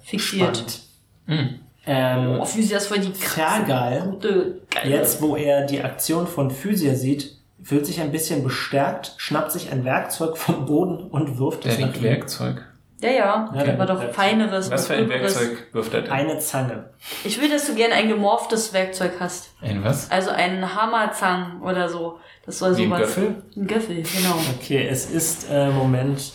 Fixiert. 0.00 0.48
eingespannt. 0.48 0.80
Hm. 1.26 1.48
Ähm, 1.86 2.38
Oh, 2.40 2.44
Physias 2.46 2.86
voll 2.86 3.00
die 3.00 3.12
Fergal, 3.12 4.02
gute, 4.10 4.60
geile. 4.70 4.90
jetzt 4.94 5.20
wo 5.20 5.36
er 5.36 5.66
die 5.66 5.82
Aktion 5.82 6.26
von 6.26 6.50
Physia 6.50 6.94
sieht, 6.94 7.33
fühlt 7.64 7.86
sich 7.86 8.00
ein 8.00 8.12
bisschen 8.12 8.44
bestärkt, 8.44 9.14
schnappt 9.16 9.50
sich 9.52 9.72
ein 9.72 9.84
Werkzeug 9.84 10.36
vom 10.36 10.66
Boden 10.66 10.98
und 11.08 11.38
wirft 11.38 11.64
Der 11.64 11.72
es 11.72 11.78
nach 11.80 11.94
ihm. 11.96 12.02
Werkzeug. 12.02 12.62
Ja, 13.00 13.10
ja. 13.10 13.52
Ja, 13.54 13.72
aber 13.74 13.86
doch 13.86 13.98
Werkzeug. 14.00 14.14
feineres. 14.14 14.70
Was 14.70 14.86
für 14.86 14.94
ein. 14.94 15.08
Werkzeug 15.08 15.66
wirft 15.72 15.92
er 15.92 16.02
denn? 16.02 16.10
Eine 16.12 16.38
Zange. 16.38 16.90
Ich 17.24 17.40
will, 17.40 17.50
dass 17.50 17.66
du 17.66 17.74
gerne 17.74 17.94
ein 17.94 18.08
gemorphtes 18.08 18.72
Werkzeug 18.72 19.12
hast. 19.20 19.50
Ein 19.60 19.82
was? 19.84 20.10
Also 20.10 20.30
einen 20.30 20.74
Hammerzang 20.74 21.60
oder 21.62 21.88
so. 21.88 22.18
Das 22.46 22.58
soll 22.58 22.76
Wie 22.76 22.82
ein 22.84 22.88
sowas. 22.88 23.00
Göffel? 23.00 23.42
Ein 23.56 23.66
Göffel, 23.66 23.96
genau. 24.02 24.36
Okay, 24.58 24.86
es 24.88 25.10
ist, 25.10 25.48
äh, 25.50 25.70
Moment, 25.70 26.32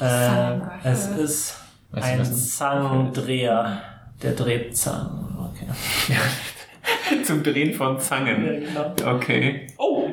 äh, 0.00 0.50
es 0.84 1.06
ist 1.08 1.56
Weißt 1.90 2.06
du, 2.06 2.12
ein 2.12 2.20
was 2.20 2.28
ein 2.30 2.36
Zangendreher. 2.36 3.82
Der 4.22 4.32
dreht 4.32 4.76
Zangen. 4.76 5.36
Okay. 5.38 5.66
Zum 7.24 7.42
Drehen 7.42 7.74
von 7.74 7.98
Zangen. 8.00 8.64
genau. 8.66 9.14
Okay. 9.14 9.66
Oh, 9.76 10.07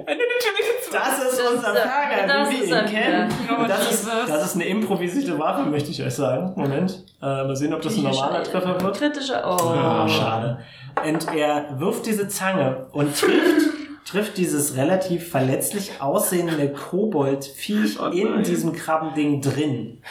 Das 0.95 1.19
ist 1.31 1.39
Das 1.39 1.51
unser 1.53 1.73
das 1.73 2.49
wie 2.51 2.69
wir 2.71 2.79
ihn 2.81 2.85
kennen. 2.85 3.33
Das 3.67 3.91
ist, 3.91 4.07
das 4.27 4.45
ist 4.45 4.55
eine 4.55 4.65
improvisierte 4.65 5.37
Waffe, 5.37 5.63
möchte 5.69 5.91
ich 5.91 6.01
euch 6.03 6.13
sagen. 6.13 6.53
Moment. 6.55 7.03
Äh, 7.21 7.25
mal 7.25 7.55
sehen, 7.55 7.73
ob 7.73 7.81
das 7.81 7.95
ein 7.97 8.03
normaler 8.03 8.43
Treffer 8.43 8.79
wird. 8.81 8.97
Kritischer. 8.97 9.43
Oh, 9.45 9.57
Oh. 9.73 10.07
schade. 10.07 10.59
Und 11.05 11.27
er 11.35 11.79
wirft 11.79 12.05
diese 12.05 12.27
Zange 12.27 12.87
und 12.93 13.15
trifft, 13.19 13.67
trifft 14.05 14.37
dieses 14.37 14.77
relativ 14.77 15.29
verletzlich 15.29 15.91
aussehende 15.99 16.71
Kobold-Viech 16.71 17.99
Oh 17.99 18.05
in 18.07 18.43
diesem 18.43 18.71
Krabbending 18.73 19.41
drin. 19.41 20.01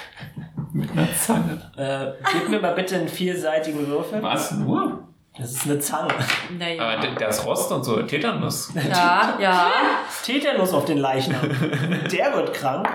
Mit 0.73 0.91
einer 0.93 1.09
Zange. 1.15 1.61
Äh, 1.77 2.13
gib 2.33 2.49
mir 2.51 2.61
mal 2.61 2.75
bitte 2.75 2.97
einen 2.97 3.09
vierseitigen 3.09 3.87
Würfel. 3.87 4.23
Was 4.23 4.53
nur? 4.53 5.09
Das 5.37 5.51
ist 5.51 5.65
eine 5.67 5.79
Zange. 5.81 6.15
Naja. 6.59 6.81
Aber 6.83 7.03
da- 7.07 7.15
da 7.15 7.27
ist 7.27 7.45
Rost 7.45 7.71
und 7.73 7.83
so, 7.85 8.01
Tetanus. 8.03 8.73
Ja, 8.75 9.37
ja. 9.41 9.73
Tetanus 10.25 10.73
auf 10.73 10.85
den 10.85 10.99
Leichnam. 10.99 11.41
Der 12.13 12.35
wird 12.37 12.55
krank. 12.55 12.89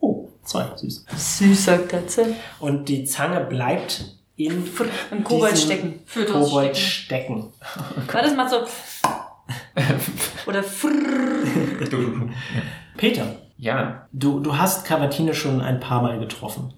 Oh, 0.00 0.28
zwei, 0.42 0.64
süß. 0.74 1.04
Süß, 1.14 1.64
sagt 1.66 1.88
Katze. 1.90 2.34
Und 2.60 2.88
die 2.88 3.04
Zange 3.04 3.40
bleibt 3.40 4.04
in 4.36 4.66
Im 5.10 5.24
Kobold 5.24 5.58
stecken. 5.58 6.00
Kobold 6.30 6.76
stecken. 6.76 7.52
stecken. 7.52 7.52
Warte, 8.12 8.28
das 8.28 8.36
macht 8.36 8.50
so. 8.50 8.56
Oder. 10.46 10.62
Peter, 12.96 13.26
Ja, 13.58 14.06
du, 14.12 14.40
du 14.40 14.56
hast 14.56 14.86
Cavatine 14.86 15.34
schon 15.34 15.60
ein 15.60 15.80
paar 15.80 16.02
Mal 16.02 16.18
getroffen. 16.18 16.72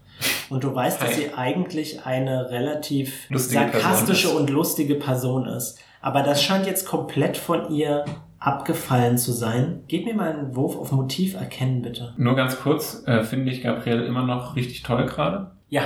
Und 0.50 0.64
du 0.64 0.74
weißt, 0.74 1.00
dass 1.02 1.08
Hi. 1.10 1.14
sie 1.14 1.34
eigentlich 1.34 2.04
eine 2.06 2.50
relativ 2.50 3.28
Lustige 3.30 3.60
sarkastische 3.70 4.30
und 4.30 4.50
lustige 4.50 4.94
Person 4.94 5.46
ist. 5.46 5.78
Aber 6.00 6.22
das 6.22 6.42
scheint 6.42 6.66
jetzt 6.66 6.86
komplett 6.86 7.36
von 7.36 7.70
ihr 7.72 8.04
abgefallen 8.38 9.18
zu 9.18 9.32
sein. 9.32 9.82
Gib 9.88 10.04
mir 10.06 10.14
mal 10.14 10.30
einen 10.32 10.54
Wurf 10.56 10.76
auf 10.76 10.92
Motiv 10.92 11.34
erkennen, 11.34 11.82
bitte. 11.82 12.14
nur 12.16 12.36
ganz 12.36 12.58
kurz, 12.60 13.02
äh, 13.06 13.24
finde 13.24 13.50
ich 13.50 13.62
Gabriel 13.62 14.02
immer 14.04 14.22
noch 14.24 14.54
richtig 14.56 14.82
toll 14.82 15.04
gerade. 15.06 15.50
Ja, 15.68 15.82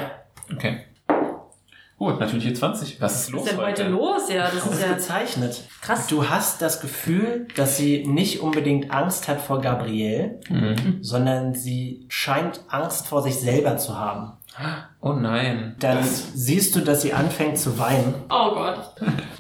Okay. 0.53 0.81
Gut, 1.99 2.19
natürlich 2.19 2.45
hier 2.45 2.55
20. 2.55 3.01
Was 3.01 3.23
ist 3.23 3.31
los 3.31 3.43
Was 3.43 3.51
ist 3.53 3.57
denn 3.59 3.65
heute 3.65 3.85
los? 3.89 4.29
Ja, 4.29 4.51
das 4.51 4.67
ist 4.67 4.83
ja 4.83 4.93
gezeichnet. 4.95 5.63
krass. 5.81 6.09
Du 6.09 6.29
hast 6.29 6.61
das 6.61 6.81
Gefühl, 6.81 7.47
dass 7.55 7.77
sie 7.77 8.05
nicht 8.05 8.41
unbedingt 8.41 8.91
Angst 8.91 9.29
hat 9.29 9.41
vor 9.41 9.61
Gabrielle, 9.61 10.41
Mhm. 10.51 10.99
sondern 11.01 11.55
sie 11.55 12.05
scheint 12.09 12.61
Angst 12.69 13.07
vor 13.07 13.23
sich 13.23 13.37
selber 13.39 13.77
zu 13.77 13.97
haben. 13.99 14.33
Oh 15.01 15.13
nein. 15.15 15.77
Dann 15.81 15.99
Das, 15.99 16.33
siehst 16.35 16.77
du, 16.77 16.81
dass 16.81 17.03
sie 17.03 17.13
anfängt 17.13 17.59
zu 17.59 17.79
weinen, 17.79 18.15
Oh 18.31 18.55
Gott. 18.55 18.93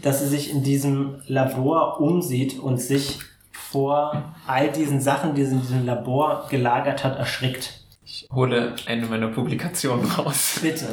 dass 0.02 0.20
sie 0.20 0.28
sich 0.28 0.50
in 0.50 0.62
diesem 0.62 1.20
Labor 1.26 2.00
umsieht 2.00 2.58
und 2.58 2.78
sich 2.80 3.18
vor 3.52 4.34
all 4.46 4.70
diesen 4.70 5.00
Sachen, 5.00 5.34
die 5.34 5.44
sie 5.44 5.54
in 5.54 5.60
diesem 5.60 5.86
Labor 5.86 6.46
gelagert 6.50 7.04
hat, 7.04 7.16
erschrickt. 7.18 7.81
Ich 8.14 8.28
hole 8.30 8.74
eine 8.84 9.06
meiner 9.06 9.28
Publikationen 9.28 10.04
raus. 10.04 10.58
Bitte. 10.60 10.84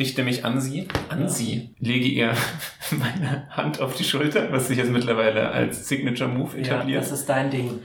Richte 0.00 0.24
mich 0.24 0.44
an 0.44 0.60
sie, 0.60 0.88
an 1.08 1.28
sie, 1.28 1.70
lege 1.78 2.06
ihr 2.08 2.32
meine 2.90 3.46
Hand 3.50 3.80
auf 3.80 3.94
die 3.94 4.02
Schulter, 4.02 4.50
was 4.50 4.66
sich 4.66 4.78
jetzt 4.78 4.90
mittlerweile 4.90 5.50
als 5.50 5.86
Signature 5.86 6.28
Move 6.28 6.56
Ja, 6.56 6.62
etabliert, 6.62 7.02
das 7.02 7.12
ist 7.12 7.26
dein 7.28 7.50
Ding. 7.50 7.78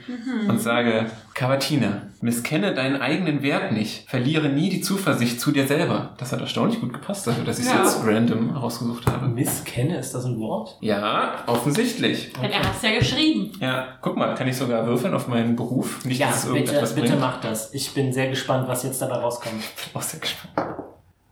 und 0.48 0.60
sage, 0.60 1.06
Cavatina, 1.34 2.02
misskenne 2.20 2.74
deinen 2.74 3.00
eigenen 3.00 3.42
Wert 3.42 3.72
nicht, 3.72 4.08
verliere 4.08 4.48
nie 4.48 4.68
die 4.68 4.80
Zuversicht 4.80 5.40
zu 5.40 5.52
dir 5.52 5.66
selber. 5.66 6.14
Das 6.18 6.32
hat 6.32 6.40
erstaunlich 6.40 6.80
gut 6.80 6.92
gepasst 6.92 7.26
dafür, 7.28 7.44
dass 7.44 7.58
ich 7.60 7.66
es 7.66 7.72
Ja. 7.72 7.82
jetzt 7.84 8.00
random 8.04 8.50
rausgesucht 8.56 9.06
habe. 9.06 9.28
Misskenne, 9.28 9.96
ist 9.98 10.12
das 10.14 10.24
ein 10.24 10.38
Wort? 10.40 10.76
Ja, 10.80 11.44
offensichtlich. 11.46 12.32
Denn 12.42 12.50
er 12.50 12.60
hat 12.60 12.74
es 12.76 12.82
ja 12.82 12.98
geschrieben. 12.98 13.52
Ja, 13.60 13.86
guck 14.00 14.16
mal, 14.16 14.34
kann 14.34 14.48
ich 14.48 14.56
sogar 14.56 14.86
würfeln 14.86 15.14
auf 15.14 15.28
meinen 15.28 15.54
Beruf? 15.56 16.04
Nicht, 16.04 16.18
Ja, 16.20 16.28
dass 16.28 16.38
es 16.38 16.44
bitte, 16.46 16.58
irgendetwas 16.58 16.94
bitte 16.94 17.06
bringt. 17.08 17.20
mach 17.20 17.40
das. 17.40 17.72
Ich 17.72 17.91
bin 17.94 18.12
sehr 18.12 18.28
gespannt, 18.28 18.68
was 18.68 18.82
jetzt 18.82 19.00
dabei 19.02 19.16
rauskommt. 19.16 19.62
Auch 19.94 20.02
sehr 20.02 20.20
gespannt. 20.20 20.78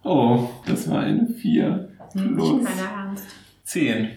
Oh, 0.03 0.49
das 0.67 0.89
war 0.91 1.01
eine 1.01 1.27
4. 1.27 1.89
Plus 2.13 2.65
Keine 2.65 2.81
Ernst. 2.91 3.25
10. 3.65 4.11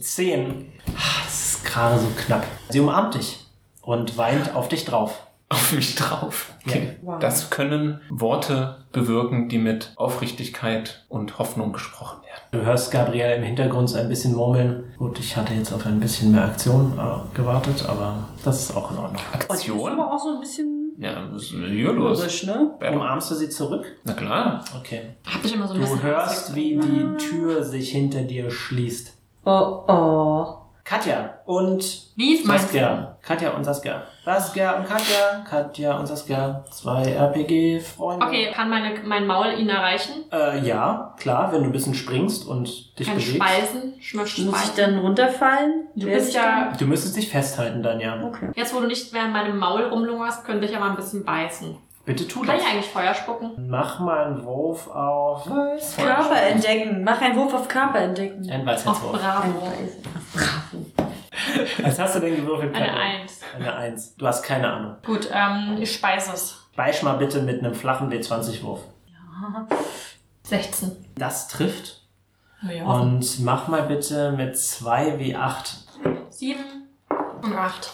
Zehn. 0.00 0.72
Ah, 0.96 1.22
Das 1.24 1.52
ist 1.52 1.64
gerade 1.64 1.98
so 1.98 2.06
knapp. 2.16 2.46
Sie 2.70 2.80
umarmt 2.80 3.14
dich 3.14 3.44
und 3.82 4.16
weint 4.16 4.54
auf 4.54 4.68
dich 4.68 4.84
drauf. 4.84 5.26
Auf 5.50 5.72
mich 5.72 5.94
drauf. 5.94 6.52
Okay. 6.66 6.96
Wow. 7.00 7.18
Das 7.20 7.48
können 7.48 8.02
Worte 8.10 8.84
bewirken, 8.92 9.48
die 9.48 9.56
mit 9.56 9.92
Aufrichtigkeit 9.96 11.06
und 11.08 11.38
Hoffnung 11.38 11.72
gesprochen 11.72 12.18
werden. 12.22 12.42
Du 12.50 12.66
hörst 12.66 12.90
Gabrielle 12.90 13.36
im 13.36 13.42
Hintergrund 13.42 13.88
so 13.88 13.96
ein 13.98 14.10
bisschen 14.10 14.34
murmeln. 14.34 14.84
Gut, 14.98 15.18
ich 15.18 15.36
hatte 15.38 15.54
jetzt 15.54 15.72
auf 15.72 15.86
ein 15.86 16.00
bisschen 16.00 16.32
mehr 16.32 16.44
Aktion 16.44 16.98
äh, 16.98 17.34
gewartet, 17.36 17.86
aber 17.88 18.28
das 18.44 18.60
ist 18.60 18.76
auch 18.76 18.90
in 18.90 18.98
Ordnung. 18.98 19.22
Aktion? 19.32 19.92
aber 19.92 20.12
auch 20.12 20.18
so 20.18 20.34
ein 20.34 20.40
bisschen 20.40 20.77
Ja, 21.00 21.28
was 21.32 21.44
ist 21.44 21.52
denn 21.52 21.64
hier 21.68 21.92
los? 21.92 22.18
mürrisch, 22.18 22.42
ne? 22.44 22.72
Umarmst 22.92 23.30
du 23.30 23.36
sie 23.36 23.48
zurück? 23.48 23.86
Na 24.02 24.14
klar. 24.14 24.64
Okay. 24.76 25.14
Hab 25.32 25.44
ich 25.44 25.54
immer 25.54 25.68
so 25.68 25.74
ein 25.74 25.80
Du 25.80 25.86
bisschen 25.86 26.02
hörst, 26.02 26.56
wie 26.56 26.76
die 26.76 27.16
Tür 27.18 27.62
sich 27.62 27.92
hinter 27.92 28.22
dir 28.22 28.50
schließt. 28.50 29.16
Oh, 29.44 29.84
oh. 29.86 30.56
Katja 30.82 31.38
und 31.46 32.07
Du? 32.18 32.46
Saskia. 32.48 33.16
Katja 33.22 33.50
und 33.50 33.62
Saskia. 33.64 34.02
Saskia 34.24 34.72
und 34.78 34.88
Katja. 34.88 35.44
Katja 35.48 35.96
und 35.98 36.06
Saskia. 36.06 36.64
Zwei 36.70 37.02
RPG-Freunde. 37.12 38.26
Okay, 38.26 38.50
kann 38.52 38.68
meine, 38.68 38.98
mein 39.04 39.26
Maul 39.26 39.52
ihn 39.56 39.68
erreichen? 39.68 40.24
Äh, 40.32 40.66
ja, 40.66 41.14
klar, 41.18 41.52
wenn 41.52 41.60
du 41.62 41.66
ein 41.68 41.72
bisschen 41.72 41.94
springst 41.94 42.46
und 42.48 42.98
dich 42.98 43.06
Kann 43.06 43.16
bewegst. 43.16 43.36
speisen? 43.36 43.94
Schmöcht 44.00 44.38
Muss 44.38 44.64
ich 44.64 44.74
dann 44.74 44.98
runterfallen? 44.98 45.86
Du 45.94 46.06
Wer 46.06 46.16
bist 46.16 46.28
ist 46.30 46.34
ja... 46.34 46.72
Du 46.76 46.86
müsstest 46.86 47.16
dich 47.16 47.28
festhalten 47.30 47.82
dann, 47.84 48.00
ja. 48.00 48.20
Okay. 48.24 48.48
Jetzt, 48.56 48.74
wo 48.74 48.80
du 48.80 48.86
nicht 48.88 49.12
mehr 49.12 49.26
in 49.26 49.32
meinem 49.32 49.56
Maul 49.56 49.84
rumlungerst, 49.84 50.44
könnte 50.44 50.66
ich 50.66 50.76
aber 50.76 50.86
ein 50.86 50.96
bisschen 50.96 51.24
beißen. 51.24 51.76
Bitte 52.04 52.26
tu 52.26 52.40
Kann 52.40 52.56
das. 52.56 52.62
ich 52.64 52.68
eigentlich 52.72 52.86
Feuer 52.88 53.14
spucken? 53.14 53.50
Mach 53.68 54.00
mal 54.00 54.24
einen 54.24 54.44
Wurf 54.44 54.88
auf 54.88 55.44
Körper 55.44 56.42
entdecken. 56.42 57.04
Mach 57.04 57.20
einen 57.20 57.36
Wurf 57.36 57.54
auf 57.54 57.68
Körper 57.68 58.00
entdecken. 58.00 58.48
ein 58.50 58.62
Auf 58.62 58.66
Weisheitswurf. 58.66 59.12
Bravo. 59.12 59.72
Was 61.82 61.98
hast 61.98 62.16
du 62.16 62.20
denn 62.20 62.36
gewürfelt? 62.36 62.74
Eine? 62.74 62.92
Eins. 62.92 63.40
Eine 63.54 63.74
Eins. 63.74 64.14
Du 64.16 64.26
hast 64.26 64.42
keine 64.42 64.70
Ahnung. 64.72 64.96
Gut, 65.04 65.28
ähm, 65.32 65.78
ich 65.80 65.92
speise 65.92 66.32
es. 66.32 66.68
Beisch 66.76 67.02
mal 67.02 67.14
bitte 67.14 67.42
mit 67.42 67.60
einem 67.60 67.74
flachen 67.74 68.10
W20-Wurf. 68.12 68.80
16. 70.44 71.04
Das 71.16 71.48
trifft. 71.48 72.02
Ja. 72.62 72.84
Und 72.84 73.40
mach 73.40 73.68
mal 73.68 73.82
bitte 73.82 74.32
mit 74.32 74.58
2 74.58 75.16
W8 75.16 75.74
7 76.30 76.58
und 77.42 77.54
8. 77.54 77.90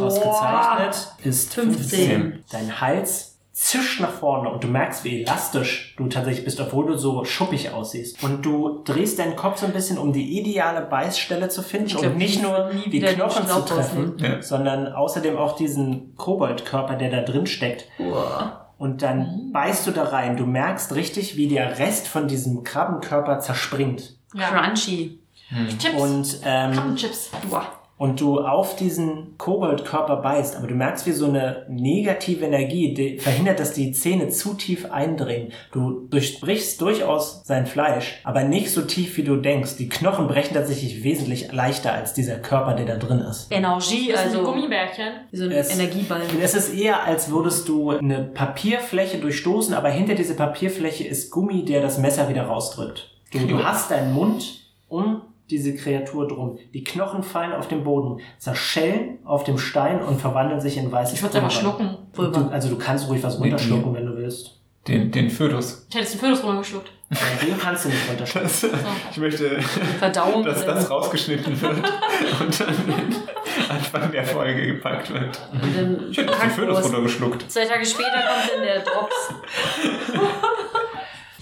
ausgezeichnet. 0.00 1.12
Ist 1.22 1.54
15. 1.54 2.20
15. 2.22 2.44
Dein 2.50 2.80
Hals 2.80 3.35
zischt 3.56 4.00
nach 4.02 4.12
vorne 4.12 4.50
und 4.50 4.62
du 4.62 4.68
merkst, 4.68 5.02
wie 5.04 5.22
elastisch 5.22 5.94
du 5.96 6.08
tatsächlich 6.08 6.44
bist, 6.44 6.60
obwohl 6.60 6.88
du 6.88 6.98
so 6.98 7.24
schuppig 7.24 7.70
aussiehst. 7.70 8.22
Und 8.22 8.44
du 8.44 8.82
drehst 8.84 9.18
deinen 9.18 9.34
Kopf 9.34 9.60
so 9.60 9.66
ein 9.66 9.72
bisschen, 9.72 9.96
um 9.96 10.12
die 10.12 10.38
ideale 10.38 10.82
Beißstelle 10.82 11.48
zu 11.48 11.62
finden 11.62 11.88
glaub, 11.88 12.04
und 12.04 12.18
nicht 12.18 12.42
nur 12.42 12.70
nie 12.74 12.90
die 12.90 13.00
Knochen 13.00 13.46
zu 13.46 13.60
treffen. 13.62 14.18
Ja. 14.18 14.42
sondern 14.42 14.92
außerdem 14.92 15.38
auch 15.38 15.56
diesen 15.56 16.14
Koboldkörper, 16.16 16.96
der 16.96 17.10
da 17.10 17.22
drin 17.22 17.46
steckt. 17.46 17.88
Uah. 17.98 18.66
Und 18.76 19.00
dann 19.00 19.52
beißt 19.54 19.86
du 19.86 19.90
da 19.90 20.04
rein. 20.04 20.36
Du 20.36 20.44
merkst 20.44 20.94
richtig, 20.94 21.38
wie 21.38 21.48
der 21.48 21.78
Rest 21.78 22.08
von 22.08 22.28
diesem 22.28 22.62
Krabbenkörper 22.62 23.40
zerspringt. 23.40 24.18
Ja. 24.34 24.50
Crunchy. 24.50 25.18
Chips. 25.78 25.98
Und 25.98 26.40
ähm, 26.44 26.72
Krabbenchips. 26.72 27.30
Uah. 27.50 27.64
Und 27.98 28.20
du 28.20 28.40
auf 28.40 28.76
diesen 28.76 29.38
Koboldkörper 29.38 30.16
beißt, 30.16 30.56
aber 30.56 30.66
du 30.66 30.74
merkst, 30.74 31.06
wie 31.06 31.12
so 31.12 31.26
eine 31.26 31.64
negative 31.68 32.44
Energie 32.44 32.92
die 32.92 33.18
verhindert, 33.18 33.58
dass 33.58 33.72
die 33.72 33.92
Zähne 33.92 34.28
zu 34.28 34.52
tief 34.54 34.90
eindringen. 34.90 35.52
Du 35.72 36.06
durchbrichst 36.10 36.80
durchaus 36.80 37.42
sein 37.44 37.66
Fleisch, 37.66 38.20
aber 38.24 38.44
nicht 38.44 38.70
so 38.70 38.82
tief, 38.82 39.16
wie 39.16 39.22
du 39.22 39.36
denkst. 39.36 39.76
Die 39.78 39.88
Knochen 39.88 40.28
brechen 40.28 40.52
tatsächlich 40.54 41.02
wesentlich 41.04 41.52
leichter 41.52 41.92
als 41.94 42.12
dieser 42.12 42.36
Körper, 42.36 42.74
der 42.74 42.84
da 42.84 42.96
drin 42.96 43.20
ist. 43.20 43.50
Energie, 43.50 44.12
also 44.14 44.42
Gummibärchen. 44.42 45.12
so 45.32 45.44
ein 45.44 45.52
Es- 45.52 45.70
Energieball. 45.72 46.20
Es 46.42 46.54
ist 46.54 46.74
eher, 46.74 47.04
als 47.04 47.30
würdest 47.30 47.66
du 47.68 47.92
eine 47.92 48.24
Papierfläche 48.24 49.18
durchstoßen, 49.18 49.72
aber 49.74 49.88
hinter 49.88 50.14
dieser 50.14 50.34
Papierfläche 50.34 51.04
ist 51.04 51.30
Gummi, 51.30 51.64
der 51.64 51.80
das 51.80 51.96
Messer 51.98 52.28
wieder 52.28 52.42
rausdrückt. 52.42 53.10
Du, 53.32 53.38
du 53.46 53.64
hast 53.64 53.90
deinen 53.90 54.12
Mund 54.12 54.60
um 54.88 55.22
diese 55.50 55.74
Kreatur 55.74 56.26
drum. 56.26 56.58
Die 56.74 56.82
Knochen 56.84 57.22
fallen 57.22 57.52
auf 57.52 57.68
den 57.68 57.84
Boden, 57.84 58.20
zerschellen 58.38 59.18
auf 59.24 59.44
dem 59.44 59.58
Stein 59.58 60.02
und 60.02 60.20
verwandeln 60.20 60.60
sich 60.60 60.76
in 60.76 60.90
weißes 60.90 61.14
Ich 61.14 61.22
würde 61.22 61.38
es 61.38 61.44
einfach 61.44 61.56
schlucken. 61.58 61.96
Du, 62.14 62.22
also 62.50 62.68
du 62.68 62.76
kannst 62.76 63.08
ruhig 63.08 63.22
was 63.22 63.38
runterschlucken, 63.38 63.94
wenn 63.94 64.06
du 64.06 64.16
willst. 64.16 64.60
Den, 64.88 65.10
den 65.10 65.30
Fötus. 65.30 65.86
Ich 65.88 65.96
hätte 65.96 66.04
jetzt 66.04 66.14
den 66.14 66.20
Fötus 66.20 66.44
runtergeschluckt. 66.44 66.90
Den 67.42 67.58
kannst 67.58 67.84
du 67.84 67.88
nicht 67.88 68.08
runterschlucken. 68.08 68.48
Das, 68.48 68.66
ich 69.12 69.16
möchte, 69.16 69.60
Verdauung. 69.98 70.44
dass 70.44 70.64
das 70.64 70.90
rausgeschnitten 70.90 71.60
wird 71.60 71.76
und 72.40 72.60
dann 72.60 73.16
Anfang 73.68 74.12
der 74.12 74.24
Folge 74.24 74.66
gepackt 74.66 75.12
wird. 75.12 75.40
Und 75.52 75.76
dann 75.76 76.10
Ich 76.10 76.18
hätte 76.18 76.32
den 76.32 76.50
Fötus 76.50 76.84
runtergeschluckt. 76.84 77.50
Zwei 77.50 77.64
Tage 77.64 77.84
später 77.84 78.10
kommt 78.10 78.50
dann 78.54 78.62
der 78.62 78.80
Drops. 78.80 79.34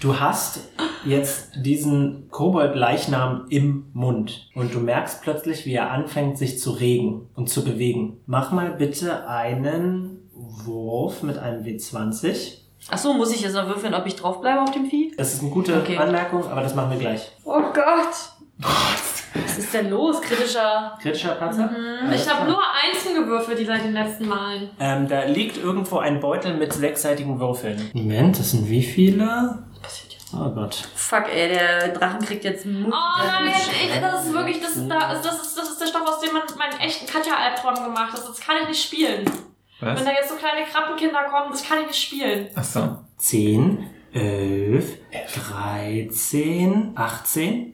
Du 0.04 0.20
hast 0.20 0.60
jetzt 1.06 1.52
diesen 1.56 2.28
Kobold-Leichnam 2.30 3.46
im 3.48 3.86
Mund 3.94 4.50
und 4.54 4.74
du 4.74 4.78
merkst 4.78 5.22
plötzlich, 5.22 5.64
wie 5.64 5.72
er 5.72 5.90
anfängt, 5.92 6.36
sich 6.36 6.60
zu 6.60 6.72
regen 6.72 7.30
und 7.34 7.48
zu 7.48 7.64
bewegen. 7.64 8.18
Mach 8.26 8.52
mal 8.52 8.72
bitte 8.72 9.26
einen 9.26 10.28
Wurf 10.34 11.22
mit 11.22 11.38
einem 11.38 11.64
W20. 11.64 12.58
Ach 12.90 12.98
so, 12.98 13.14
muss 13.14 13.34
ich 13.34 13.40
jetzt 13.40 13.54
noch 13.54 13.66
würfeln, 13.66 13.94
ob 13.94 14.04
ich 14.04 14.14
draufbleibe 14.16 14.60
auf 14.60 14.72
dem 14.72 14.84
Vieh? 14.90 15.14
Das 15.16 15.32
ist 15.32 15.40
eine 15.40 15.50
gute 15.50 15.74
Okay. 15.74 15.96
Anmerkung, 15.96 16.44
aber 16.48 16.60
das 16.60 16.74
machen 16.74 16.90
wir 16.90 16.98
gleich. 16.98 17.32
Oh 17.46 17.62
Gott. 17.72 18.68
Was 19.34 19.58
ist 19.58 19.74
denn 19.74 19.90
los? 19.90 20.20
Kritischer. 20.20 20.96
Kritischer 21.02 21.34
Panzer? 21.34 21.70
Alles 22.02 22.24
Ich 22.24 22.32
habe 22.32 22.48
nur 22.50 22.60
Einsen 22.62 23.14
gewürfelt, 23.14 23.58
die 23.58 23.64
seit 23.64 23.84
den 23.84 23.92
letzten 23.92 24.28
Malen. 24.28 24.70
Ähm, 24.78 25.08
da 25.08 25.24
liegt 25.24 25.56
irgendwo 25.56 25.98
ein 25.98 26.20
Beutel 26.20 26.54
mit 26.54 26.72
sechsseitigen 26.72 27.38
Würfeln. 27.40 27.90
Moment, 27.92 28.38
das 28.38 28.52
sind 28.52 28.68
wie 28.68 28.82
viele? 28.82 29.64
Passiert 29.82 30.12
jetzt. 30.12 30.32
Oh 30.34 30.50
Gott. 30.50 30.74
Fuck, 30.94 31.24
ey, 31.32 31.48
der 31.48 31.88
Drachen 31.88 32.20
kriegt 32.20 32.44
jetzt 32.44 32.64
Mut. 32.66 32.92
Oh 32.92 33.26
nein, 33.26 33.52
ich, 33.54 34.00
das 34.00 34.26
ist 34.26 34.32
wirklich, 34.32 34.60
das 34.60 34.76
ist, 34.76 34.88
da, 34.88 35.14
das, 35.14 35.42
ist, 35.42 35.58
das 35.58 35.68
ist 35.70 35.80
der 35.80 35.86
Stoff, 35.86 36.02
aus 36.06 36.20
dem 36.20 36.32
man 36.32 36.42
meinen 36.56 36.80
echten 36.80 37.06
Katja-Albtraum 37.06 37.74
gemacht 37.74 38.12
hat. 38.12 38.28
Das 38.28 38.40
kann 38.40 38.56
ich 38.62 38.68
nicht 38.68 38.82
spielen. 38.84 39.24
Was? 39.80 39.98
Wenn 39.98 40.06
da 40.06 40.12
jetzt 40.12 40.28
so 40.30 40.36
kleine 40.36 40.64
Krabbenkinder 40.64 41.24
kommen, 41.24 41.50
das 41.50 41.66
kann 41.66 41.80
ich 41.80 41.86
nicht 41.88 42.02
spielen. 42.02 42.48
Ach 42.54 42.64
so. 42.64 42.98
10, 43.18 43.90
11, 44.12 44.98
13, 45.50 46.92
18, 46.94 47.73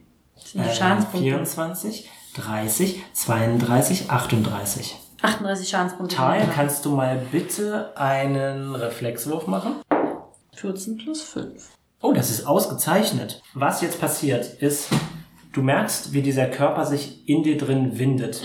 sind 0.51 0.63
die 0.65 0.69
äh, 0.69 0.73
Schadenspunkte. 0.75 1.29
24, 1.29 2.09
30, 2.35 3.03
32, 3.13 4.09
38. 4.09 4.97
38 5.21 5.69
Schadenspunkte. 5.69 6.15
Tal, 6.15 6.47
kannst 6.53 6.85
du 6.85 6.91
mal 6.95 7.21
bitte 7.31 7.91
einen 7.95 8.75
Reflexwurf 8.75 9.47
machen? 9.47 9.75
14 10.55 10.97
plus 10.97 11.21
5. 11.21 11.69
Oh, 12.01 12.13
das 12.13 12.29
ist 12.31 12.47
ausgezeichnet. 12.47 13.41
Was 13.53 13.81
jetzt 13.81 13.99
passiert 14.01 14.45
ist, 14.61 14.89
du 15.53 15.61
merkst, 15.61 16.13
wie 16.13 16.21
dieser 16.23 16.47
Körper 16.47 16.85
sich 16.85 17.27
in 17.29 17.43
dir 17.43 17.57
drin 17.57 17.99
windet. 17.99 18.41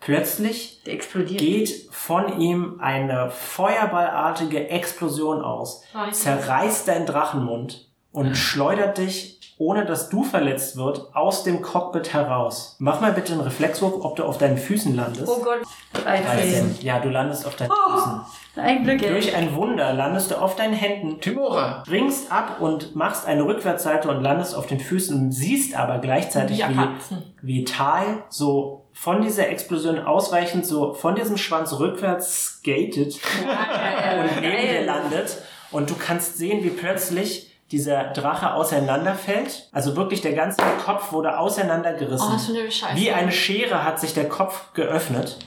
Plötzlich 0.00 0.82
Der 0.84 0.94
explodiert. 0.94 1.40
geht 1.40 1.88
von 1.90 2.40
ihm 2.40 2.78
eine 2.80 3.30
feuerballartige 3.30 4.68
Explosion 4.68 5.42
aus, 5.42 5.82
Ah, 5.94 6.10
zerreißt 6.10 6.88
deinen 6.88 7.06
Drachenmund 7.06 7.88
und 8.12 8.36
schleudert 8.36 8.98
dich, 8.98 9.33
ohne 9.58 9.84
dass 9.86 10.08
du 10.08 10.24
verletzt 10.24 10.76
wird, 10.76 11.14
aus 11.14 11.44
dem 11.44 11.62
Cockpit 11.62 12.12
heraus. 12.12 12.76
Mach 12.80 13.00
mal 13.00 13.12
bitte 13.12 13.32
einen 13.32 13.42
Reflexwurf, 13.42 13.94
ob 14.04 14.16
du 14.16 14.24
auf 14.24 14.38
deinen 14.38 14.58
Füßen 14.58 14.94
landest. 14.96 15.28
Oh 15.28 15.40
Gott. 15.42 15.60
13. 16.02 16.78
Ja, 16.80 16.98
du 16.98 17.08
landest 17.08 17.46
auf 17.46 17.54
deinen 17.56 17.70
Oh. 17.70 17.92
Füßen. 17.92 18.20
Ein 18.56 18.84
Glück. 18.84 19.00
Durch 19.00 19.34
ein 19.34 19.54
Wunder 19.56 19.92
landest 19.92 20.30
du 20.30 20.36
auf 20.40 20.54
deinen 20.56 20.74
Händen, 20.74 21.20
Timora. 21.20 21.82
springst 21.86 22.30
ab 22.30 22.56
und 22.60 22.94
machst 22.96 23.26
eine 23.26 23.44
Rückwärtsseite 23.44 24.08
und 24.08 24.22
landest 24.22 24.54
auf 24.54 24.66
den 24.66 24.80
Füßen, 24.80 25.32
siehst 25.32 25.76
aber 25.76 25.98
gleichzeitig, 25.98 26.58
Ja, 26.58 26.68
wie, 26.70 27.16
wie 27.42 27.64
Tal 27.64 28.22
so 28.28 28.84
von 28.92 29.22
dieser 29.22 29.48
Explosion 29.48 29.98
ausweichend 29.98 30.66
so 30.66 30.94
von 30.94 31.16
diesem 31.16 31.36
Schwanz 31.36 31.72
rückwärts 31.80 32.58
skatet 32.60 33.18
und 33.18 34.40
neben 34.40 34.68
dir 34.68 34.84
landet 34.84 35.38
und 35.72 35.90
du 35.90 35.94
kannst 35.96 36.38
sehen, 36.38 36.62
wie 36.62 36.70
plötzlich 36.70 37.50
dieser 37.70 38.04
Drache 38.12 38.54
auseinanderfällt. 38.54 39.68
Also 39.72 39.96
wirklich 39.96 40.20
der 40.20 40.34
ganze 40.34 40.62
Kopf 40.84 41.12
wurde 41.12 41.38
auseinandergerissen. 41.38 42.28
Oh, 42.28 42.32
das 42.32 42.46
finde 42.46 42.62
ich 42.62 42.76
scheiße. 42.76 42.96
Wie 42.96 43.10
eine 43.10 43.32
Schere 43.32 43.84
hat 43.84 43.98
sich 44.00 44.14
der 44.14 44.28
Kopf 44.28 44.72
geöffnet 44.74 45.38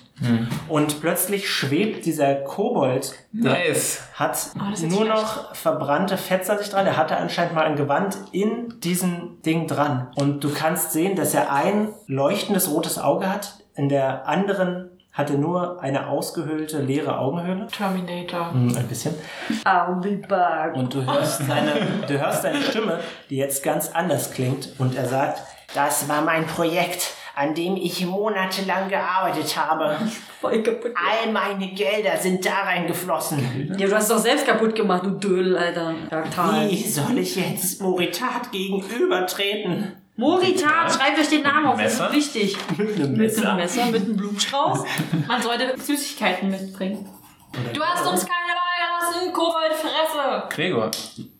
und 0.67 0.99
plötzlich 0.99 1.47
schwebt 1.49 2.05
dieser 2.05 2.35
Kobold, 2.35 3.13
der 3.31 3.51
Nice. 3.51 4.01
hat 4.15 4.49
Oh, 4.55 4.85
nur 4.87 5.05
noch 5.05 5.53
verbrannte 5.53 6.17
Fetzer 6.17 6.57
sich 6.57 6.69
dran. 6.69 6.87
Er 6.87 6.97
hatte 6.97 7.17
anscheinend 7.17 7.53
mal 7.53 7.65
ein 7.65 7.75
Gewand 7.75 8.17
in 8.31 8.79
diesem 8.79 9.41
Ding 9.43 9.67
dran. 9.67 10.07
Und 10.15 10.43
du 10.43 10.51
kannst 10.51 10.91
sehen, 10.91 11.15
dass 11.15 11.35
er 11.35 11.53
ein 11.53 11.89
leuchtendes 12.07 12.71
rotes 12.71 12.97
Auge 12.97 13.31
hat. 13.31 13.59
In 13.75 13.89
der 13.89 14.27
anderen 14.27 14.86
hat 15.17 15.31
er 15.31 15.37
nur 15.37 15.81
eine 15.81 16.07
ausgehöhlte 16.07 16.79
leere 16.79 17.17
Augenhöhle. 17.17 17.65
Terminator. 17.67 18.51
Hm, 18.51 18.77
ein 18.77 18.87
bisschen. 18.87 19.15
I'll 19.65 19.99
be 19.99 20.15
back. 20.27 20.75
Und 20.75 20.93
du 20.93 21.03
hörst 21.03 21.45
seine, 21.47 21.71
du 22.07 22.19
hörst 22.19 22.43
seine 22.43 22.61
Stimme, 22.61 22.99
die 23.31 23.37
jetzt 23.37 23.63
ganz 23.63 23.89
anders 23.89 24.31
klingt. 24.31 24.69
Und 24.77 24.95
er 24.95 25.05
sagt, 25.05 25.41
das 25.73 26.07
war 26.07 26.21
mein 26.21 26.45
Projekt, 26.45 27.15
an 27.35 27.55
dem 27.55 27.77
ich 27.77 28.05
monatelang 28.05 28.89
gearbeitet 28.89 29.57
habe. 29.57 29.97
Voll 30.39 30.61
kaputt. 30.61 30.93
All 30.95 31.31
meine 31.31 31.67
Gelder 31.69 32.17
sind 32.17 32.45
da 32.45 32.61
reingeflossen. 32.65 33.75
Ja, 33.75 33.87
du 33.87 33.95
hast 33.95 34.03
es 34.03 34.09
doch 34.09 34.19
selbst 34.19 34.45
kaputt 34.45 34.75
gemacht, 34.75 35.03
du 35.03 35.09
Dödel, 35.11 35.57
Alter. 35.57 35.95
Wie 36.69 36.83
soll 36.83 37.17
ich 37.17 37.35
jetzt 37.35 37.81
Moritat 37.81 38.51
gegenübertreten? 38.51 39.93
Moritat, 40.17 40.91
schreibt 40.91 41.19
euch 41.19 41.29
den 41.29 41.43
Namen 41.43 41.67
auf, 41.67 41.81
das 41.81 41.99
ist 41.99 42.11
wichtig. 42.11 42.57
Mit 42.77 42.95
einem 42.95 43.13
Mit 43.13 43.37
einem 43.37 43.57
Messer, 43.57 43.85
mit 43.85 44.03
einem 44.03 44.17
Blumenstrauß. 44.17 44.83
Man 45.27 45.41
sollte 45.41 45.79
Süßigkeiten 45.79 46.49
mitbringen. 46.49 47.07
Du 47.73 47.81
hast 47.81 48.05
uns 48.05 48.25
keine 48.25 48.53
Wahl 48.57 48.67
gelassen, 49.13 49.33
Koboldfresse. 49.33 50.49
Gregor, 50.49 50.91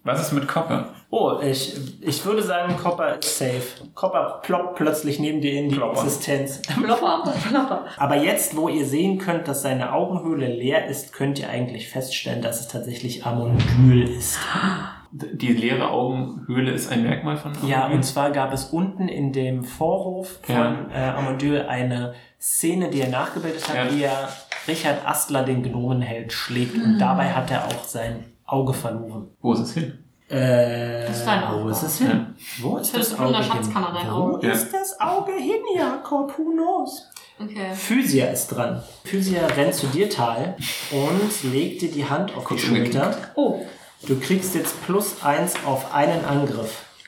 was 0.03 0.21
ist 0.21 0.31
mit 0.31 0.47
Koppe? 0.47 0.85
Oh, 1.09 1.39
ich, 1.41 1.75
ich 2.01 2.25
würde 2.25 2.43
sagen, 2.43 2.75
Copper 2.77 3.17
ist 3.17 3.37
safe. 3.37 3.63
Copper 3.95 4.41
ploppt 4.43 4.75
plötzlich 4.75 5.19
neben 5.19 5.41
dir 5.41 5.53
in 5.53 5.69
die 5.69 5.75
Plopper. 5.75 6.03
Existenz. 6.03 6.61
Plopper, 6.83 7.23
plopper. 7.49 7.85
Aber 7.97 8.15
jetzt, 8.15 8.55
wo 8.57 8.69
ihr 8.69 8.85
sehen 8.85 9.17
könnt, 9.17 9.47
dass 9.47 9.61
seine 9.61 9.93
Augenhöhle 9.93 10.47
leer 10.47 10.87
ist, 10.87 11.13
könnt 11.13 11.39
ihr 11.39 11.49
eigentlich 11.49 11.89
feststellen, 11.89 12.41
dass 12.41 12.59
es 12.59 12.67
tatsächlich 12.67 13.25
Amondyl 13.25 14.09
ist. 14.17 14.37
Die 15.33 15.53
leere 15.53 15.89
Augenhöhle 15.89 16.71
ist 16.71 16.91
ein 16.91 17.03
Merkmal 17.03 17.37
von 17.37 17.53
Ja, 17.65 17.77
Amondyl? 17.79 17.95
und 17.97 18.03
zwar 18.03 18.31
gab 18.31 18.53
es 18.53 18.65
unten 18.65 19.07
in 19.07 19.33
dem 19.33 19.63
Vorhof 19.63 20.39
von 20.43 20.91
äh, 20.91 20.97
Amondyl 21.15 21.61
eine 21.67 22.13
Szene, 22.39 22.89
die 22.89 23.01
er 23.01 23.09
nachgebildet 23.09 23.67
hat, 23.67 23.75
Ja. 23.75 23.91
wie 23.93 24.03
er 24.03 24.29
Richard 24.67 25.07
Astler, 25.07 25.43
den 25.43 25.63
Gnomenheld, 25.63 26.33
schlägt. 26.33 26.75
Und 26.75 26.99
dabei 26.99 27.29
hat 27.31 27.49
er 27.51 27.65
auch 27.67 27.83
sein 27.85 28.25
Auge 28.45 28.73
verloren. 28.73 29.29
Wo 29.41 29.53
ist 29.53 29.61
es 29.61 29.73
hin? 29.73 29.97
Äh, 30.29 31.07
Das 31.07 31.17
ist 31.19 31.25
dein 31.25 31.41
wo 31.41 31.61
Auge. 31.61 31.71
ist 31.71 31.83
es 31.83 31.97
hin? 31.99 32.25
Wo 32.59 32.77
ist 32.77 32.93
Das 32.93 32.99
das 32.99 33.07
ist 33.07 33.11
in 33.13 33.17
der 33.19 33.27
Auge 33.27 33.37
hin? 33.37 33.45
Schatzkammer, 33.53 33.91
dein 33.93 34.07
Wo 34.07 34.15
Auge. 34.35 34.47
Ja. 34.47 34.53
ist 34.53 34.73
das 34.73 34.99
Auge 34.99 35.31
hin, 35.33 35.61
Jakob? 35.75 36.37
Who 36.37 36.51
knows? 36.51 37.09
Okay. 37.39 37.73
Physia 37.73 38.25
ist 38.27 38.47
dran. 38.49 38.81
Physia 39.05 39.45
rennt 39.47 39.73
zu 39.73 39.87
dir, 39.87 40.09
Tal, 40.09 40.55
und 40.91 41.51
legt 41.53 41.81
dir 41.81 41.91
die 41.91 42.03
Hand 42.05 42.35
auf 42.35 42.47
die 42.49 42.57
Schulter. 42.59 43.15
Oh. 43.35 43.61
Du 44.05 44.19
kriegst 44.19 44.53
jetzt 44.55 44.85
plus 44.85 45.23
eins 45.23 45.55
auf 45.65 45.93
einen 45.93 46.23
Angriff. 46.25 46.83
Ich 46.99 47.07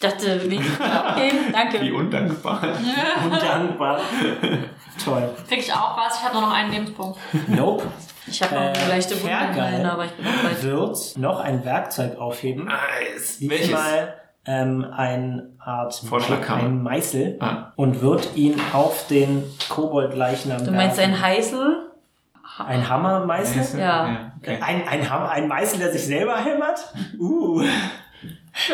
dachte, 0.00 0.40
wie. 0.50 0.58
Okay, 0.58 1.32
Wie 1.48 1.52
danke. 1.52 1.94
undankbar. 1.94 2.60
Undankbar. 3.24 4.00
Toll. 5.04 5.30
Krieg 5.48 5.58
ich 5.58 5.72
auch 5.72 5.96
was? 5.98 6.18
Ich 6.18 6.24
habe 6.24 6.34
nur 6.38 6.42
noch 6.48 6.52
einen 6.54 6.72
Lebenspunkt. 6.72 7.18
Nope. 7.48 7.84
Ich 8.26 8.42
habe 8.42 8.54
noch 8.54 8.60
eine 8.62 8.76
Äh, 8.78 8.88
leichte 8.88 9.20
Wunde 9.22 9.90
aber 9.92 10.04
ich 10.04 10.12
bin 10.12 10.26
auch 10.26 10.42
bald. 10.42 10.62
Wird 10.62 11.18
noch 11.18 11.40
ein 11.40 11.64
Werkzeug 11.64 12.18
aufheben. 12.18 12.64
Nice. 12.66 13.38
Welches? 13.40 13.66
Diesmal 13.68 14.14
ähm, 14.46 14.86
eine 14.96 15.50
Art 15.58 16.02
ein 16.50 16.82
Meißel 16.82 17.36
Ah. 17.40 17.72
und 17.76 18.00
wird 18.00 18.30
ihn 18.34 18.60
auf 18.72 19.06
den 19.08 19.44
Kobold-Leichnam 19.68 20.64
Du 20.64 20.70
meinst 20.72 20.96
werfen. 20.98 21.14
ein 21.14 21.20
Heißel? 21.22 21.90
ein 22.66 22.88
Hammermeißel? 22.88 23.56
Meißel? 23.58 23.80
Ja. 23.80 24.27
Okay. 24.38 24.58
Ein, 24.60 24.86
ein, 24.88 25.10
Hammer, 25.10 25.30
ein 25.30 25.48
Meißel, 25.48 25.78
der 25.78 25.92
sich 25.92 26.06
selber 26.06 26.36
hämmert? 26.36 26.92
Uh. 27.18 27.62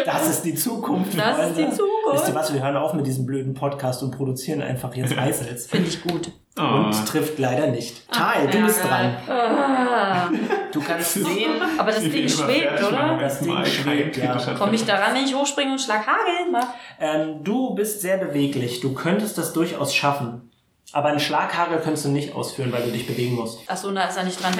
Das 0.05 0.29
ist 0.31 0.43
die 0.43 0.55
Zukunft. 0.55 1.19
Das 1.19 1.39
ist 1.49 1.59
die 1.59 1.63
Freunde. 1.63 1.77
Zukunft. 1.77 2.13
Wisst 2.13 2.29
ihr 2.29 2.35
was? 2.35 2.55
Wir 2.55 2.63
hören 2.63 2.77
auf 2.77 2.95
mit 2.95 3.07
diesem 3.07 3.27
blöden 3.27 3.55
Podcast 3.55 4.03
und 4.03 4.13
produzieren 4.13 4.63
einfach 4.63 4.95
jetzt 4.95 5.17
Eisels. 5.19 5.67
Finde 5.67 5.89
ich 5.89 6.03
gut. 6.03 6.31
Oh. 6.59 6.63
Und 6.63 7.07
trifft 7.07 7.39
leider 7.39 7.67
nicht. 7.67 8.11
Teil, 8.13 8.47
du 8.49 8.63
bist 8.63 8.83
dran. 8.85 9.17
Ah, 9.29 10.29
Du 10.73 10.81
kannst 10.81 11.15
sehen, 11.15 11.53
aber 11.79 11.91
das 11.91 12.01
Ding 12.01 12.29
schwebt, 12.29 12.83
oder? 12.83 13.19
Das 13.21 13.41
Ding 13.41 13.65
schwebt, 13.65 14.17
ja. 14.17 14.37
Komme 14.57 14.75
ich 14.75 14.85
daran, 14.85 15.15
wenn 15.15 15.25
ich 15.25 15.35
hochspringe 15.35 15.73
und 15.73 15.81
schlag 15.81 16.07
Hagel? 16.07 16.61
Ähm, 17.01 17.45
du 17.45 17.75
bist 17.75 18.01
sehr 18.01 18.19
beweglich. 18.19 18.81
Du 18.81 18.95
könntest 18.95 19.37
das 19.37 19.53
durchaus 19.53 19.95
schaffen. 19.95 20.51
Aber 20.95 21.09
einen 21.09 21.19
Schlaghagel 21.19 21.79
könntest 21.81 22.05
du 22.05 22.11
nicht 22.11 22.35
ausführen, 22.35 22.71
weil 22.73 22.85
du 22.85 22.93
dich 22.93 23.05
bewegen 23.07 23.35
musst. 23.35 23.59
Achso, 23.69 23.91
da 23.91 24.05
ist 24.05 24.17
er 24.17 24.23
nicht 24.23 24.41
dran. 24.43 24.55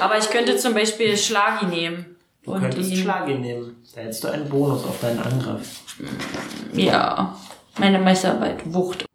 Aber 0.00 0.18
ich 0.18 0.28
könnte 0.28 0.56
zum 0.58 0.74
Beispiel 0.74 1.16
Schlagi 1.16 1.64
nehmen. 1.66 2.16
Du 2.44 2.52
Und 2.52 2.60
könntest 2.60 2.90
ihn- 2.92 2.98
Schlagi 3.02 3.34
nehmen. 3.34 3.82
Da 3.94 4.02
hättest 4.02 4.22
du 4.22 4.28
einen 4.28 4.48
Bonus 4.48 4.84
auf 4.84 5.00
deinen 5.00 5.18
Angriff. 5.20 5.80
Ja. 6.74 7.34
Meine 7.78 7.98
Meisterarbeit. 7.98 8.60
Wucht. 8.66 9.06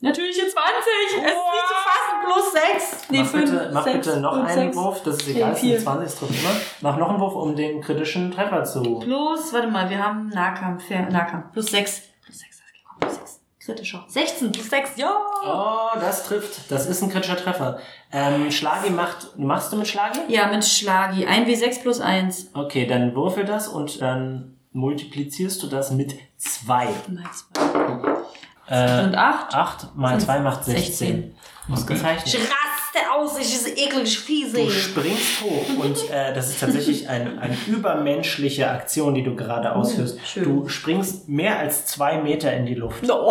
Natürlich 0.00 0.36
in 0.38 0.48
20! 0.50 0.52
Es 0.52 1.12
ist 1.12 1.22
nicht 1.22 1.68
zu 1.68 1.74
fassen. 1.74 2.14
Plus 2.24 2.52
6. 2.52 3.10
Nee, 3.10 3.22
mach 3.22 3.26
5. 3.30 3.50
bitte, 3.50 3.70
mach 3.72 3.84
bitte 3.84 4.20
noch 4.20 4.32
einen 4.44 4.74
Wurf. 4.74 5.02
Das 5.04 5.16
ist 5.16 5.28
egal, 5.28 5.52
es 5.52 5.60
sind 5.60 5.80
20 5.80 6.18
trifft 6.18 6.32
immer. 6.42 6.50
Mach 6.80 6.96
noch 6.98 7.08
einen 7.10 7.20
Wurf, 7.20 7.34
um 7.34 7.54
den 7.56 7.80
kritischen 7.80 8.30
Treffer 8.30 8.64
zu. 8.64 8.98
Plus, 8.98 9.52
warte 9.52 9.68
mal, 9.68 9.88
wir 9.88 10.02
haben 10.04 10.28
Nahkampf. 10.28 10.90
Ja, 10.90 11.02
Nahkampf. 11.08 11.52
Plus 11.52 11.66
6. 11.66 12.02
Plus 12.22 12.38
6, 12.38 12.58
das 12.58 12.72
geht 12.72 13.00
plus 13.00 13.14
6. 13.20 13.40
Kritischer. 13.64 14.04
16 14.08 14.52
plus 14.52 14.68
6, 14.68 14.90
ja! 14.96 15.10
Oh, 15.46 15.98
das 15.98 16.24
trifft. 16.26 16.70
Das 16.70 16.86
ist 16.86 17.02
ein 17.02 17.10
kritischer 17.10 17.36
Treffer. 17.36 17.78
Ähm, 18.12 18.50
Schlagi 18.50 18.90
macht. 18.90 19.38
Machst 19.38 19.72
du 19.72 19.76
mit 19.76 19.88
Schlagi? 19.88 20.20
Ja, 20.28 20.48
mit 20.48 20.64
Schlagi. 20.64 21.26
1W6 21.26 21.80
plus 21.80 22.00
1. 22.00 22.50
Okay, 22.52 22.86
dann 22.86 23.14
würfel 23.14 23.44
das 23.44 23.68
und 23.68 24.02
dann 24.02 24.56
multiplizierst 24.72 25.62
du 25.62 25.68
das 25.68 25.90
mit 25.92 26.14
2. 26.36 26.88
Mal 27.08 27.24
2. 27.62 28.24
Äh, 28.66 29.04
Und 29.04 29.14
8. 29.14 29.54
8 29.54 29.96
mal 29.96 30.18
Sind 30.18 30.26
2 30.26 30.38
macht 30.40 30.64
16. 30.64 30.86
16. 30.92 31.36
Ausgezeichnet. 31.72 32.38
Raste 32.94 33.12
aus, 33.12 33.38
ich 33.38 33.54
ist 33.54 33.68
eklig 33.78 34.18
fiese. 34.18 34.56
Du 34.58 34.70
springst 34.70 35.42
hoch 35.42 35.84
und 35.84 36.10
äh, 36.10 36.32
das 36.34 36.50
ist 36.50 36.60
tatsächlich 36.60 37.08
ein, 37.08 37.38
eine 37.38 37.56
übermenschliche 37.66 38.70
Aktion, 38.70 39.14
die 39.14 39.22
du 39.22 39.34
gerade 39.34 39.74
ausführst. 39.74 40.18
schön. 40.26 40.44
Du 40.44 40.68
springst 40.68 41.28
mehr 41.28 41.58
als 41.58 41.86
zwei 41.86 42.18
Meter 42.18 42.52
in 42.52 42.66
die 42.66 42.74
Luft. 42.74 43.02
No. 43.04 43.30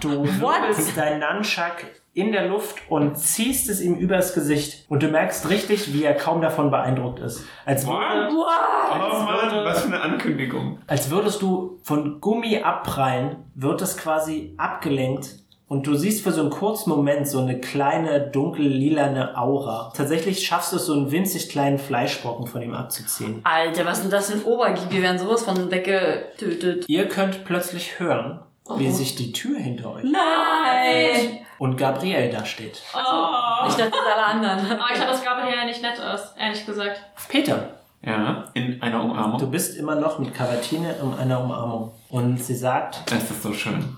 Du 0.00 0.24
wirbelst 0.40 0.96
deinen 0.96 1.20
Nunchuck 1.20 1.76
in 2.14 2.32
der 2.32 2.46
Luft 2.46 2.76
und 2.88 3.18
ziehst 3.18 3.68
es 3.68 3.82
ihm 3.82 3.94
übers 3.96 4.32
Gesicht. 4.32 4.86
Und 4.88 5.02
du 5.02 5.08
merkst 5.08 5.50
richtig, 5.50 5.92
wie 5.92 6.02
er 6.02 6.14
kaum 6.14 6.40
davon 6.40 6.70
beeindruckt 6.70 7.18
ist. 7.18 7.44
Als, 7.66 7.86
würde, 7.86 7.98
What? 8.34 9.12
Oh 9.12 9.22
Mann, 9.22 9.64
was 9.66 9.82
für 9.82 9.88
eine 9.88 10.00
Ankündigung. 10.00 10.78
als 10.86 11.10
würdest 11.10 11.42
du 11.42 11.78
von 11.82 12.22
Gummi 12.22 12.62
abprallen, 12.62 13.44
wird 13.54 13.82
es 13.82 13.98
quasi 13.98 14.54
abgelenkt. 14.56 15.45
Und 15.68 15.86
du 15.88 15.96
siehst 15.96 16.22
für 16.22 16.30
so 16.30 16.42
einen 16.42 16.50
kurzen 16.50 16.90
Moment 16.90 17.26
so 17.26 17.40
eine 17.40 17.58
kleine, 17.58 18.20
dunkel-lilane 18.20 19.36
Aura. 19.36 19.92
Tatsächlich 19.96 20.46
schaffst 20.46 20.72
du 20.72 20.76
es, 20.76 20.86
so 20.86 20.92
einen 20.92 21.10
winzig 21.10 21.48
kleinen 21.48 21.78
Fleischbrocken 21.78 22.46
von 22.46 22.62
ihm 22.62 22.72
abzuziehen. 22.72 23.40
Alter, 23.42 23.84
was 23.84 24.00
sind 24.00 24.12
das 24.12 24.30
für 24.30 24.38
ein 24.38 24.44
Obergieb? 24.44 24.90
Wir 24.90 25.02
werden 25.02 25.18
sowas 25.18 25.42
von 25.42 25.68
weggetötet. 25.70 26.84
Ihr 26.88 27.08
könnt 27.08 27.44
plötzlich 27.44 27.98
hören, 27.98 28.38
wie 28.76 28.90
sich 28.92 29.16
die 29.16 29.32
Tür 29.32 29.58
hinter 29.58 29.92
euch 29.94 30.04
Nein! 30.04 31.38
und 31.58 31.76
Gabriel 31.76 32.30
da 32.30 32.44
steht. 32.44 32.80
Oh. 32.94 33.66
Ich 33.68 33.74
dachte, 33.74 33.90
das 33.90 34.14
alle 34.14 34.24
anderen. 34.26 34.78
Aber 34.80 34.88
ich 34.90 34.94
glaube, 34.96 35.10
dass 35.12 35.24
Gabriel 35.24 35.56
ja 35.56 35.64
nicht 35.64 35.82
nett 35.82 35.98
ist, 35.98 36.34
ehrlich 36.38 36.64
gesagt. 36.64 37.00
Peter, 37.28 37.70
Ja, 38.02 38.44
in 38.54 38.80
einer 38.82 38.98
du 39.00 39.04
Umarmung. 39.04 39.50
bist 39.50 39.76
immer 39.76 39.96
noch 39.96 40.20
mit 40.20 40.32
Cavatine 40.32 40.94
in 41.02 41.14
einer 41.18 41.40
Umarmung. 41.40 41.90
Und 42.08 42.40
sie 42.42 42.54
sagt, 42.54 43.10
Das 43.10 43.28
ist 43.30 43.42
so 43.42 43.52
schön. 43.52 43.96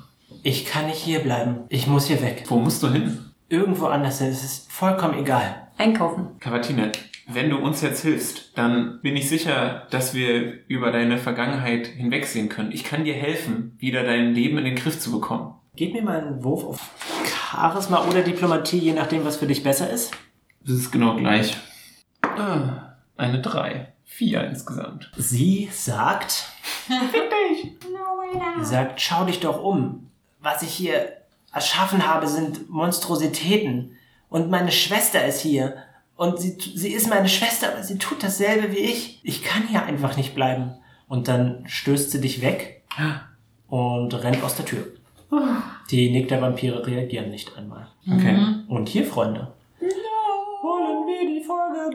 Ich 0.48 0.64
kann 0.64 0.86
nicht 0.86 0.96
hier 0.96 1.20
bleiben. 1.20 1.64
Ich 1.68 1.86
muss 1.86 2.06
hier 2.06 2.22
weg. 2.22 2.44
Wo 2.46 2.58
musst 2.58 2.82
du 2.82 2.88
hin? 2.90 3.18
Irgendwo 3.50 3.86
anders. 3.86 4.22
Es 4.22 4.42
ist 4.42 4.72
vollkommen 4.72 5.18
egal. 5.18 5.68
Einkaufen. 5.76 6.38
Cavatine, 6.40 6.90
wenn 7.26 7.50
du 7.50 7.58
uns 7.58 7.82
jetzt 7.82 8.00
hilfst, 8.00 8.56
dann 8.56 9.00
bin 9.02 9.14
ich 9.14 9.28
sicher, 9.28 9.86
dass 9.90 10.14
wir 10.14 10.66
über 10.66 10.90
deine 10.90 11.18
Vergangenheit 11.18 11.86
hinwegsehen 11.86 12.48
können. 12.48 12.72
Ich 12.72 12.82
kann 12.84 13.04
dir 13.04 13.12
helfen, 13.12 13.76
wieder 13.78 14.02
dein 14.04 14.32
Leben 14.34 14.56
in 14.56 14.64
den 14.64 14.76
Griff 14.76 14.98
zu 14.98 15.12
bekommen. 15.12 15.54
Gib 15.76 15.92
mir 15.92 16.02
mal 16.02 16.18
einen 16.20 16.42
Wurf 16.42 16.64
auf 16.64 16.90
Charisma 17.26 18.06
oder 18.08 18.22
Diplomatie, 18.22 18.78
je 18.78 18.94
nachdem, 18.94 19.26
was 19.26 19.36
für 19.36 19.46
dich 19.46 19.62
besser 19.62 19.90
ist. 19.90 20.12
Das 20.62 20.76
ist 20.76 20.90
genau 20.90 21.16
gleich. 21.16 21.56
Ah, 22.22 22.94
Eine 23.18 23.42
3. 23.42 23.92
4 24.04 24.44
insgesamt. 24.48 25.12
Sie 25.18 25.68
sagt, 25.70 26.46
sie 26.88 28.64
sagt, 28.64 29.00
schau 29.00 29.24
dich 29.26 29.40
doch 29.40 29.62
um. 29.62 30.07
Was 30.40 30.62
ich 30.62 30.70
hier 30.70 31.12
erschaffen 31.52 32.06
habe, 32.06 32.28
sind 32.28 32.68
Monstrositäten. 32.70 33.96
Und 34.28 34.50
meine 34.50 34.72
Schwester 34.72 35.24
ist 35.24 35.40
hier. 35.40 35.76
Und 36.16 36.40
sie, 36.40 36.56
sie 36.74 36.92
ist 36.92 37.08
meine 37.08 37.28
Schwester, 37.28 37.72
aber 37.72 37.82
sie 37.82 37.98
tut 37.98 38.22
dasselbe 38.22 38.72
wie 38.72 38.78
ich. 38.78 39.20
Ich 39.22 39.42
kann 39.42 39.66
hier 39.68 39.84
einfach 39.84 40.16
nicht 40.16 40.34
bleiben. 40.34 40.74
Und 41.08 41.28
dann 41.28 41.64
stößt 41.66 42.10
sie 42.10 42.20
dich 42.20 42.42
weg 42.42 42.82
und 43.68 44.12
rennt 44.14 44.42
aus 44.42 44.56
der 44.56 44.66
Tür. 44.66 44.86
Die 45.90 46.10
Nick 46.10 46.28
der 46.28 46.40
Vampire 46.42 46.86
reagieren 46.86 47.30
nicht 47.30 47.56
einmal. 47.56 47.88
Okay. 48.06 48.38
Und 48.68 48.88
hier, 48.88 49.04
Freunde, 49.04 49.52
wollen 49.80 51.06
wir 51.06 51.20
die 51.28 51.44
Folge 51.44 51.90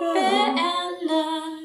beenden. 0.00 1.61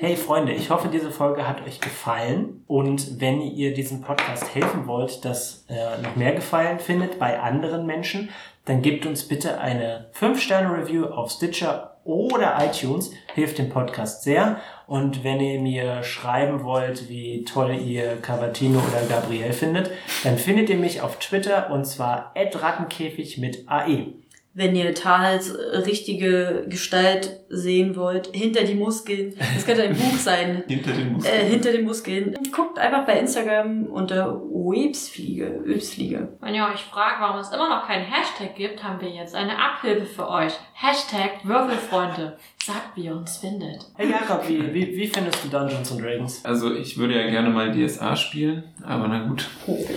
Hey 0.00 0.14
Freunde, 0.14 0.52
ich 0.52 0.70
hoffe, 0.70 0.86
diese 0.86 1.10
Folge 1.10 1.48
hat 1.48 1.66
euch 1.66 1.80
gefallen. 1.80 2.62
Und 2.68 3.20
wenn 3.20 3.40
ihr 3.40 3.74
diesem 3.74 4.00
Podcast 4.00 4.54
helfen 4.54 4.86
wollt, 4.86 5.24
dass 5.24 5.64
er 5.66 5.98
noch 5.98 6.14
mehr 6.14 6.34
Gefallen 6.34 6.78
findet 6.78 7.18
bei 7.18 7.40
anderen 7.40 7.84
Menschen, 7.84 8.30
dann 8.64 8.80
gebt 8.80 9.06
uns 9.06 9.26
bitte 9.26 9.58
eine 9.58 10.08
5-Sterne-Review 10.14 11.06
auf 11.06 11.32
Stitcher 11.32 11.96
oder 12.04 12.64
iTunes. 12.64 13.10
Hilft 13.34 13.58
dem 13.58 13.70
Podcast 13.70 14.22
sehr. 14.22 14.60
Und 14.86 15.24
wenn 15.24 15.40
ihr 15.40 15.60
mir 15.60 16.04
schreiben 16.04 16.62
wollt, 16.62 17.08
wie 17.08 17.42
toll 17.42 17.74
ihr 17.74 18.18
Cavatino 18.22 18.78
oder 18.78 19.04
Gabriel 19.08 19.52
findet, 19.52 19.90
dann 20.22 20.38
findet 20.38 20.70
ihr 20.70 20.76
mich 20.76 21.00
auf 21.00 21.18
Twitter 21.18 21.72
und 21.72 21.84
zwar 21.86 22.32
rattenkäfig 22.36 23.38
mit. 23.38 23.68
AE. 23.68 24.12
Wenn 24.58 24.74
ihr 24.74 24.92
Tals 24.92 25.50
äh, 25.50 25.76
richtige 25.78 26.64
Gestalt 26.68 27.38
sehen 27.48 27.94
wollt, 27.94 28.28
hinter 28.34 28.64
die 28.64 28.74
Muskeln, 28.74 29.32
das 29.54 29.64
könnte 29.64 29.84
ein 29.84 29.94
Buch 29.94 30.16
sein, 30.18 30.64
Hinter 30.68 30.90
den 30.90 31.12
Muskeln. 31.12 31.34
äh, 31.40 31.44
hinter 31.44 31.70
den 31.70 31.84
Muskeln, 31.84 32.36
guckt 32.50 32.76
einfach 32.76 33.06
bei 33.06 33.20
Instagram 33.20 33.86
unter 33.86 34.34
Websfliege, 34.42 35.60
Websfliege. 35.64 36.36
Wenn 36.40 36.56
ihr 36.56 36.64
euch 36.64 36.80
fragt, 36.80 37.20
warum 37.20 37.38
es 37.38 37.50
immer 37.50 37.68
noch 37.68 37.86
keinen 37.86 38.04
Hashtag 38.04 38.56
gibt, 38.56 38.82
haben 38.82 39.00
wir 39.00 39.10
jetzt 39.10 39.36
eine 39.36 39.52
Abhilfe 39.56 40.06
für 40.06 40.28
euch. 40.28 40.52
Hashtag 40.74 41.44
Würfelfreunde. 41.44 42.36
Sagt, 42.64 42.96
wie 42.96 43.04
ihr 43.04 43.14
uns 43.16 43.36
findet. 43.36 43.86
Hey 43.96 44.10
Jakob, 44.10 44.48
wie, 44.48 44.74
wie, 44.74 44.96
wie 44.96 45.06
findest 45.06 45.44
du 45.44 45.48
Dungeons 45.48 45.92
and 45.92 46.02
Dragons? 46.02 46.44
Also 46.44 46.74
ich 46.74 46.98
würde 46.98 47.14
ja 47.14 47.30
gerne 47.30 47.50
mal 47.50 47.72
DSA 47.72 48.16
spielen, 48.16 48.64
aber 48.84 49.06
na 49.06 49.20
gut. 49.28 49.48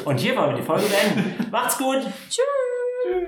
Und 0.05 0.19
hier 0.19 0.35
wollen 0.37 0.51
wir 0.51 0.57
die 0.57 0.61
Folge 0.61 0.85
beenden. 0.85 1.49
Macht's 1.51 1.79
gut! 1.79 1.97
Warum 1.97 3.27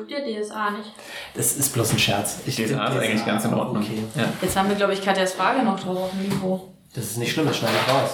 mögt 0.00 0.10
ihr 0.10 0.42
DSA 0.42 0.70
nicht? 0.70 0.90
Das 1.34 1.56
ist 1.56 1.72
bloß 1.72 1.92
ein 1.92 1.98
Scherz. 1.98 2.38
Ich 2.46 2.56
DSA 2.56 2.86
ist 2.86 2.96
eigentlich 2.98 3.26
ganz 3.26 3.44
in 3.44 3.54
Ordnung. 3.54 3.82
Okay. 3.82 4.02
Ja. 4.16 4.32
Jetzt 4.40 4.56
haben 4.56 4.68
wir, 4.68 4.76
glaube 4.76 4.92
ich, 4.92 5.02
Katjas 5.02 5.32
Frage 5.32 5.62
noch 5.62 5.78
drauf 5.78 5.98
auf 5.98 6.10
dem 6.10 6.28
Niveau. 6.28 6.68
Das 6.94 7.04
ist 7.04 7.18
nicht 7.18 7.32
schlimm, 7.32 7.46
das 7.46 7.56
schneide 7.56 7.74
ich 7.86 7.92
raus. 7.92 8.10